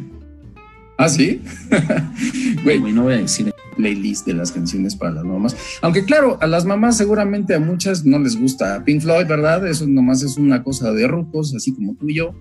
¿Ah, 0.97 1.09
sí? 1.09 1.41
Güey, 2.63 2.79
no 2.91 3.03
voy 3.03 3.13
a 3.13 3.17
decir 3.17 3.53
playlist 3.77 4.25
de 4.25 4.33
las 4.33 4.51
canciones 4.51 4.95
para 4.95 5.13
las 5.13 5.23
mamás. 5.23 5.55
Aunque 5.81 6.03
claro, 6.03 6.37
a 6.41 6.47
las 6.47 6.65
mamás 6.65 6.97
seguramente 6.97 7.53
a 7.53 7.59
muchas 7.59 8.03
no 8.03 8.19
les 8.19 8.39
gusta 8.39 8.83
Pink 8.83 9.01
Floyd, 9.01 9.27
¿verdad? 9.27 9.65
Eso 9.67 9.87
nomás 9.87 10.23
es 10.23 10.37
una 10.37 10.63
cosa 10.63 10.91
de 10.91 11.07
rucos, 11.07 11.55
así 11.55 11.73
como 11.73 11.95
tú 11.95 12.09
y 12.09 12.15
yo. 12.15 12.33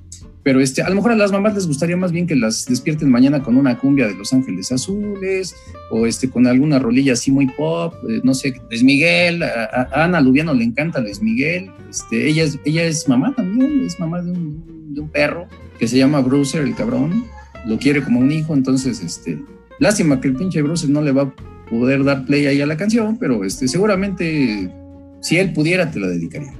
Pero 0.46 0.60
este, 0.60 0.80
a 0.80 0.88
lo 0.88 0.94
mejor 0.94 1.10
a 1.10 1.16
las 1.16 1.32
mamás 1.32 1.56
les 1.56 1.66
gustaría 1.66 1.96
más 1.96 2.12
bien 2.12 2.24
que 2.28 2.36
las 2.36 2.66
despierten 2.66 3.10
mañana 3.10 3.42
con 3.42 3.56
una 3.56 3.76
cumbia 3.76 4.06
de 4.06 4.14
Los 4.14 4.32
Ángeles 4.32 4.70
Azules 4.70 5.56
o 5.90 6.06
este, 6.06 6.30
con 6.30 6.46
alguna 6.46 6.78
rolilla 6.78 7.14
así 7.14 7.32
muy 7.32 7.48
pop, 7.48 7.94
eh, 8.08 8.20
no 8.22 8.32
sé, 8.32 8.54
Luis 8.70 8.84
Miguel, 8.84 9.42
a, 9.42 9.88
Ana 9.92 10.20
Lubiano 10.20 10.54
le 10.54 10.62
encanta 10.62 11.00
Luis 11.00 11.20
Miguel, 11.20 11.72
este, 11.90 12.28
ella, 12.28 12.44
es, 12.44 12.60
ella 12.64 12.84
es 12.84 13.08
mamá 13.08 13.34
también, 13.34 13.84
es 13.84 13.98
mamá 13.98 14.22
de 14.22 14.30
un, 14.30 14.94
de 14.94 15.00
un 15.00 15.08
perro 15.08 15.48
que 15.80 15.88
se 15.88 15.98
llama 15.98 16.20
Brucer, 16.20 16.62
el 16.62 16.76
cabrón, 16.76 17.24
lo 17.66 17.76
quiere 17.76 18.04
como 18.04 18.20
un 18.20 18.30
hijo, 18.30 18.54
entonces 18.54 19.02
este, 19.02 19.40
Lástima 19.80 20.20
que 20.20 20.28
el 20.28 20.36
pinche 20.36 20.62
Bruce 20.62 20.86
no 20.86 21.02
le 21.02 21.10
va 21.10 21.22
a 21.22 21.34
poder 21.68 22.04
dar 22.04 22.24
play 22.24 22.46
ahí 22.46 22.60
a 22.60 22.66
la 22.66 22.76
canción, 22.76 23.18
pero 23.18 23.42
este, 23.42 23.66
seguramente 23.66 24.72
si 25.20 25.38
él 25.38 25.52
pudiera 25.52 25.90
te 25.90 25.98
la 25.98 26.06
dedicaría. 26.06 26.54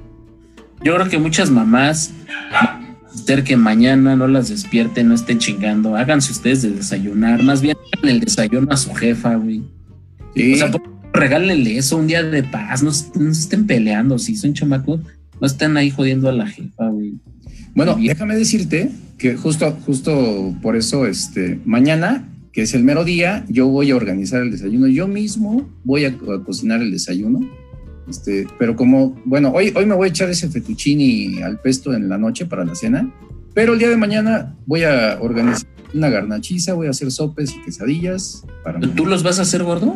Yo 0.83 0.93
creo 0.95 1.07
que 1.07 1.17
muchas 1.17 1.49
mamás 1.49 2.11
ser 3.25 3.43
que 3.43 3.57
mañana 3.57 4.15
no 4.15 4.27
las 4.27 4.49
despierten, 4.49 5.09
no 5.09 5.15
estén 5.15 5.39
chingando, 5.39 5.95
háganse 5.95 6.31
ustedes 6.31 6.61
de 6.61 6.71
desayunar, 6.71 7.43
más 7.43 7.61
bien 7.61 7.77
hagan 7.93 8.09
el 8.09 8.19
desayuno 8.19 8.71
a 8.71 8.77
su 8.77 8.93
jefa, 8.93 9.35
güey. 9.35 9.59
O 9.59 10.57
sea, 10.57 10.71
regálenle 11.13 11.77
eso, 11.77 11.97
un 11.97 12.07
día 12.07 12.23
de 12.23 12.43
paz, 12.43 12.83
no, 12.83 12.91
estén 12.91 13.65
peleando, 13.65 14.19
si 14.19 14.35
son 14.35 14.53
chamacos, 14.53 15.01
no 15.39 15.47
estén 15.47 15.75
ahí 15.77 15.89
jodiendo 15.89 16.29
a 16.29 16.31
la 16.31 16.47
jefa, 16.47 16.89
güey. 16.89 17.15
Bueno, 17.75 17.97
déjame 17.99 18.35
decirte 18.35 18.91
que 19.17 19.35
justo, 19.35 19.77
justo 19.85 20.55
por 20.61 20.75
eso, 20.75 21.05
este, 21.05 21.59
mañana 21.65 22.27
que 22.57 22.63
es 22.63 22.73
el 22.73 22.83
mero 22.83 23.03
día, 23.03 23.45
yo 23.49 23.67
voy 23.67 23.91
a 23.91 23.95
organizar 23.95 24.41
el 24.41 24.49
desayuno. 24.49 24.87
Yo 24.87 25.07
mismo 25.07 25.69
voy 25.83 26.05
a, 26.05 26.07
a 26.07 26.43
cocinar 26.43 26.81
el 26.81 26.89
desayuno. 26.89 27.47
Este, 28.09 28.47
pero 28.57 28.75
como, 28.75 29.19
bueno, 29.25 29.51
hoy, 29.51 29.73
hoy 29.75 29.85
me 29.85 29.95
voy 29.95 30.07
a 30.07 30.09
echar 30.09 30.29
ese 30.29 30.49
fettuccini 30.49 31.41
al 31.41 31.59
pesto 31.59 31.93
en 31.93 32.07
la 32.09 32.17
noche 32.17 32.45
para 32.45 32.63
la 32.65 32.73
cena, 32.75 33.11
pero 33.53 33.73
el 33.73 33.79
día 33.79 33.89
de 33.89 33.97
mañana 33.97 34.55
voy 34.65 34.83
a 34.83 35.17
organizar 35.19 35.67
una 35.93 36.09
garnachiza, 36.09 36.73
voy 36.73 36.87
a 36.87 36.91
hacer 36.91 37.11
sopes 37.11 37.53
y 37.55 37.61
quesadillas. 37.63 38.43
Para 38.63 38.79
¿Tú 38.79 39.05
los 39.05 39.23
vas 39.23 39.39
a 39.39 39.41
hacer 39.43 39.63
gordo? 39.63 39.95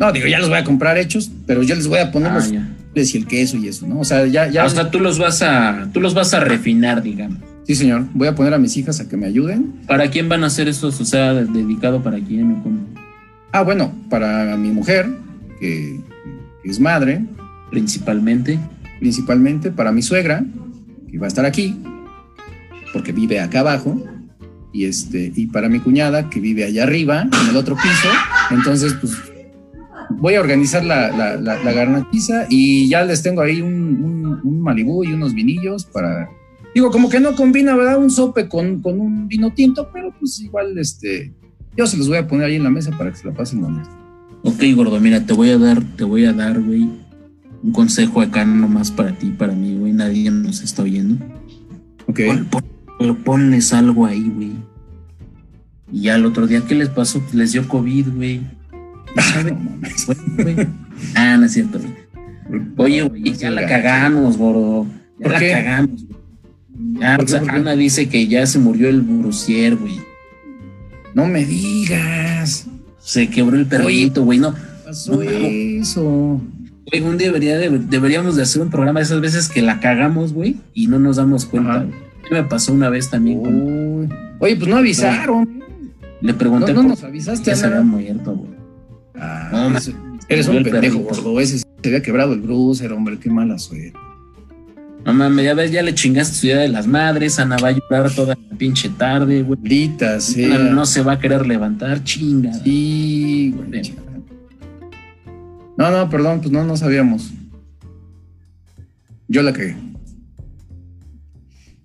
No, 0.00 0.12
digo, 0.12 0.26
ya 0.26 0.38
los 0.38 0.48
voy 0.48 0.58
a 0.58 0.64
comprar 0.64 0.96
hechos, 0.98 1.30
pero 1.46 1.62
yo 1.62 1.74
les 1.74 1.86
voy 1.88 1.98
a 1.98 2.10
poner 2.12 2.30
Ah, 2.32 2.34
los 2.36 2.50
ya. 2.50 2.68
y 2.94 3.16
el 3.16 3.26
queso 3.26 3.56
y 3.56 3.68
eso, 3.68 3.86
¿no? 3.86 4.00
O 4.00 4.04
sea, 4.04 4.26
ya, 4.26 4.48
ya. 4.48 4.64
O 4.64 4.68
sea, 4.68 4.90
tú 4.90 5.00
los 5.00 5.18
vas 5.18 5.42
a, 5.42 5.88
tú 5.92 6.00
los 6.00 6.14
vas 6.14 6.34
a 6.34 6.40
refinar, 6.40 7.02
digamos. 7.02 7.38
sí, 7.66 7.74
señor. 7.74 8.04
Voy 8.14 8.28
a 8.28 8.34
poner 8.34 8.54
a 8.54 8.58
mis 8.58 8.76
hijas 8.76 9.00
a 9.00 9.08
que 9.08 9.16
me 9.16 9.26
ayuden. 9.26 9.72
¿Para 9.86 10.10
quién 10.10 10.28
van 10.28 10.42
a 10.44 10.46
hacer 10.48 10.68
estos? 10.68 11.00
O 11.00 11.04
sea, 11.04 11.34
dedicado 11.34 12.02
para 12.02 12.18
quién 12.18 12.52
o 12.52 12.62
cómo? 12.62 12.78
Ah, 13.52 13.62
bueno, 13.62 13.92
para 14.10 14.56
mi 14.56 14.70
mujer, 14.70 15.08
que 15.60 16.00
es 16.70 16.80
madre, 16.80 17.24
Principalmente. 17.70 18.58
principalmente 18.98 19.70
para 19.70 19.92
mi 19.92 20.02
suegra, 20.02 20.44
que 21.10 21.18
va 21.18 21.26
a 21.26 21.28
estar 21.28 21.44
aquí, 21.44 21.80
porque 22.92 23.12
vive 23.12 23.40
acá 23.40 23.60
abajo, 23.60 24.02
y 24.72 24.84
este, 24.84 25.32
y 25.34 25.46
para 25.48 25.68
mi 25.68 25.80
cuñada, 25.80 26.30
que 26.30 26.40
vive 26.40 26.64
allá 26.64 26.84
arriba, 26.84 27.22
en 27.22 27.50
el 27.50 27.56
otro 27.56 27.76
piso. 27.76 28.08
Entonces, 28.50 28.94
pues 29.00 29.12
voy 30.10 30.34
a 30.34 30.40
organizar 30.40 30.84
la, 30.84 31.10
la, 31.10 31.36
la, 31.36 31.62
la 31.62 31.72
garnachiza 31.72 32.46
y 32.48 32.88
ya 32.88 33.04
les 33.04 33.22
tengo 33.22 33.40
ahí 33.42 33.60
un, 33.60 33.72
un, 33.72 34.40
un 34.42 34.60
Malibú 34.60 35.04
y 35.04 35.12
unos 35.12 35.34
vinillos 35.34 35.84
para. 35.84 36.28
Digo, 36.74 36.90
como 36.90 37.08
que 37.08 37.18
no 37.20 37.34
combina, 37.34 37.74
¿verdad? 37.76 37.98
Un 37.98 38.10
sope 38.10 38.48
con, 38.48 38.80
con 38.82 39.00
un 39.00 39.26
vino 39.28 39.52
tinto, 39.52 39.90
pero 39.92 40.14
pues 40.18 40.40
igual, 40.40 40.78
este, 40.78 41.32
yo 41.76 41.86
se 41.86 41.96
los 41.96 42.08
voy 42.08 42.18
a 42.18 42.26
poner 42.26 42.46
ahí 42.46 42.56
en 42.56 42.64
la 42.64 42.70
mesa 42.70 42.90
para 42.96 43.10
que 43.10 43.16
se 43.16 43.26
la 43.26 43.34
pasen 43.34 43.60
bonito. 43.60 43.88
Ok, 44.42 44.62
gordo, 44.74 44.98
mira, 45.00 45.24
te 45.26 45.32
voy 45.32 45.50
a 45.50 45.58
dar, 45.58 45.82
te 45.96 46.04
voy 46.04 46.24
a 46.24 46.32
dar, 46.32 46.60
güey, 46.60 46.88
un 47.62 47.72
consejo 47.72 48.20
acá 48.20 48.44
nomás 48.44 48.90
para 48.90 49.12
ti, 49.12 49.30
para 49.30 49.52
mí, 49.52 49.76
güey. 49.76 49.92
Nadie 49.92 50.30
nos 50.30 50.62
está 50.62 50.82
oyendo. 50.82 51.16
Ok. 52.06 52.20
Pon- 52.26 52.46
pon- 52.98 53.16
ponles 53.24 53.72
algo 53.72 54.06
ahí, 54.06 54.30
güey. 54.34 54.52
Y 55.92 56.02
ya 56.02 56.16
el 56.16 56.24
otro 56.26 56.46
día, 56.46 56.62
¿qué 56.66 56.74
les 56.74 56.88
pasó? 56.88 57.20
Pues 57.20 57.34
les 57.34 57.52
dio 57.52 57.66
COVID, 57.68 58.08
güey. 58.14 58.40
No. 59.16 60.66
Ah, 61.14 61.36
no 61.36 61.46
es 61.46 61.52
cierto, 61.52 61.78
güey. 61.78 61.92
Oye, 62.76 63.02
güey, 63.02 63.32
ya 63.34 63.50
la 63.50 63.66
cagamos, 63.66 64.36
gordo. 64.36 64.84
Ya 65.18 65.22
¿Por 65.24 65.32
la 65.32 65.38
qué? 65.38 65.50
cagamos, 65.52 66.04
güey. 66.06 66.18
Ya, 67.00 67.16
¿Por 67.16 67.22
o 67.22 67.26
qué, 67.26 67.30
sea, 67.32 67.40
por 67.40 67.50
qué? 67.50 67.56
Ana 67.56 67.76
dice 67.76 68.08
que 68.08 68.26
ya 68.28 68.46
se 68.46 68.58
murió 68.58 68.88
el 68.88 69.00
burusier, 69.02 69.76
güey. 69.76 70.00
No 71.14 71.26
me 71.26 71.44
digas. 71.44 72.66
Se 73.08 73.30
quebró 73.30 73.56
el 73.56 73.64
perrito, 73.64 74.22
güey. 74.22 74.38
No, 74.38 74.54
pasó 74.84 75.14
No, 75.16 75.22
eso? 75.22 76.42
güey, 76.90 77.02
un 77.02 77.16
día 77.16 77.28
debería 77.28 77.56
de- 77.56 77.78
deberíamos 77.78 78.36
de 78.36 78.42
hacer 78.42 78.60
un 78.60 78.68
programa 78.68 79.00
de 79.00 79.04
esas 79.04 79.22
veces 79.22 79.48
que 79.48 79.62
la 79.62 79.80
cagamos, 79.80 80.34
güey, 80.34 80.56
y 80.74 80.88
no 80.88 80.98
nos 80.98 81.16
damos 81.16 81.46
cuenta. 81.46 81.86
Me 82.30 82.42
pasó 82.44 82.74
una 82.74 82.90
vez 82.90 83.08
también. 83.08 83.38
Uy. 83.38 84.08
Oye, 84.40 84.56
pues 84.56 84.68
no 84.68 84.76
avisaron. 84.76 85.48
le 86.20 86.32
No, 86.32 86.38
pregunté 86.38 86.74
no 86.74 86.82
por 86.82 86.90
nos 86.90 87.02
avisaste, 87.04 87.50
qué 87.50 87.56
se 87.56 87.64
había 87.64 87.80
muerto, 87.80 88.34
güey. 88.34 88.50
Ah, 89.14 89.48
No, 89.52 89.70
eres- 89.70 89.94
eres 90.28 90.48
un 90.48 90.62
pendejo, 90.62 90.98
gordo. 90.98 91.40
Ese 91.40 91.60
se 91.60 91.64
había 91.86 92.02
quebrado 92.02 92.34
el 92.34 92.40
brucer, 92.42 92.92
hombre. 92.92 93.18
Qué 93.18 93.30
mala 93.30 93.58
suerte. 93.58 93.94
No 95.08 95.14
mames, 95.14 95.42
ya 95.44 95.54
ves, 95.54 95.70
ya 95.72 95.82
le 95.82 95.94
chingaste 95.94 96.34
su 96.34 96.46
día 96.48 96.58
de 96.58 96.68
las 96.68 96.86
madres. 96.86 97.38
Ana 97.38 97.56
va 97.56 97.68
a 97.68 97.72
llorar 97.72 98.10
toda 98.14 98.36
la 98.50 98.56
pinche 98.58 98.90
tarde, 98.90 99.42
güey. 99.42 99.58
Maldita 99.58 100.10
Ana 100.12 100.20
sea. 100.20 100.58
no 100.58 100.84
se 100.84 101.02
va 101.02 101.12
a 101.14 101.18
querer 101.18 101.46
levantar, 101.46 102.04
chinga. 102.04 102.52
Sí, 102.62 103.54
güey. 103.56 103.94
No, 105.78 105.90
no, 105.90 106.10
perdón, 106.10 106.40
pues 106.40 106.52
no, 106.52 106.62
no 106.64 106.76
sabíamos. 106.76 107.32
Yo 109.28 109.42
la 109.42 109.52
cagué. 109.52 109.76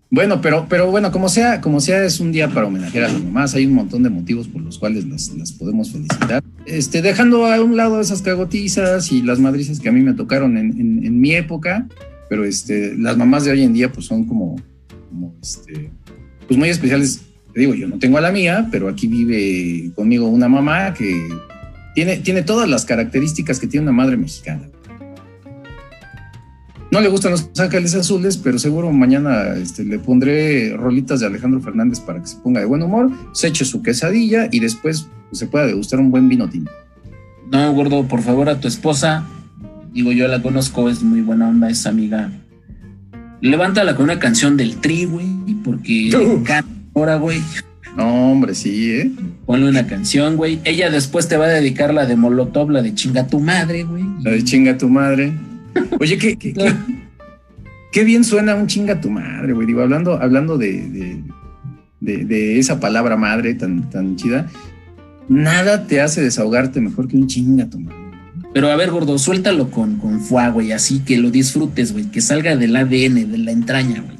Bueno, 0.09 0.41
pero, 0.41 0.67
pero 0.69 0.91
bueno, 0.91 1.11
como 1.11 1.27
sea, 1.29 1.59
como 1.61 1.79
sea, 1.79 2.03
es 2.03 2.19
un 2.19 2.31
día 2.31 2.49
para 2.49 2.67
homenajear 2.67 3.05
a 3.05 3.07
las 3.13 3.23
mamás. 3.23 3.55
Hay 3.55 3.65
un 3.65 3.73
montón 3.73 4.03
de 4.03 4.09
motivos 4.09 4.47
por 4.47 4.61
los 4.61 4.77
cuales 4.77 5.05
las, 5.05 5.29
las 5.29 5.51
podemos 5.53 5.91
felicitar. 5.91 6.43
Este, 6.65 7.01
dejando 7.01 7.45
a 7.45 7.61
un 7.61 7.77
lado 7.77 7.99
esas 7.99 8.21
cagotizas 8.21 9.11
y 9.11 9.21
las 9.23 9.39
madrizas 9.39 9.79
que 9.79 9.89
a 9.89 9.91
mí 9.91 10.01
me 10.01 10.13
tocaron 10.13 10.57
en, 10.57 10.79
en- 10.79 11.05
en 11.05 11.19
mi 11.19 11.33
época, 11.33 11.87
pero 12.33 12.45
este, 12.45 12.97
las 12.97 13.15
mamás 13.15 13.45
de 13.45 13.51
hoy 13.51 13.61
en 13.61 13.73
día 13.73 13.91
pues 13.91 14.07
son 14.07 14.25
como, 14.25 14.55
como 15.07 15.35
este, 15.39 15.91
pues 16.47 16.57
muy 16.57 16.67
especiales. 16.67 17.21
Te 17.53 17.59
digo, 17.59 17.75
yo 17.75 17.87
no 17.87 17.99
tengo 17.99 18.17
a 18.17 18.21
la 18.21 18.31
mía, 18.31 18.69
pero 18.71 18.89
aquí 18.89 19.05
vive 19.05 19.91
conmigo 19.93 20.25
una 20.25 20.49
mamá 20.49 20.95
que 20.95 21.29
tiene, 21.93 22.17
tiene 22.17 22.41
todas 22.41 22.67
las 22.67 22.85
características 22.85 23.59
que 23.59 23.67
tiene 23.67 23.83
una 23.83 23.91
madre 23.91 24.17
mexicana. 24.17 24.67
No 26.89 27.01
le 27.01 27.07
gustan 27.07 27.33
los 27.33 27.51
ángeles 27.59 27.93
azules, 27.93 28.37
pero 28.37 28.57
seguro 28.57 28.91
mañana 28.91 29.53
este, 29.55 29.83
le 29.83 29.99
pondré 29.99 30.75
rolitas 30.75 31.19
de 31.19 31.27
Alejandro 31.27 31.61
Fernández 31.61 31.99
para 31.99 32.19
que 32.19 32.25
se 32.25 32.37
ponga 32.37 32.61
de 32.61 32.65
buen 32.65 32.81
humor, 32.81 33.11
se 33.33 33.49
eche 33.49 33.63
su 33.63 33.83
quesadilla 33.83 34.49
y 34.51 34.59
después 34.59 35.07
pues, 35.29 35.37
se 35.37 35.45
pueda 35.45 35.67
degustar 35.67 35.99
un 35.99 36.09
buen 36.09 36.27
vino 36.27 36.49
tinto. 36.49 36.71
No, 37.51 37.71
gordo, 37.73 38.07
por 38.07 38.23
favor, 38.23 38.49
a 38.49 38.59
tu 38.59 38.67
esposa. 38.67 39.23
Digo, 39.93 40.11
yo 40.11 40.27
la 40.27 40.41
conozco, 40.41 40.89
es 40.89 41.03
muy 41.03 41.21
buena 41.21 41.49
onda, 41.49 41.69
es 41.69 41.85
amiga. 41.85 42.31
Levántala 43.41 43.95
con 43.95 44.05
una 44.05 44.19
canción 44.19 44.57
del 44.57 44.77
tri, 44.77 45.05
güey, 45.05 45.27
porque 45.63 46.09
ahora, 46.95 47.15
güey. 47.17 47.39
No, 47.97 48.31
hombre, 48.31 48.55
sí, 48.55 48.89
¿eh? 48.91 49.11
Ponle 49.45 49.69
una 49.69 49.85
canción, 49.85 50.35
güey. 50.35 50.59
Ella 50.63 50.89
después 50.89 51.27
te 51.27 51.37
va 51.37 51.45
a 51.45 51.49
dedicar 51.49 51.93
la 51.93 52.05
de 52.07 52.15
Molotov, 52.15 52.71
la 52.71 52.81
de 52.81 52.95
chinga 52.95 53.27
tu 53.27 53.39
madre, 53.39 53.83
güey. 53.83 54.03
La 54.23 54.31
de 54.31 54.43
chinga 54.43 54.77
tu 54.77 54.89
madre. 54.89 55.33
Oye, 55.99 56.17
qué, 56.17 56.35
qué, 56.37 56.53
qué- 56.53 56.73
qué 57.91 58.03
bien 58.03 58.23
suena 58.23 58.55
un 58.55 58.65
chinga 58.67 58.99
tu 58.99 59.11
madre, 59.11 59.53
güey. 59.53 59.67
Digo, 59.67 59.81
hablando, 59.81 60.13
hablando 60.19 60.57
de, 60.57 60.89
de, 60.89 61.23
de- 61.99 62.25
de 62.25 62.57
esa 62.59 62.79
palabra 62.79 63.15
madre 63.17 63.53
tan, 63.53 63.89
tan 63.91 64.15
chida, 64.15 64.49
nada 65.29 65.85
te 65.85 66.01
hace 66.01 66.21
desahogarte 66.21 66.81
mejor 66.81 67.07
que 67.07 67.17
un 67.17 67.27
chinga 67.27 67.69
tu 67.69 67.79
madre. 67.79 68.02
Pero 68.53 68.69
a 68.69 68.75
ver, 68.75 68.91
gordo, 68.91 69.17
suéltalo 69.17 69.71
con, 69.71 69.97
con 69.97 70.19
fuego, 70.21 70.53
güey, 70.55 70.71
así 70.71 70.99
que 70.99 71.17
lo 71.17 71.31
disfrutes, 71.31 71.91
güey, 71.91 72.05
que 72.11 72.21
salga 72.21 72.55
del 72.55 72.75
ADN, 72.75 73.31
de 73.31 73.37
la 73.39 73.51
entraña, 73.51 74.01
güey. 74.01 74.17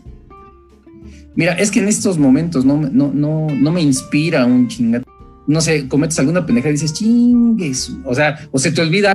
Mira, 1.35 1.53
es 1.53 1.71
que 1.71 1.79
en 1.79 1.87
estos 1.87 2.17
momentos 2.17 2.63
no, 2.65 2.77
me- 2.77 2.89
no, 2.89 3.11
no, 3.13 3.47
no 3.49 3.71
me 3.71 3.81
inspira 3.81 4.45
un 4.45 4.67
chinga. 4.67 5.03
No 5.47 5.61
sé, 5.61 5.87
cometes 5.87 6.17
alguna 6.19 6.45
pendeja 6.45 6.69
y 6.69 6.73
dices, 6.73 6.93
chingues. 6.93 7.91
O 8.05 8.13
sea, 8.15 8.47
o 8.51 8.59
se 8.59 8.71
te 8.71 8.81
olvida, 8.81 9.13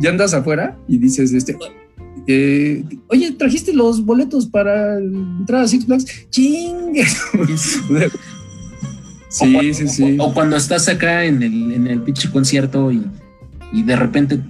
ya 0.00 0.10
andas 0.10 0.34
afuera 0.34 0.76
y 0.88 0.98
dices, 0.98 1.32
este, 1.32 1.56
eh, 2.26 2.84
oye, 3.08 3.32
trajiste 3.32 3.72
los 3.72 4.04
boletos 4.04 4.46
para 4.46 4.98
entrar 4.98 5.62
a 5.62 5.68
Six 5.68 5.86
Flags, 5.86 6.06
chingues. 6.30 7.16
O 9.32 9.32
sí, 9.32 9.52
cuando- 9.52 9.74
sí, 9.74 9.88
sí. 9.88 10.16
O, 10.18 10.24
o 10.24 10.34
cuando 10.34 10.56
estás 10.56 10.88
acá 10.88 11.24
en 11.24 11.40
el, 11.42 11.72
en 11.72 11.86
el 11.86 12.02
pinche 12.02 12.28
concierto 12.32 12.90
y, 12.90 13.00
y 13.72 13.84
de 13.84 13.94
repente 13.94 14.40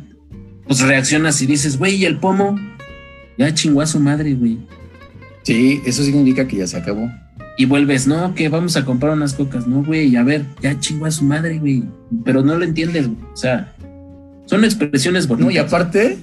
pues 0.71 0.83
reaccionas 0.83 1.43
y 1.43 1.47
dices, 1.47 1.79
güey, 1.79 1.97
¿y 1.97 2.05
el 2.05 2.19
pomo? 2.19 2.57
Ya 3.37 3.53
chingó 3.53 3.81
a 3.81 3.87
su 3.89 3.99
madre, 3.99 4.35
güey. 4.35 4.57
Sí, 5.43 5.81
eso 5.85 6.05
significa 6.05 6.47
que 6.47 6.59
ya 6.59 6.67
se 6.69 6.77
acabó. 6.77 7.11
Y 7.59 7.65
vuelves, 7.65 8.07
no, 8.07 8.37
que 8.37 8.49
vamos 8.49 8.77
a 8.77 8.85
comprar 8.85 9.15
unas 9.15 9.35
cocas, 9.35 9.67
no, 9.67 9.83
güey, 9.83 10.15
a 10.15 10.23
ver, 10.23 10.47
ya 10.63 10.79
chingó 10.79 11.07
a 11.07 11.11
su 11.11 11.25
madre, 11.25 11.59
güey. 11.59 11.83
Pero 12.25 12.45
no 12.45 12.57
lo 12.57 12.65
entiendes, 12.65 13.09
güey. 13.09 13.19
O 13.33 13.37
sea, 13.37 13.75
son 14.47 14.65
expresiones 14.65 15.27
bonitas. 15.27 15.47
No, 15.49 15.51
y 15.51 15.59
aparte, 15.59 16.19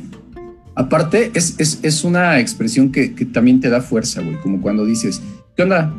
aparte, 0.76 1.30
es, 1.34 1.56
es, 1.58 1.80
es 1.84 2.06
una 2.06 2.40
expresión 2.40 2.94
que, 2.94 3.16
que 3.16 3.26
también 3.26 3.60
te 3.60 3.70
da 3.70 3.82
fuerza, 3.82 4.22
güey. 4.22 4.38
Como 4.38 4.62
cuando 4.62 4.86
dices, 4.86 5.22
¿qué 5.58 5.64
onda? 5.64 5.94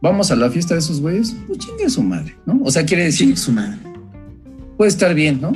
¿Vamos 0.00 0.32
a 0.32 0.34
la 0.34 0.50
fiesta 0.50 0.74
de 0.74 0.80
esos 0.80 1.00
güeyes? 1.00 1.36
Pues 1.46 1.60
chingue 1.60 1.84
a 1.84 1.88
su 1.88 2.02
madre, 2.02 2.34
¿no? 2.46 2.58
O 2.64 2.70
sea, 2.72 2.84
quiere 2.84 3.04
decir, 3.04 3.28
Chingue 3.28 3.36
su 3.36 3.52
madre. 3.52 3.78
puede 4.76 4.88
estar 4.88 5.14
bien, 5.14 5.40
¿no? 5.40 5.52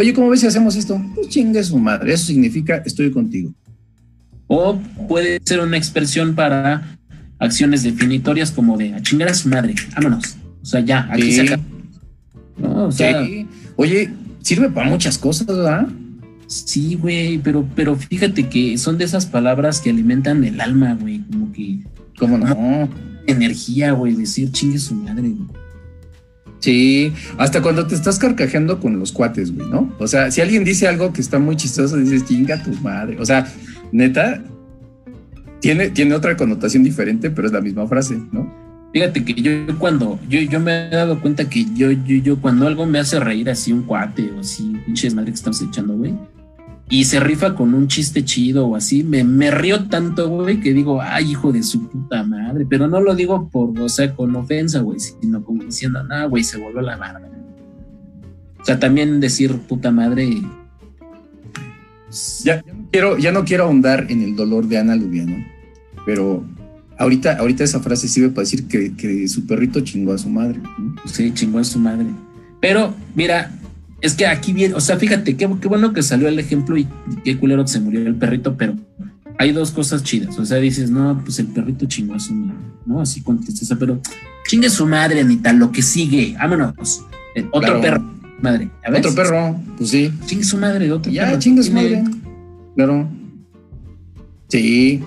Oye, 0.00 0.14
¿cómo 0.14 0.28
ves 0.30 0.38
si 0.42 0.46
hacemos 0.46 0.76
esto? 0.76 1.02
Pues 1.16 1.28
chingue 1.28 1.60
su 1.64 1.76
madre. 1.76 2.12
Eso 2.12 2.26
significa 2.26 2.76
estoy 2.86 3.10
contigo. 3.10 3.52
O 4.46 4.78
puede 5.08 5.40
ser 5.44 5.58
una 5.58 5.76
expresión 5.76 6.36
para 6.36 6.96
acciones 7.40 7.82
definitorias 7.82 8.52
como 8.52 8.78
de 8.78 8.94
a 8.94 9.02
chingar 9.02 9.28
a 9.28 9.34
su 9.34 9.48
madre, 9.48 9.74
vámonos. 9.96 10.36
O 10.62 10.64
sea, 10.64 10.80
ya, 10.80 11.08
aquí 11.10 11.22
Sí. 11.22 11.32
se 11.32 11.40
acaba. 11.42 11.62
No, 12.58 12.84
o 12.86 12.92
sea, 12.92 13.24
Sí. 13.26 13.48
Oye, 13.74 14.10
sirve 14.40 14.70
para 14.70 14.88
muchas 14.88 15.18
cosas, 15.18 15.48
¿verdad? 15.48 15.88
sí, 16.46 16.94
güey, 16.94 17.38
pero, 17.38 17.68
pero 17.74 17.94
fíjate 17.96 18.48
que 18.48 18.78
son 18.78 18.98
de 18.98 19.04
esas 19.04 19.26
palabras 19.26 19.80
que 19.80 19.90
alimentan 19.90 20.44
el 20.44 20.60
alma, 20.60 20.94
güey, 20.94 21.22
como 21.30 21.52
que 21.52 21.80
¿Cómo 22.18 22.38
no? 22.38 22.88
energía, 23.26 23.90
güey, 23.92 24.14
decir 24.14 24.52
chingue 24.52 24.78
su 24.78 24.94
madre, 24.94 25.28
güey. 25.28 25.48
Sí, 26.60 27.12
hasta 27.36 27.62
cuando 27.62 27.86
te 27.86 27.94
estás 27.94 28.18
carcajeando 28.18 28.80
con 28.80 28.98
los 28.98 29.12
cuates, 29.12 29.54
güey, 29.54 29.68
¿no? 29.68 29.94
O 29.98 30.08
sea, 30.08 30.30
si 30.30 30.40
alguien 30.40 30.64
dice 30.64 30.88
algo 30.88 31.12
que 31.12 31.20
está 31.20 31.38
muy 31.38 31.56
chistoso, 31.56 31.96
dices, 31.96 32.24
chinga 32.26 32.62
tu 32.62 32.72
madre. 32.82 33.16
O 33.20 33.24
sea, 33.24 33.46
neta, 33.92 34.42
tiene, 35.60 35.90
tiene 35.90 36.14
otra 36.14 36.36
connotación 36.36 36.82
diferente, 36.82 37.30
pero 37.30 37.46
es 37.46 37.52
la 37.52 37.60
misma 37.60 37.86
frase, 37.86 38.18
¿no? 38.32 38.52
Fíjate 38.92 39.24
que 39.24 39.34
yo 39.34 39.78
cuando, 39.78 40.18
yo, 40.28 40.40
yo 40.40 40.60
me 40.60 40.86
he 40.86 40.90
dado 40.90 41.20
cuenta 41.20 41.48
que 41.48 41.66
yo, 41.74 41.90
yo, 41.90 42.16
yo 42.16 42.40
cuando 42.40 42.66
algo 42.66 42.86
me 42.86 42.98
hace 42.98 43.20
reír 43.20 43.50
así 43.50 43.72
un 43.72 43.82
cuate 43.82 44.30
o 44.32 44.40
así, 44.40 44.74
pinches 44.86 45.14
madre 45.14 45.30
que 45.30 45.36
estamos 45.36 45.60
echando, 45.60 45.94
güey, 45.94 46.14
y 46.90 47.04
se 47.04 47.20
rifa 47.20 47.54
con 47.54 47.74
un 47.74 47.86
chiste 47.86 48.24
chido 48.24 48.66
o 48.66 48.76
así, 48.76 49.04
me, 49.04 49.22
me 49.22 49.50
río 49.50 49.88
tanto, 49.88 50.28
güey, 50.28 50.60
que 50.60 50.72
digo, 50.72 51.00
ay, 51.02 51.32
hijo 51.32 51.52
de 51.52 51.62
su 51.62 51.88
puta 51.88 52.22
madre, 52.22 52.66
pero 52.68 52.88
no 52.88 53.00
lo 53.00 53.14
digo 53.14 53.48
por, 53.50 53.78
o 53.78 53.88
sea, 53.88 54.14
con 54.14 54.34
ofensa, 54.36 54.80
güey, 54.80 54.98
sino 54.98 55.44
como 55.44 55.64
diciendo, 55.64 56.02
no, 56.02 56.28
güey, 56.30 56.42
se 56.42 56.56
volvió 56.56 56.80
la 56.80 56.96
barba. 56.96 57.28
O 58.60 58.64
sea, 58.64 58.78
también 58.78 59.20
decir 59.20 59.54
puta 59.60 59.90
madre. 59.90 60.40
Ya, 62.42 62.64
ya, 62.64 62.72
no 62.72 62.88
quiero, 62.90 63.18
ya 63.18 63.32
no 63.32 63.44
quiero 63.44 63.64
ahondar 63.64 64.06
en 64.08 64.22
el 64.22 64.34
dolor 64.34 64.66
de 64.66 64.78
Ana 64.78 64.96
Lubiano, 64.96 65.44
pero 66.06 66.42
ahorita, 66.96 67.36
ahorita 67.36 67.64
esa 67.64 67.80
frase 67.80 68.08
sirve 68.08 68.30
para 68.30 68.44
decir 68.44 68.66
que, 68.66 68.96
que 68.96 69.28
su 69.28 69.46
perrito 69.46 69.82
chingó 69.82 70.14
a 70.14 70.18
su 70.18 70.30
madre. 70.30 70.58
¿no? 70.78 70.94
Sí, 71.04 71.32
chingó 71.34 71.58
a 71.58 71.64
su 71.64 71.78
madre. 71.78 72.06
Pero, 72.60 72.94
mira, 73.14 73.52
es 74.00 74.14
que 74.14 74.26
aquí 74.26 74.52
viene, 74.52 74.74
o 74.74 74.80
sea, 74.80 74.96
fíjate, 74.96 75.36
qué, 75.36 75.48
qué 75.60 75.68
bueno 75.68 75.92
que 75.92 76.02
salió 76.02 76.28
el 76.28 76.38
ejemplo 76.38 76.76
y 76.76 76.86
qué 77.24 77.36
culero 77.36 77.64
que 77.64 77.70
se 77.70 77.80
murió 77.80 78.00
el 78.00 78.14
perrito, 78.14 78.56
pero 78.56 78.76
hay 79.38 79.52
dos 79.52 79.70
cosas 79.70 80.02
chidas. 80.02 80.38
O 80.38 80.44
sea, 80.44 80.58
dices, 80.58 80.90
no, 80.90 81.20
pues 81.24 81.38
el 81.38 81.46
perrito 81.46 81.86
chingó 81.86 82.14
a 82.14 82.20
su 82.20 82.34
madre, 82.34 82.58
¿no? 82.86 83.00
Así 83.00 83.22
con 83.22 83.40
tristeza, 83.40 83.76
pero 83.78 84.00
chingue 84.46 84.70
su 84.70 84.86
madre, 84.86 85.20
Anita, 85.20 85.52
lo 85.52 85.72
que 85.72 85.82
sigue, 85.82 86.34
vámonos. 86.38 87.04
Eh, 87.34 87.46
otro 87.50 87.80
claro. 87.80 87.80
perro, 87.80 88.14
madre. 88.40 88.70
A 88.84 88.90
ver, 88.90 89.00
otro 89.00 89.14
perro, 89.14 89.60
pues 89.76 89.90
sí. 89.90 90.12
Chingue 90.26 90.44
su 90.44 90.58
madre, 90.58 90.90
otro 90.92 91.10
ya, 91.10 91.26
perro. 91.26 91.38
chingue 91.38 91.62
su 91.62 91.72
madre. 91.72 92.04
Claro. 92.76 93.08
Sí. 94.48 95.02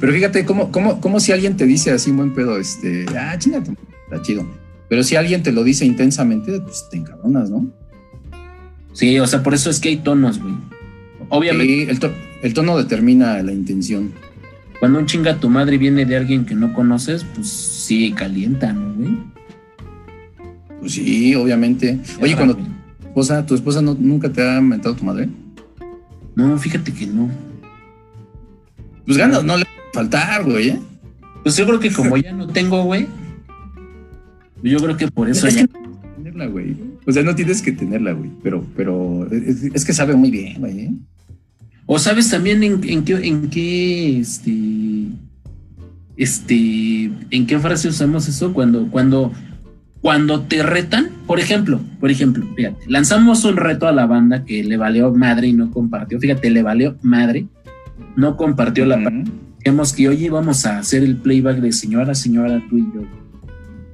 Pero 0.00 0.12
fíjate, 0.12 0.44
¿cómo, 0.46 0.70
cómo, 0.70 1.00
cómo 1.00 1.20
si 1.20 1.32
alguien 1.32 1.56
te 1.56 1.66
dice 1.66 1.90
así, 1.90 2.10
buen 2.10 2.32
pedo, 2.32 2.58
este, 2.58 3.04
ah, 3.18 3.36
chingate, 3.38 3.74
está 4.04 4.22
chido. 4.22 4.46
Pero 4.88 5.02
si 5.02 5.16
alguien 5.16 5.42
te 5.42 5.52
lo 5.52 5.62
dice 5.64 5.84
intensamente, 5.84 6.58
pues 6.60 6.86
te 6.90 6.96
encabronas, 6.96 7.50
¿no? 7.50 7.70
Sí, 8.94 9.18
o 9.18 9.26
sea, 9.26 9.42
por 9.42 9.54
eso 9.54 9.68
es 9.70 9.80
que 9.80 9.90
hay 9.90 9.96
tonos, 9.98 10.40
güey. 10.40 10.54
Obviamente. 11.28 11.84
Sí, 11.84 11.90
el, 11.90 11.98
to 11.98 12.10
el, 12.42 12.54
tono 12.54 12.78
determina 12.78 13.42
la 13.42 13.52
intención. 13.52 14.12
Cuando 14.78 15.00
un 15.00 15.06
chinga 15.06 15.36
tu 15.36 15.50
madre 15.50 15.78
viene 15.78 16.06
de 16.06 16.16
alguien 16.16 16.46
que 16.46 16.54
no 16.54 16.72
conoces, 16.72 17.24
pues 17.34 17.48
sí, 17.48 18.12
calienta, 18.12 18.72
¿no, 18.72 18.94
güey? 18.94 19.18
Pues 20.80 20.92
sí, 20.92 21.34
obviamente. 21.34 21.98
Es 22.02 22.18
Oye, 22.20 22.36
cuando 22.36 22.56
tu 22.56 22.62
esposa, 23.04 23.44
¿tu 23.44 23.54
esposa 23.54 23.82
no, 23.82 23.96
nunca 23.98 24.30
te 24.30 24.48
ha 24.48 24.60
mentado 24.60 24.94
tu 24.94 25.04
madre? 25.04 25.28
No, 26.36 26.56
fíjate 26.56 26.92
que 26.92 27.06
no. 27.06 27.30
Pues 29.04 29.18
ganas, 29.18 29.42
no 29.44 29.56
le 29.56 29.64
va 29.64 29.70
a 29.70 29.94
faltar, 29.94 30.44
güey, 30.44 30.68
¿eh? 30.70 30.80
Pues 31.42 31.56
yo 31.56 31.66
creo 31.66 31.80
que 31.80 31.92
como 31.92 32.16
ya 32.16 32.32
no 32.32 32.46
tengo, 32.46 32.84
güey. 32.84 33.08
Yo 34.62 34.78
creo 34.78 34.96
que 34.96 35.08
por 35.08 35.28
eso 35.28 35.46
es 35.48 35.56
ya. 35.56 35.66
Que 35.66 35.78
tenerla, 36.16 36.46
güey. 36.46 36.76
O 37.06 37.12
sea, 37.12 37.22
no 37.22 37.34
tienes 37.34 37.60
que 37.60 37.72
tenerla, 37.72 38.12
güey. 38.12 38.30
Pero, 38.42 38.64
pero 38.76 39.28
es, 39.30 39.64
es, 39.64 39.84
que 39.84 39.92
sabe 39.92 40.14
muy 40.14 40.30
bien, 40.30 40.60
güey. 40.60 40.80
¿eh? 40.80 40.92
O 41.86 41.98
sabes 41.98 42.30
también 42.30 42.62
en, 42.62 42.80
en, 42.88 43.04
qué, 43.04 43.14
en 43.14 43.50
qué, 43.50 44.20
este, 44.20 45.08
este, 46.16 47.10
en 47.30 47.46
qué 47.46 47.58
frase 47.58 47.88
usamos 47.88 48.26
eso 48.26 48.54
cuando, 48.54 48.90
cuando, 48.90 49.32
cuando 50.00 50.42
te 50.42 50.62
retan, 50.62 51.10
por 51.26 51.40
ejemplo, 51.40 51.80
por 52.00 52.10
ejemplo, 52.10 52.46
fíjate, 52.56 52.84
lanzamos 52.88 53.44
un 53.44 53.56
reto 53.56 53.86
a 53.86 53.92
la 53.92 54.06
banda 54.06 54.44
que 54.44 54.64
le 54.64 54.78
valió 54.78 55.12
madre 55.12 55.48
y 55.48 55.52
no 55.52 55.70
compartió. 55.70 56.18
Fíjate, 56.18 56.48
le 56.48 56.62
valió 56.62 56.96
madre, 57.02 57.46
no 58.16 58.36
compartió 58.36 58.86
la. 58.86 58.96
Uh 58.96 59.00
-huh. 59.00 59.30
Digamos 59.58 59.92
que 59.92 60.08
hoy 60.08 60.24
íbamos 60.24 60.64
a 60.66 60.78
hacer 60.78 61.02
el 61.02 61.16
playback 61.16 61.58
de 61.58 61.72
señora, 61.72 62.14
señora, 62.14 62.62
tú 62.68 62.78
y 62.78 62.86
yo. 62.94 63.02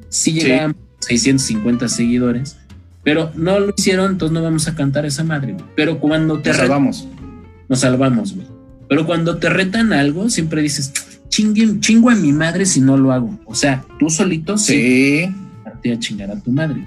Sí 0.08 0.32
llegaban 0.32 0.76
sí. 1.00 1.16
650 1.16 1.88
seguidores 1.88 2.59
pero 3.02 3.30
no 3.34 3.58
lo 3.58 3.72
hicieron, 3.76 4.12
entonces 4.12 4.34
no 4.34 4.42
vamos 4.42 4.68
a 4.68 4.74
cantar 4.74 5.06
esa 5.06 5.24
madre, 5.24 5.52
güey. 5.52 5.64
Pero 5.74 5.98
cuando 5.98 6.40
te 6.40 6.50
nos 6.50 6.58
salvamos, 6.58 7.08
nos 7.68 7.80
salvamos, 7.80 8.34
güey. 8.34 8.46
Pero 8.88 9.06
cuando 9.06 9.38
te 9.38 9.48
retan 9.48 9.92
algo, 9.92 10.28
siempre 10.28 10.62
dices, 10.62 10.92
chingue, 11.28 11.80
chingo 11.80 12.10
a 12.10 12.14
mi 12.14 12.32
madre 12.32 12.66
si 12.66 12.80
no 12.80 12.96
lo 12.96 13.12
hago. 13.12 13.38
O 13.46 13.54
sea, 13.54 13.84
tú 13.98 14.10
solito 14.10 14.58
sí. 14.58 15.32
Te 15.82 15.92
a 15.92 15.98
chingar 15.98 16.30
a 16.30 16.38
tu 16.38 16.50
madre. 16.50 16.86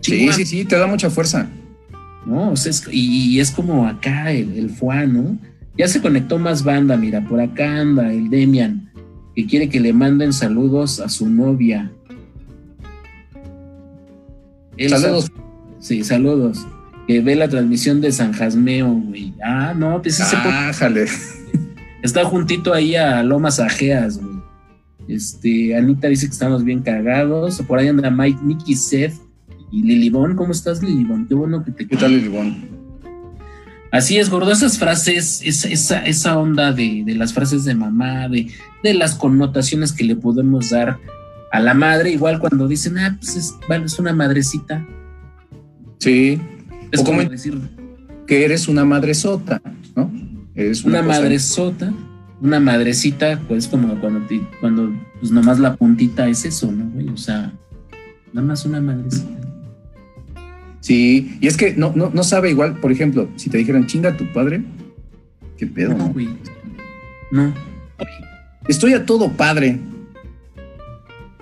Chingo 0.00 0.32
sí, 0.32 0.44
sí, 0.44 0.58
sí, 0.58 0.64
te 0.64 0.76
da 0.76 0.86
mucha 0.86 1.10
fuerza. 1.10 1.48
No, 2.24 2.52
o 2.52 2.56
sea, 2.56 2.70
es, 2.70 2.86
y, 2.92 3.40
es 3.40 3.50
como 3.50 3.88
acá 3.88 4.30
el, 4.30 4.52
el 4.56 5.12
¿no? 5.12 5.38
Ya 5.76 5.88
se 5.88 6.00
conectó 6.00 6.38
más 6.38 6.62
banda, 6.62 6.96
mira, 6.96 7.24
por 7.26 7.40
acá 7.40 7.80
anda 7.80 8.12
el 8.12 8.28
Demian, 8.28 8.90
que 9.34 9.46
quiere 9.46 9.68
que 9.68 9.80
le 9.80 9.92
manden 9.92 10.32
saludos 10.32 11.00
a 11.00 11.08
su 11.08 11.28
novia. 11.28 11.90
Él 14.80 14.90
saludos. 14.90 15.26
Sabe, 15.26 15.76
sí, 15.80 16.04
saludos. 16.04 16.66
Que 17.06 17.20
ve 17.20 17.36
la 17.36 17.48
transmisión 17.48 18.00
de 18.00 18.12
San 18.12 18.32
Jasmeo, 18.32 18.88
güey. 18.88 19.34
Ah, 19.44 19.74
no, 19.76 20.00
pues 20.00 20.18
ese 20.20 20.36
ah, 20.36 20.72
jale. 20.74 21.06
Está 22.02 22.24
juntito 22.24 22.72
ahí 22.72 22.96
a 22.96 23.22
Lomas 23.22 23.60
Ajeas, 23.60 24.18
güey. 24.18 24.40
Este, 25.06 25.76
Anita 25.76 26.08
dice 26.08 26.26
que 26.26 26.32
estamos 26.32 26.64
bien 26.64 26.80
cagados. 26.80 27.60
Por 27.62 27.78
ahí 27.78 27.88
anda 27.88 28.10
Mike, 28.10 28.40
Nicky 28.42 28.74
Seth 28.74 29.14
y 29.70 29.82
Lilibón. 29.82 30.34
¿Cómo 30.34 30.52
estás, 30.52 30.82
Lilibón? 30.82 31.26
Qué 31.26 31.34
bueno 31.34 31.62
que 31.62 31.72
te. 31.72 31.86
¿Qué 31.86 31.96
tal, 31.96 32.12
Lilibón? 32.12 32.80
Así 33.92 34.18
es, 34.18 34.30
gordo, 34.30 34.52
esas 34.52 34.78
frases, 34.78 35.42
esa, 35.44 35.68
esa, 35.68 36.06
esa 36.06 36.38
onda 36.38 36.72
de, 36.72 37.02
de, 37.04 37.16
las 37.16 37.32
frases 37.32 37.64
de 37.64 37.74
mamá, 37.74 38.28
de, 38.28 38.46
de 38.84 38.94
las 38.94 39.16
connotaciones 39.16 39.92
que 39.92 40.04
le 40.04 40.14
podemos 40.14 40.70
dar 40.70 40.96
a 41.50 41.60
la 41.60 41.74
madre, 41.74 42.10
igual 42.10 42.38
cuando 42.38 42.68
dicen, 42.68 42.98
ah, 42.98 43.16
pues 43.18 43.36
es, 43.36 43.54
vale, 43.68 43.86
es 43.86 43.98
una 43.98 44.12
madrecita. 44.12 44.86
Sí. 45.98 46.40
Es 46.90 47.00
o 47.00 47.04
como 47.04 47.22
decir 47.24 47.60
que 48.26 48.44
eres 48.44 48.68
una 48.68 48.84
madresota, 48.84 49.60
¿no? 49.96 50.10
Eres 50.54 50.84
una, 50.84 51.00
una 51.00 51.08
madresota, 51.08 51.92
una 52.40 52.60
madrecita, 52.60 53.40
pues 53.48 53.66
como 53.66 54.00
cuando, 54.00 54.24
te, 54.26 54.40
cuando 54.60 54.92
pues 55.18 55.32
nomás 55.32 55.58
la 55.58 55.74
puntita 55.74 56.28
es 56.28 56.44
eso, 56.44 56.70
¿no, 56.70 56.88
güey? 56.90 57.08
O 57.08 57.16
sea, 57.16 57.52
nada 58.32 58.46
más 58.46 58.64
una 58.64 58.80
madrecita. 58.80 59.40
Sí, 60.80 61.36
y 61.40 61.46
es 61.46 61.56
que 61.56 61.74
no, 61.74 61.92
no, 61.94 62.10
no 62.14 62.22
sabe 62.22 62.50
igual, 62.50 62.78
por 62.78 62.92
ejemplo, 62.92 63.28
si 63.36 63.50
te 63.50 63.58
dijeran 63.58 63.86
chinga 63.86 64.10
a 64.10 64.16
tu 64.16 64.32
padre, 64.32 64.62
¿qué 65.58 65.66
pedo? 65.66 65.96
No, 65.96 66.08
güey. 66.08 66.28
No. 67.32 67.52
Estoy 68.68 68.94
a 68.94 69.04
todo 69.04 69.32
padre. 69.32 69.78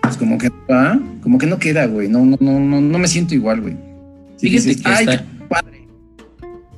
Pues 0.08 0.16
como 0.18 0.38
que, 0.38 0.50
¿ah? 0.70 0.98
como 1.22 1.38
que 1.38 1.46
no 1.46 1.58
queda, 1.58 1.86
güey. 1.86 2.08
No, 2.08 2.24
no, 2.24 2.36
no, 2.40 2.60
no, 2.60 2.80
no 2.80 2.98
me 2.98 3.08
siento 3.08 3.34
igual, 3.34 3.60
güey. 3.60 3.76
Sí, 4.36 4.48
Fíjate 4.48 4.76
que 4.76 4.82
Ay, 4.88 5.06
hasta, 5.06 5.24
padre. 5.48 5.88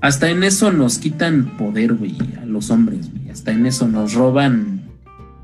hasta 0.01 0.31
en 0.31 0.43
eso 0.43 0.73
nos 0.73 0.99
quitan 0.99 1.57
poder, 1.57 1.95
güey, 1.95 2.17
a 2.43 2.45
los 2.45 2.71
hombres, 2.71 3.11
güey. 3.11 3.31
Hasta 3.31 3.53
en 3.53 3.67
eso 3.67 3.87
nos 3.87 4.15
roban 4.15 4.83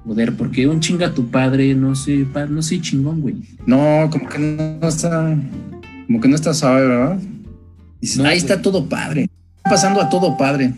poder, 0.05 0.35
porque 0.37 0.67
un 0.67 0.81
chinga 0.81 1.09
a 1.09 1.15
tu 1.15 1.31
padre, 1.31 1.75
no 1.75 1.95
sé, 1.95 2.27
no 2.49 2.63
sé 2.63 2.81
chingón, 2.81 3.21
güey. 3.21 3.37
No, 3.67 4.09
como 4.11 4.29
que 4.29 4.39
no 4.39 4.89
está 4.89 5.37
como 6.07 6.21
que 6.21 6.29
no 6.29 6.37
está 6.37 6.55
suave, 6.55 6.87
¿verdad? 6.87 7.19
Dices, 8.01 8.19
no, 8.19 8.25
ahí 8.25 8.39
está 8.39 8.63
todo 8.63 8.89
padre. 8.89 9.29
Está 9.57 9.71
pasando 9.71 10.01
a 10.01 10.09
todo 10.09 10.37
padre. 10.37 10.73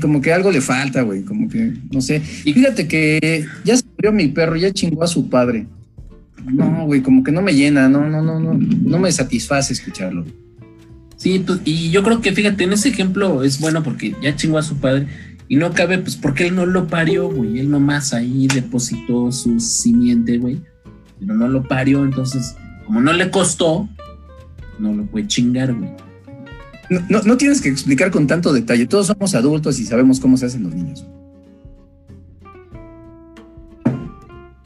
Como 0.00 0.20
que 0.20 0.32
algo 0.32 0.50
le 0.50 0.60
falta, 0.60 1.02
güey. 1.02 1.22
Como 1.22 1.48
que, 1.48 1.72
no 1.90 2.00
sé. 2.00 2.22
Y 2.44 2.52
fíjate 2.52 2.86
que 2.86 3.46
ya 3.64 3.76
se 3.76 3.84
murió 3.96 4.12
mi 4.12 4.28
perro, 4.28 4.56
ya 4.56 4.72
chingó 4.72 5.02
a 5.02 5.06
su 5.06 5.28
padre. 5.28 5.66
No, 6.44 6.86
güey, 6.86 7.02
como 7.02 7.22
que 7.22 7.32
no 7.32 7.42
me 7.42 7.54
llena, 7.54 7.88
no, 7.88 8.08
no, 8.08 8.22
no, 8.22 8.40
no. 8.40 8.54
No 8.54 8.98
me 8.98 9.10
satisface 9.12 9.72
escucharlo. 9.72 10.24
Sí, 11.16 11.44
y 11.64 11.90
yo 11.90 12.02
creo 12.02 12.20
que 12.20 12.32
fíjate, 12.32 12.64
en 12.64 12.72
ese 12.72 12.88
ejemplo 12.88 13.44
es 13.44 13.60
bueno 13.60 13.82
porque 13.82 14.14
ya 14.20 14.34
chingó 14.34 14.58
a 14.58 14.62
su 14.62 14.76
padre. 14.78 15.06
Y 15.48 15.56
no 15.56 15.72
cabe, 15.72 15.98
pues, 15.98 16.16
porque 16.16 16.46
él 16.46 16.56
no 16.56 16.66
lo 16.66 16.86
parió, 16.86 17.28
güey. 17.28 17.58
Él 17.58 17.70
nomás 17.70 18.14
ahí 18.14 18.48
depositó 18.52 19.30
su 19.30 19.60
simiente, 19.60 20.38
güey. 20.38 20.60
Pero 21.20 21.34
no 21.34 21.46
lo 21.46 21.62
parió, 21.62 22.02
entonces, 22.02 22.56
como 22.86 23.00
no 23.00 23.12
le 23.12 23.30
costó, 23.30 23.88
no 24.78 24.92
lo 24.94 25.04
puede 25.04 25.26
chingar, 25.26 25.74
güey. 25.74 25.90
No, 26.90 27.00
no, 27.08 27.22
no, 27.22 27.36
tienes 27.36 27.60
que 27.60 27.68
explicar 27.68 28.10
con 28.10 28.26
tanto 28.26 28.52
detalle. 28.52 28.86
Todos 28.86 29.08
somos 29.08 29.34
adultos 29.34 29.78
y 29.78 29.84
sabemos 29.84 30.20
cómo 30.20 30.36
se 30.36 30.46
hacen 30.46 30.64
los 30.64 30.74
niños. 30.74 31.06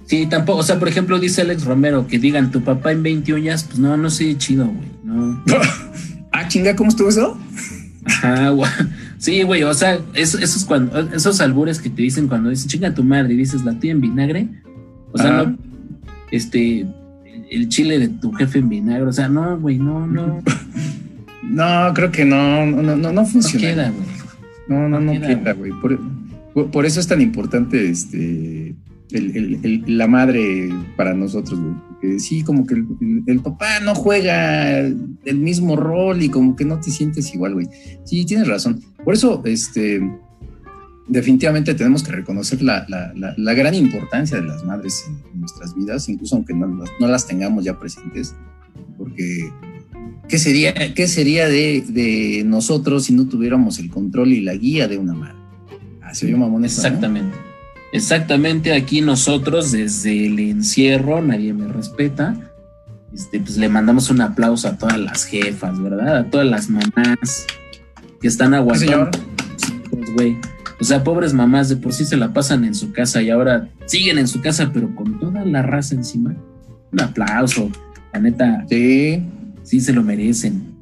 Sí, 0.07 0.27
tampoco. 0.27 0.61
O 0.61 0.63
sea, 0.63 0.79
por 0.79 0.89
ejemplo, 0.89 1.19
dice 1.19 1.43
Alex 1.43 1.65
Romero 1.65 2.07
que 2.07 2.19
digan 2.19 2.51
tu 2.51 2.63
papá 2.63 2.93
en 2.93 3.03
20 3.03 3.35
uñas, 3.35 3.65
pues 3.65 3.79
no, 3.79 3.97
no 3.97 4.09
sé 4.09 4.37
chido, 4.39 4.67
güey. 4.67 4.89
No. 5.05 5.43
ah, 6.33 6.49
chinga, 6.49 6.75
¿cómo 6.77 6.91
estuvo 6.91 7.09
eso? 7.09 7.39
Ajá, 8.05 8.51
güey. 8.51 8.71
Sí, 9.19 9.43
güey, 9.43 9.63
o 9.65 9.75
sea, 9.75 9.99
eso, 10.15 10.39
esos, 10.39 10.65
cuando, 10.65 10.99
esos 11.13 11.41
albures 11.41 11.81
que 11.81 11.91
te 11.91 12.03
dicen 12.03 12.29
cuando 12.29 12.51
dicen 12.51 12.69
chinga 12.69 12.95
tu 12.95 13.03
madre 13.03 13.35
y 13.35 13.37
dices 13.37 13.65
la 13.65 13.79
tía 13.79 13.93
en 13.93 14.01
vinagre, 14.01 14.49
o 15.13 15.19
sea, 15.19 15.43
no, 15.43 15.59
este, 16.31 16.87
el 17.51 17.69
chile 17.69 17.99
de 17.99 18.09
tu 18.09 18.33
jefe 18.33 18.59
en 18.59 18.69
vinagre. 18.69 19.07
O 19.07 19.13
sea, 19.13 19.29
no, 19.29 19.59
güey, 19.59 19.79
no, 19.79 20.07
no. 20.07 20.43
No, 21.43 21.95
creo 21.95 22.11
que 22.11 22.25
no, 22.25 22.67
no, 22.67 22.97
no, 22.97 23.13
no 23.13 23.25
funciona. 23.25 23.69
No 23.69 23.73
queda, 23.73 23.91
güey. 23.91 24.07
No, 24.67 24.89
no, 24.89 25.01
no, 25.01 25.15
no 25.15 25.21
queda, 25.21 25.53
güey. 25.53 25.71
Por, 25.81 26.71
por, 26.73 26.85
eso 26.85 26.99
es 26.99 27.07
tan 27.07 27.21
importante 27.21 27.89
este 27.89 28.75
la 29.21 30.07
madre 30.07 30.71
para 30.97 31.15
nosotros, 31.15 31.61
güey. 31.61 31.75
Porque 31.89 32.19
sí, 32.19 32.43
como 32.43 32.67
que 32.67 32.75
el, 33.27 33.41
papá 33.41 33.81
no 33.81 33.95
juega 33.95 34.81
el 34.81 35.39
mismo 35.39 35.77
rol 35.77 36.23
y 36.23 36.29
como 36.29 36.57
que 36.57 36.65
no 36.65 36.79
te 36.81 36.91
sientes 36.91 37.35
igual, 37.35 37.55
güey. 37.55 37.69
Sí, 38.05 38.25
tienes 38.25 38.49
razón. 38.49 38.83
Por 39.05 39.15
eso, 39.15 39.43
este, 39.45 40.01
definitivamente 41.09 41.75
tenemos 41.75 42.03
que 42.03 42.13
reconocer 42.13 42.63
la, 42.63 42.87
gran 43.55 43.75
importancia 43.75 44.41
de 44.41 44.47
las 44.47 44.65
madres 44.65 45.05
en, 45.09 45.41
nuestras 45.41 45.75
vidas, 45.75 46.09
incluso 46.09 46.37
aunque 46.37 46.55
no, 46.55 47.07
las 47.07 47.27
tengamos 47.27 47.65
ya 47.65 47.79
presentes, 47.79 48.35
porque 48.99 49.51
¿qué 50.29 50.39
sería, 50.39 50.95
qué 50.95 51.07
sería 51.07 51.49
de, 51.49 52.43
nosotros 52.47 53.05
si 53.05 53.15
no 53.15 53.29
tuviéramos 53.29 53.79
el 53.79 53.91
control 53.91 54.33
y 54.33 54.41
la 54.41 54.55
guía 54.55 54.89
de 54.89 54.99
una 54.99 55.15
madre? 55.15 55.37
Ah, 56.03 56.13
mamón 56.37 56.65
Exactamente. 56.65 57.46
Exactamente, 57.97 58.75
aquí 58.75 59.01
nosotros 59.01 59.73
desde 59.73 60.27
el 60.27 60.39
encierro, 60.39 61.23
nadie 61.23 61.55
me 61.55 61.67
respeta, 61.67 62.37
este, 63.15 63.41
pues 63.41 63.57
le 63.57 63.71
mandamos 63.71 64.11
un 64.11 64.21
aplauso 64.21 64.69
a 64.69 64.77
todas 64.77 64.99
las 64.99 65.25
jefas, 65.25 65.81
¿verdad? 65.81 66.19
A 66.19 66.25
todas 66.31 66.47
las 66.47 66.69
mamás 66.69 67.47
que 68.21 68.29
están 68.29 68.53
aguantando. 68.53 69.11
güey. 70.15 70.37
O 70.79 70.85
sea, 70.85 71.03
pobres 71.03 71.33
mamás 71.33 71.71
de 71.71 71.77
por 71.77 71.95
sí 71.95 72.05
se 72.05 72.19
la 72.19 72.35
pasan 72.35 72.65
en 72.65 72.75
su 72.75 72.93
casa 72.93 73.23
y 73.23 73.31
ahora 73.31 73.71
siguen 73.87 74.19
en 74.19 74.29
su 74.29 74.43
casa, 74.43 74.71
pero 74.75 74.95
con 74.95 75.19
toda 75.19 75.47
la 75.47 75.63
raza 75.63 75.95
encima. 75.95 76.37
Un 76.93 77.01
aplauso. 77.01 77.71
La 78.13 78.21
neta. 78.21 78.67
Sí. 78.69 79.25
Sí 79.63 79.81
se 79.81 79.95
lo 79.95 80.03
merecen. 80.03 80.75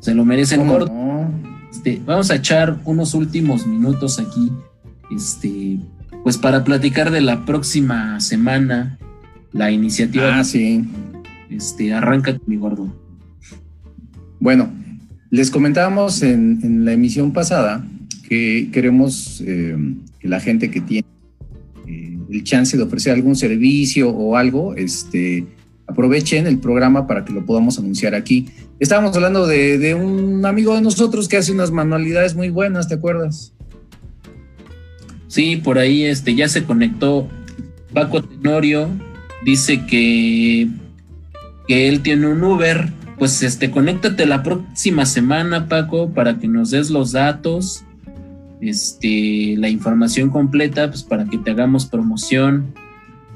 Se 0.00 0.14
lo 0.14 0.24
merecen. 0.24 0.62
Este, 1.70 2.02
vamos 2.04 2.32
a 2.32 2.34
echar 2.34 2.80
unos 2.84 3.14
últimos 3.14 3.68
minutos 3.68 4.18
aquí. 4.18 4.50
Este, 5.14 5.78
pues 6.22 6.38
para 6.38 6.64
platicar 6.64 7.10
de 7.10 7.20
la 7.20 7.44
próxima 7.44 8.20
semana, 8.20 8.98
la 9.52 9.70
iniciativa. 9.70 10.38
Ah, 10.38 10.44
sí. 10.44 10.84
Este, 11.50 11.92
arranca 11.92 12.38
mi 12.46 12.56
gordo. 12.56 12.94
Bueno, 14.38 14.70
les 15.30 15.50
comentábamos 15.50 16.22
en, 16.22 16.84
la 16.84 16.92
emisión 16.92 17.32
pasada 17.32 17.84
que 18.28 18.70
queremos 18.72 19.42
eh, 19.46 19.76
que 20.18 20.28
la 20.28 20.40
gente 20.40 20.70
que 20.70 20.80
tiene 20.80 21.06
eh, 21.86 22.18
el 22.30 22.44
chance 22.44 22.76
de 22.76 22.82
ofrecer 22.82 23.12
algún 23.12 23.34
servicio 23.34 24.10
o 24.10 24.36
algo, 24.36 24.74
este, 24.76 25.46
aprovechen 25.86 26.46
el 26.46 26.58
programa 26.58 27.06
para 27.06 27.24
que 27.24 27.32
lo 27.32 27.44
podamos 27.44 27.78
anunciar 27.78 28.14
aquí. 28.14 28.48
Estábamos 28.78 29.14
hablando 29.16 29.46
de, 29.46 29.78
de 29.78 29.94
un 29.94 30.46
amigo 30.46 30.74
de 30.74 30.82
nosotros 30.82 31.28
que 31.28 31.36
hace 31.36 31.52
unas 31.52 31.72
manualidades 31.72 32.36
muy 32.36 32.50
buenas, 32.50 32.88
¿te 32.88 32.94
acuerdas? 32.94 33.52
Sí, 35.30 35.54
por 35.54 35.78
ahí 35.78 36.02
este, 36.02 36.34
ya 36.34 36.48
se 36.48 36.64
conectó 36.64 37.28
Paco 37.94 38.20
Tenorio, 38.20 38.90
dice 39.44 39.86
que, 39.86 40.68
que 41.68 41.88
él 41.88 42.00
tiene 42.00 42.26
un 42.26 42.42
Uber. 42.42 42.92
Pues 43.16 43.40
este, 43.44 43.70
conéctate 43.70 44.26
la 44.26 44.42
próxima 44.42 45.06
semana, 45.06 45.68
Paco, 45.68 46.10
para 46.10 46.38
que 46.38 46.48
nos 46.48 46.72
des 46.72 46.90
los 46.90 47.12
datos, 47.12 47.84
este, 48.60 49.54
la 49.56 49.68
información 49.68 50.30
completa, 50.30 50.88
pues 50.88 51.04
para 51.04 51.24
que 51.26 51.38
te 51.38 51.52
hagamos 51.52 51.86
promoción. 51.86 52.74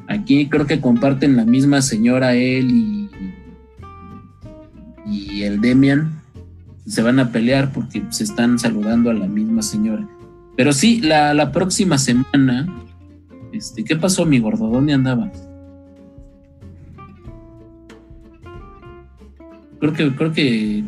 Aquí 0.09 0.49
creo 0.49 0.67
que 0.67 0.81
comparten 0.81 1.37
la 1.37 1.45
misma 1.45 1.81
señora 1.81 2.35
él 2.35 2.73
y, 2.73 3.11
y 5.07 5.43
el 5.45 5.61
Demian. 5.61 6.21
Se 6.89 7.03
van 7.03 7.21
a 7.21 7.31
pelear 7.31 7.73
porque 7.73 8.03
se 8.11 8.25
están 8.25 8.59
saludando 8.59 9.11
a 9.11 9.15
la 9.15 9.29
misma 9.29 9.63
señora. 9.63 10.09
Pero 10.57 10.73
sí, 10.73 11.01
la, 11.01 11.51
próxima 11.53 11.99
semana, 11.99 12.67
este, 13.53 13.85
¿qué 13.85 13.97
pasó, 13.97 14.25
mi 14.25 14.39
gordo? 14.39 14.69
¿Dónde 14.69 14.93
andaba? 14.93 15.33
Creo 19.81 19.93
que, 19.93 20.15
creo 20.15 20.33
que, 20.33 20.85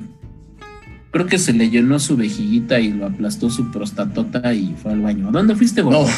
creo 1.10 1.26
que 1.26 1.38
se 1.38 1.52
le 1.52 1.68
llenó 1.68 1.98
su 1.98 2.16
vejiguita 2.16 2.78
y 2.80 2.92
lo 2.92 3.06
aplastó 3.06 3.50
su 3.50 3.70
prostatota 3.70 4.54
y 4.54 4.74
fue 4.80 4.92
al 4.92 5.02
baño. 5.02 5.30
¿Dónde 5.32 5.56
fuiste, 5.56 5.82
gordo? 5.82 6.06
No. 6.06 6.08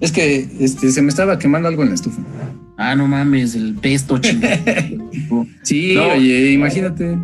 Es 0.00 0.12
que 0.12 0.48
este, 0.60 0.92
se 0.92 1.02
me 1.02 1.08
estaba 1.08 1.38
quemando 1.38 1.68
algo 1.68 1.82
en 1.82 1.88
la 1.88 1.94
estufa. 1.94 2.22
Ah, 2.76 2.94
no 2.94 3.08
mames, 3.08 3.54
el 3.54 3.74
pesto 3.74 4.18
chingado. 4.18 4.56
sí, 5.62 5.96
oye, 5.96 6.52
imagínate. 6.52 7.18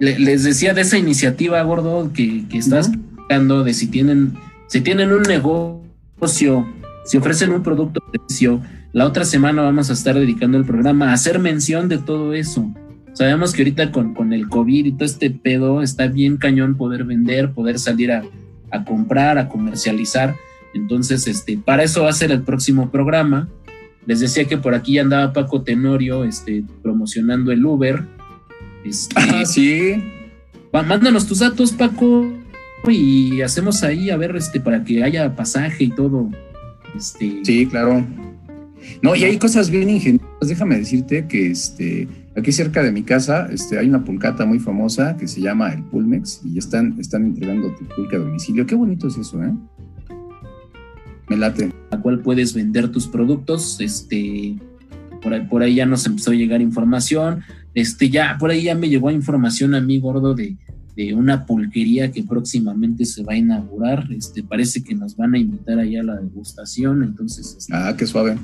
les 0.00 0.42
decía 0.42 0.74
de 0.74 0.80
esa 0.80 0.98
iniciativa, 0.98 1.62
gordo, 1.62 2.12
que, 2.12 2.48
que 2.48 2.58
estás 2.58 2.90
de 3.38 3.74
si 3.74 3.86
tienen, 3.86 4.34
si 4.66 4.80
tienen 4.80 5.12
un 5.12 5.22
negocio, 5.22 6.66
si 7.04 7.16
ofrecen 7.16 7.52
un 7.52 7.62
producto 7.62 8.02
o 8.04 8.10
servicio, 8.10 8.60
la 8.92 9.06
otra 9.06 9.24
semana 9.24 9.62
vamos 9.62 9.88
a 9.88 9.92
estar 9.92 10.16
dedicando 10.16 10.58
el 10.58 10.64
programa 10.64 11.10
a 11.10 11.12
hacer 11.12 11.38
mención 11.38 11.88
de 11.88 11.98
todo 11.98 12.34
eso. 12.34 12.68
Sabemos 13.12 13.52
que 13.52 13.62
ahorita 13.62 13.92
con, 13.92 14.14
con 14.14 14.32
el 14.32 14.48
COVID 14.48 14.84
y 14.84 14.92
todo 14.92 15.04
este 15.04 15.30
pedo 15.30 15.80
está 15.80 16.08
bien 16.08 16.38
cañón 16.38 16.76
poder 16.76 17.04
vender, 17.04 17.52
poder 17.52 17.78
salir 17.78 18.10
a, 18.10 18.24
a 18.72 18.84
comprar, 18.84 19.38
a 19.38 19.48
comercializar. 19.48 20.34
Entonces, 20.74 21.28
este, 21.28 21.56
para 21.56 21.84
eso 21.84 22.02
va 22.02 22.10
a 22.10 22.12
ser 22.12 22.32
el 22.32 22.42
próximo 22.42 22.90
programa. 22.90 23.48
Les 24.06 24.18
decía 24.18 24.46
que 24.46 24.56
por 24.56 24.74
aquí 24.74 24.94
ya 24.94 25.02
andaba 25.02 25.32
Paco 25.32 25.62
Tenorio 25.62 26.24
este, 26.24 26.64
promocionando 26.82 27.52
el 27.52 27.64
Uber. 27.64 28.02
Este, 28.84 29.14
ah, 29.16 29.44
sí. 29.44 30.02
mándanos 30.72 31.28
tus 31.28 31.38
datos, 31.38 31.70
Paco 31.70 32.26
y 32.88 33.42
hacemos 33.42 33.82
ahí 33.82 34.10
a 34.10 34.16
ver 34.16 34.34
este 34.36 34.60
para 34.60 34.84
que 34.84 35.02
haya 35.02 35.34
pasaje 35.34 35.84
y 35.84 35.90
todo. 35.90 36.30
Este, 36.96 37.40
sí, 37.44 37.66
claro. 37.66 38.06
No, 39.02 39.14
y 39.14 39.24
hay 39.24 39.38
cosas 39.38 39.70
bien 39.70 39.90
ingeniosas. 39.90 40.28
Déjame 40.40 40.78
decirte 40.78 41.26
que 41.26 41.50
este, 41.50 42.08
aquí 42.36 42.52
cerca 42.52 42.82
de 42.82 42.92
mi 42.92 43.02
casa 43.02 43.48
este, 43.52 43.78
hay 43.78 43.88
una 43.88 44.04
pulcata 44.04 44.46
muy 44.46 44.58
famosa 44.58 45.16
que 45.16 45.28
se 45.28 45.40
llama 45.40 45.72
el 45.72 45.82
Pulmex 45.84 46.40
y 46.44 46.58
están, 46.58 46.98
están 46.98 47.24
entregando 47.24 47.74
tu 47.74 47.84
pulque 47.94 48.16
a 48.16 48.20
domicilio. 48.20 48.66
Qué 48.66 48.74
bonito 48.74 49.08
es 49.08 49.18
eso, 49.18 49.42
¿eh? 49.42 49.52
Me 51.28 51.36
late. 51.36 51.70
A 51.90 52.00
cual 52.00 52.20
puedes 52.20 52.54
vender 52.54 52.88
tus 52.88 53.06
productos. 53.06 53.80
Este, 53.80 54.56
por 55.22 55.34
ahí, 55.34 55.46
por 55.46 55.62
ahí 55.62 55.74
ya 55.76 55.86
nos 55.86 56.06
empezó 56.06 56.30
a 56.30 56.34
llegar 56.34 56.60
información. 56.60 57.42
Este, 57.74 58.08
ya, 58.10 58.36
por 58.38 58.50
ahí 58.50 58.64
ya 58.64 58.74
me 58.74 58.88
llegó 58.88 59.10
información 59.10 59.74
a 59.74 59.80
mí, 59.80 60.00
gordo, 60.00 60.34
de, 60.34 60.56
de 60.96 61.14
una 61.14 61.46
pulquería 61.46 62.10
que 62.12 62.22
próximamente 62.22 63.04
se 63.04 63.22
va 63.22 63.34
a 63.34 63.36
inaugurar. 63.36 64.06
Este, 64.10 64.42
parece 64.42 64.82
que 64.82 64.94
nos 64.94 65.16
van 65.16 65.34
a 65.34 65.38
invitar 65.38 65.78
allá 65.78 66.00
a 66.00 66.04
la 66.04 66.16
degustación, 66.16 67.02
entonces. 67.02 67.56
Este, 67.58 67.72
ah, 67.74 67.94
qué 67.96 68.06
suave. 68.06 68.36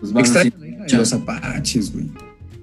Pues 0.00 0.12
vamos 0.12 0.34
a 0.36 0.96
los 0.96 1.12
apaches, 1.12 1.92
güey. 1.92 2.06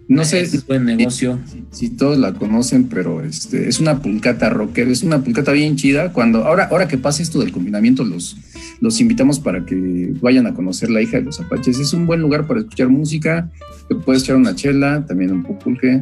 No 0.10 0.26
sé. 0.26 0.42
Es 0.42 0.66
buen 0.66 0.86
negocio. 0.86 1.40
Si, 1.70 1.90
todos 1.90 2.18
la 2.18 2.34
conocen, 2.34 2.86
pero 2.86 3.24
este, 3.24 3.70
es 3.70 3.80
una 3.80 4.02
pulcata 4.02 4.50
rocker, 4.50 4.88
es 4.88 5.04
una 5.04 5.24
pulcata 5.24 5.52
bien 5.52 5.76
chida. 5.76 6.12
Cuando, 6.12 6.46
ahora, 6.46 6.68
ahora 6.72 6.88
que 6.88 6.98
pase 6.98 7.22
esto 7.22 7.40
del 7.40 7.52
confinamiento, 7.52 8.04
los, 8.04 8.36
los 8.82 9.00
invitamos 9.02 9.40
para 9.40 9.66
que 9.66 10.14
vayan 10.20 10.48
a 10.48 10.56
conocer 10.56 10.90
la 10.90 11.04
hija 11.04 11.18
de 11.18 11.24
los 11.24 11.40
apaches. 11.40 11.78
Es 11.78 11.94
un 11.94 12.08
buen 12.08 12.22
lugar 12.22 12.48
para 12.48 12.62
escuchar 12.62 12.90
música. 12.90 13.52
Te 13.88 13.94
puedes 13.94 14.24
echar 14.24 14.36
una 14.36 14.56
chela, 14.56 15.06
también 15.06 15.32
un 15.32 15.44
pulque. 15.44 16.02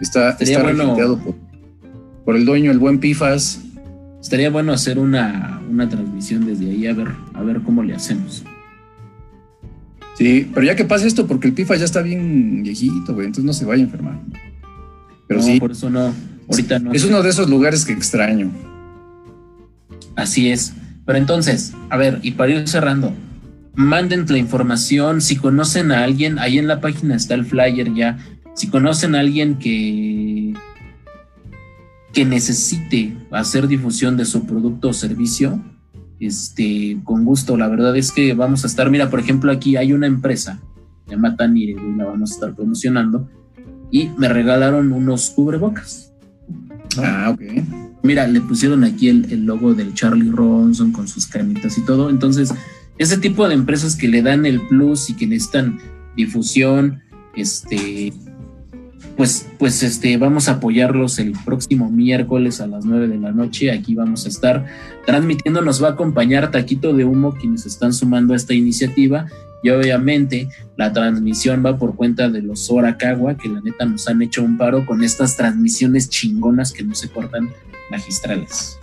Está, 0.00 0.30
está 0.30 0.62
bueno, 0.62 0.96
por 1.22 1.51
por 2.24 2.36
el 2.36 2.44
dueño, 2.44 2.70
el 2.70 2.78
buen 2.78 2.98
Pifas. 2.98 3.60
Estaría 4.20 4.50
bueno 4.50 4.72
hacer 4.72 4.98
una, 4.98 5.60
transmisión 5.90 6.46
desde 6.46 6.70
ahí 6.70 6.86
a 6.86 6.94
ver, 6.94 7.08
a 7.34 7.42
ver 7.42 7.60
cómo 7.62 7.82
le 7.82 7.94
hacemos. 7.94 8.44
Sí, 10.16 10.48
pero 10.52 10.66
ya 10.66 10.76
que 10.76 10.84
pasa 10.84 11.06
esto, 11.06 11.26
porque 11.26 11.48
el 11.48 11.54
Pifas 11.54 11.78
ya 11.78 11.84
está 11.84 12.02
bien 12.02 12.62
viejito, 12.62 13.14
güey, 13.14 13.26
entonces 13.26 13.44
no 13.44 13.52
se 13.52 13.64
vaya 13.64 13.82
a 13.82 13.86
enfermar. 13.86 14.20
Pero 15.26 15.40
no, 15.40 15.46
sí. 15.46 15.58
Por 15.58 15.72
eso 15.72 15.90
no, 15.90 16.12
ahorita 16.48 16.78
no. 16.78 16.92
Es 16.92 17.04
uno 17.04 17.22
de 17.22 17.30
esos 17.30 17.48
lugares 17.48 17.84
que 17.84 17.92
extraño. 17.92 18.50
Así 20.14 20.50
es. 20.50 20.74
Pero 21.04 21.18
entonces, 21.18 21.72
a 21.90 21.96
ver, 21.96 22.20
y 22.22 22.32
para 22.32 22.52
ir 22.52 22.68
cerrando, 22.68 23.12
manden 23.74 24.26
la 24.28 24.38
información. 24.38 25.20
Si 25.20 25.36
conocen 25.36 25.90
a 25.90 26.04
alguien, 26.04 26.38
ahí 26.38 26.58
en 26.58 26.68
la 26.68 26.80
página 26.80 27.16
está 27.16 27.34
el 27.34 27.44
flyer 27.44 27.92
ya. 27.94 28.18
Si 28.54 28.68
conocen 28.68 29.14
a 29.14 29.20
alguien 29.20 29.58
que 29.58 30.31
que 32.12 32.24
necesite 32.24 33.16
hacer 33.30 33.68
difusión 33.68 34.16
de 34.16 34.24
su 34.24 34.44
producto 34.46 34.90
o 34.90 34.92
servicio, 34.92 35.62
este, 36.20 36.98
con 37.04 37.24
gusto. 37.24 37.56
La 37.56 37.68
verdad 37.68 37.96
es 37.96 38.12
que 38.12 38.34
vamos 38.34 38.64
a 38.64 38.66
estar, 38.66 38.90
mira, 38.90 39.10
por 39.10 39.20
ejemplo, 39.20 39.50
aquí 39.50 39.76
hay 39.76 39.92
una 39.92 40.06
empresa, 40.06 40.60
se 41.06 41.12
llama 41.12 41.36
Tanire, 41.36 41.72
y 41.72 41.96
la 41.96 42.04
vamos 42.04 42.30
a 42.30 42.34
estar 42.34 42.54
promocionando, 42.54 43.28
y 43.90 44.08
me 44.16 44.28
regalaron 44.28 44.92
unos 44.92 45.30
cubrebocas. 45.30 46.12
Ah, 46.98 47.30
ok. 47.34 47.42
Mira, 48.02 48.26
le 48.26 48.40
pusieron 48.40 48.84
aquí 48.84 49.08
el, 49.08 49.30
el, 49.32 49.44
logo 49.44 49.74
del 49.74 49.94
Charlie 49.94 50.30
Ronson 50.30 50.92
con 50.92 51.08
sus 51.08 51.26
camitas 51.26 51.78
y 51.78 51.84
todo. 51.84 52.10
Entonces, 52.10 52.52
ese 52.98 53.16
tipo 53.16 53.48
de 53.48 53.54
empresas 53.54 53.96
que 53.96 54.08
le 54.08 54.22
dan 54.22 54.44
el 54.44 54.60
plus 54.68 55.08
y 55.08 55.14
que 55.14 55.26
necesitan 55.26 55.78
difusión, 56.16 57.00
este, 57.34 58.12
pues, 59.16 59.46
pues 59.58 59.82
este, 59.82 60.16
vamos 60.16 60.48
a 60.48 60.52
apoyarlos 60.52 61.18
el 61.18 61.32
próximo 61.44 61.90
miércoles 61.90 62.60
a 62.60 62.66
las 62.66 62.84
9 62.84 63.08
de 63.08 63.18
la 63.18 63.32
noche. 63.32 63.70
Aquí 63.70 63.94
vamos 63.94 64.26
a 64.26 64.28
estar 64.28 64.66
transmitiendo. 65.06 65.62
Nos 65.62 65.82
va 65.82 65.88
a 65.88 65.92
acompañar 65.92 66.50
Taquito 66.50 66.92
de 66.92 67.04
Humo, 67.04 67.34
quienes 67.34 67.66
están 67.66 67.92
sumando 67.92 68.34
a 68.34 68.36
esta 68.36 68.54
iniciativa. 68.54 69.26
Y 69.62 69.70
obviamente 69.70 70.48
la 70.76 70.92
transmisión 70.92 71.62
va 71.64 71.78
por 71.78 71.94
cuenta 71.94 72.28
de 72.28 72.42
los 72.42 72.66
Soracagua, 72.66 73.36
que 73.36 73.48
la 73.48 73.60
neta 73.60 73.84
nos 73.84 74.08
han 74.08 74.20
hecho 74.22 74.42
un 74.42 74.58
paro 74.58 74.84
con 74.84 75.04
estas 75.04 75.36
transmisiones 75.36 76.08
chingonas 76.08 76.72
que 76.72 76.82
no 76.82 76.94
se 76.94 77.08
cortan 77.08 77.48
magistrales. 77.90 78.78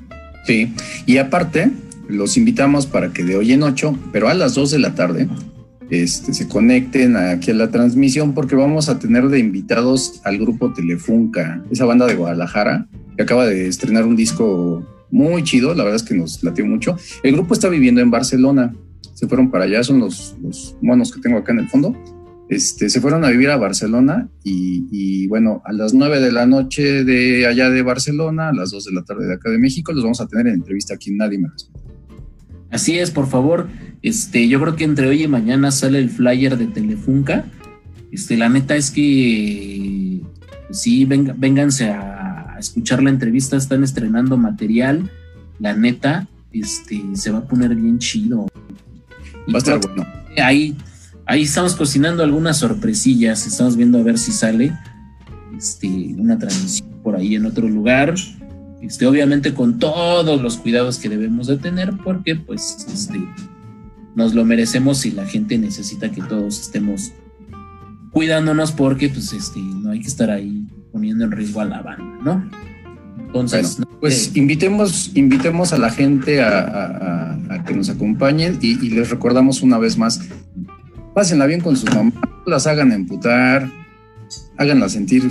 Sí, 0.46 0.74
y 1.06 1.18
aparte, 1.18 1.72
los 2.08 2.38
invitamos 2.38 2.86
para 2.86 3.12
que 3.12 3.24
de 3.24 3.36
hoy 3.36 3.52
en 3.52 3.64
ocho, 3.64 3.98
pero 4.12 4.30
a 4.30 4.34
las 4.34 4.56
2 4.56 4.72
de 4.72 4.80
la 4.80 4.96
tarde, 4.96 5.28
este, 5.90 6.34
se 6.34 6.48
conecten 6.48 7.16
aquí 7.16 7.52
a 7.52 7.56
la 7.56 7.72
transmisión 7.72 8.34
porque 8.34 8.56
vamos 8.56 8.90
a 8.90 9.00
tener 9.00 9.28
de 9.30 9.40
invitados 9.40 10.22
al 10.24 10.38
grupo 10.38 10.74
Telefunca, 10.74 11.64
esa 11.72 11.86
banda 11.86 12.06
de 12.06 12.16
Guadalajara 12.16 12.88
que 13.16 13.24
acaba 13.24 13.46
de 13.46 13.68
estrenar 13.68 14.06
un 14.06 14.16
disco 14.16 14.86
muy 15.12 15.44
chido, 15.44 15.74
la 15.74 15.84
verdad 15.84 15.98
es 15.98 16.04
que 16.04 16.16
nos 16.16 16.44
latió 16.44 16.66
mucho. 16.66 16.96
El 17.24 17.34
grupo 17.34 17.54
está 17.54 17.68
viviendo 17.68 18.02
en 18.02 18.12
Barcelona, 18.12 18.74
se 19.14 19.28
fueron 19.28 19.52
para 19.52 19.66
allá, 19.66 19.84
son 19.84 20.00
los, 20.00 20.38
los 20.42 20.78
monos 20.82 21.12
que 21.12 21.20
tengo 21.20 21.38
acá 21.38 21.52
en 21.52 21.60
el 21.60 21.68
fondo. 21.68 21.96
Este, 22.50 22.90
se 22.90 23.00
fueron 23.00 23.24
a 23.26 23.30
vivir 23.30 23.50
a 23.50 23.58
Barcelona 23.58 24.28
y, 24.44 25.28
bueno, 25.28 25.62
a 25.66 25.72
las 25.72 25.94
9 25.94 26.20
de 26.20 26.32
la 26.32 26.48
noche 26.48 27.04
de 27.04 27.46
allá 27.46 27.70
de 27.70 27.84
Barcelona, 27.84 28.50
a 28.50 28.54
las 28.54 28.72
2 28.72 28.86
de 28.86 28.94
la 28.94 29.04
tarde 29.04 29.28
de 29.28 29.36
acá 29.36 29.52
de 29.52 29.60
México, 29.60 29.92
los 29.92 30.04
vamos 30.04 30.20
a 30.20 30.28
tener 30.28 30.48
en 30.48 30.56
entrevista 30.56 30.96
aquí 30.96 31.12
Nadie 31.12 31.38
Me 31.38 31.48
Respeta. 31.48 31.80
Así 32.72 32.98
es, 32.98 33.12
por 33.12 33.28
favor. 33.28 33.68
Este, 34.02 34.48
yo 34.48 34.62
creo 34.62 34.76
que 34.76 34.86
entre 34.86 35.08
hoy 35.08 35.24
y 35.24 35.28
mañana 35.28 35.72
sale 35.72 36.00
el 36.00 36.10
flyer 36.10 36.58
de 36.58 36.68
Telefunca. 36.68 37.46
Este, 38.12 38.38
la 38.38 38.50
neta 38.50 38.76
es 38.76 38.92
que 38.92 40.22
sí, 40.72 41.06
venga, 41.06 41.36
vénganse 41.38 41.90
a, 41.90 42.56
escuchar 42.60 43.02
la 43.02 43.10
entrevista, 43.10 43.56
están 43.56 43.84
estrenando 43.84 44.38
material. 44.38 45.10
La 45.60 45.74
neta, 45.74 46.28
este, 46.52 47.02
se 47.14 47.32
va 47.32 47.40
a 47.40 47.48
poner 47.48 47.76
bien 47.76 48.00
chido. 48.00 48.48
Va 49.48 49.56
a 49.56 49.58
estar 49.58 49.80
bueno. 49.80 50.06
Ahí, 50.42 50.76
ahí 51.26 51.44
estamos 51.44 51.76
cocinando 51.76 52.24
algunas 52.24 52.58
sorpresillas, 52.58 53.48
estamos 53.48 53.76
viendo 53.76 53.98
a 53.98 54.04
ver 54.04 54.18
si 54.18 54.32
sale 54.32 54.74
este, 55.58 55.88
una 56.18 56.38
transmisión 56.38 56.90
por 57.04 57.16
ahí 57.16 57.36
en 57.36 57.46
otro 57.46 57.68
lugar. 57.68 58.16
Este, 58.82 59.06
obviamente 59.06 59.54
con 59.54 59.80
todos 59.80 60.42
los 60.42 60.58
cuidados 60.58 61.00
que 61.00 61.10
debemos 61.10 61.48
de 61.48 61.58
tener, 61.58 61.94
porque 62.04 62.36
pues 62.36 62.86
este, 62.94 63.20
nos 64.16 64.34
lo 64.34 64.46
merecemos 64.46 65.06
y 65.06 65.12
la 65.12 65.26
gente 65.26 65.58
necesita 65.58 66.12
que 66.12 66.22
todos 66.22 66.60
estemos 66.60 67.12
cuidándonos 68.12 68.72
porque 68.72 69.10
pues 69.10 69.34
este, 69.34 69.60
no 69.60 69.92
hay 69.92 70.02
que 70.02 70.08
estar 70.08 70.30
ahí 70.30 70.68
poniendo 70.92 71.26
en 71.26 71.32
riesgo 71.32 71.62
a 71.62 71.66
la 71.66 71.82
banda, 71.82 72.20
¿no? 72.24 72.50
Entonces, 73.28 73.78
pues 74.00 74.36
invitemos, 74.36 75.12
invitemos 75.14 75.72
a 75.72 75.78
la 75.78 75.92
gente 75.92 76.42
a, 76.42 77.64
que 77.68 77.76
nos 77.76 77.90
acompañen 77.90 78.58
y, 78.62 78.76
les 78.90 79.12
recordamos 79.12 79.62
una 79.62 79.78
vez 79.78 79.98
más, 79.98 80.22
pásenla 81.14 81.46
bien 81.46 81.62
con 81.62 81.78
sus 81.78 81.94
mamás, 81.94 82.14
las 82.48 82.66
hagan 82.66 82.92
emputar, 82.92 83.70
háganlas 84.58 84.94
sentir 84.94 85.30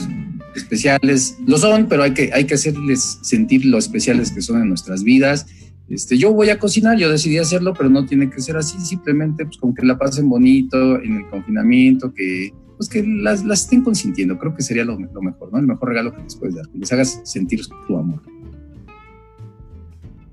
especiales. 0.55 1.37
Lo 1.47 1.59
son, 1.59 1.87
pero 1.89 2.05
hay 2.05 2.13
que, 2.13 2.31
hay 2.33 2.45
que 2.45 2.55
hacerles 2.55 3.19
sentir 3.23 3.65
lo 3.65 3.79
especiales 3.79 4.31
que 4.31 4.43
son 4.43 4.63
en 4.63 4.69
nuestras 4.69 5.03
vidas. 5.03 5.47
Este, 5.89 6.19
yo 6.19 6.33
voy 6.33 6.51
a 6.51 6.59
cocinar, 6.59 6.99
yo 6.99 7.11
decidí 7.11 7.39
hacerlo, 7.39 7.73
pero 7.73 7.89
no 7.89 8.05
tiene 8.05 8.29
que 8.29 8.41
ser 8.41 8.57
así, 8.57 8.79
simplemente 8.81 9.45
pues 9.45 9.57
con 9.57 9.75
que 9.75 9.87
la 9.87 9.97
pasen 9.97 10.29
bonito 10.29 11.01
en 11.03 11.17
el 11.17 11.27
confinamiento, 11.29 12.13
que 12.13 12.53
pues 12.77 12.89
que 12.89 13.03
las, 13.05 13.45
las 13.45 13.63
estén 13.63 13.83
consintiendo, 13.83 14.39
creo 14.39 14.55
que 14.55 14.63
sería 14.63 14.85
lo, 14.85 14.97
lo, 14.99 15.21
mejor, 15.21 15.53
¿no? 15.53 15.59
El 15.59 15.67
mejor 15.67 15.89
regalo 15.89 16.15
que 16.15 16.23
les 16.23 16.37
puedes 16.37 16.55
dar, 16.55 16.69
que 16.69 16.79
les 16.79 16.93
hagas 16.93 17.21
sentir 17.25 17.61
tu 17.89 17.99
amor. 17.99 18.23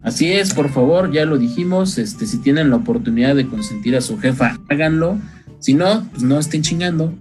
Así 0.04 0.28
es, 0.28 0.54
por 0.54 0.70
favor, 0.70 1.12
ya 1.12 1.26
lo 1.26 1.40
dijimos, 1.40 1.98
este, 1.98 2.28
si 2.28 2.38
tienen 2.38 2.70
la 2.70 2.76
oportunidad 2.76 3.36
de 3.36 3.48
consentir 3.48 3.96
a 3.96 4.02
su 4.02 4.20
jefa, 4.20 4.60
háganlo, 4.70 5.18
si 5.58 5.74
no, 5.74 6.08
pues 6.12 6.22
no 6.22 6.38
estén 6.38 6.62
chingando, 6.62 7.16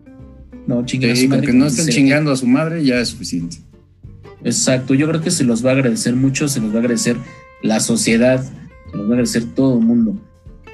no 0.67 0.85
chinguen 0.85 1.17
sí, 1.17 1.29
que 1.29 1.53
no 1.55 1.67
estén 1.67 1.89
chingando 1.89 2.31
a 2.31 2.37
su 2.37 2.47
madre 2.47 2.85
ya 2.85 3.01
es 3.01 3.09
suficiente. 3.09 3.57
Exacto, 4.43 4.93
yo 4.93 5.09
creo 5.09 5.23
que 5.23 5.31
se 5.31 5.45
los 5.45 5.65
va 5.65 5.71
a 5.71 5.73
agradecer 5.73 6.15
mucho, 6.15 6.49
se 6.49 6.61
los 6.61 6.71
va 6.73 6.77
a 6.77 6.81
agradecer 6.81 7.17
la 7.65 7.81
sociedad, 7.81 8.45
se 8.91 8.97
los 8.97 9.11
va 9.11 9.17
a 9.17 9.55
todo 9.55 9.79
el 9.79 9.85
mundo. 9.85 10.17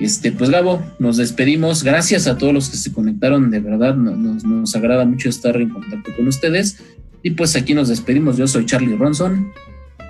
Este, 0.00 0.32
pues 0.32 0.50
Gabo, 0.50 0.82
nos 0.98 1.18
despedimos. 1.18 1.84
Gracias 1.84 2.26
a 2.26 2.36
todos 2.36 2.52
los 2.52 2.68
que 2.68 2.76
se 2.76 2.92
conectaron, 2.92 3.50
de 3.50 3.60
verdad, 3.60 3.94
nos, 3.94 4.44
nos 4.44 4.74
agrada 4.74 5.04
mucho 5.04 5.28
estar 5.28 5.56
en 5.56 5.68
contacto 5.68 6.10
con 6.16 6.26
ustedes. 6.26 6.82
Y 7.22 7.30
pues 7.30 7.54
aquí 7.54 7.74
nos 7.74 7.88
despedimos. 7.88 8.36
Yo 8.36 8.48
soy 8.48 8.66
Charlie 8.66 8.96
Ronson. 8.96 9.52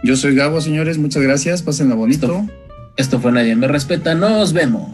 Yo 0.03 0.16
soy 0.16 0.35
Gabo, 0.35 0.61
señores. 0.61 0.97
Muchas 0.97 1.22
gracias. 1.22 1.62
Pásenla 1.62 1.97
bonito. 1.97 2.26
Esto, 2.26 2.53
esto 2.97 3.20
fue 3.20 3.33
Nadie 3.33 3.55
Me 3.57 3.68
Respeta. 3.68 4.14
Nos 4.14 4.55
vemos. 4.55 4.91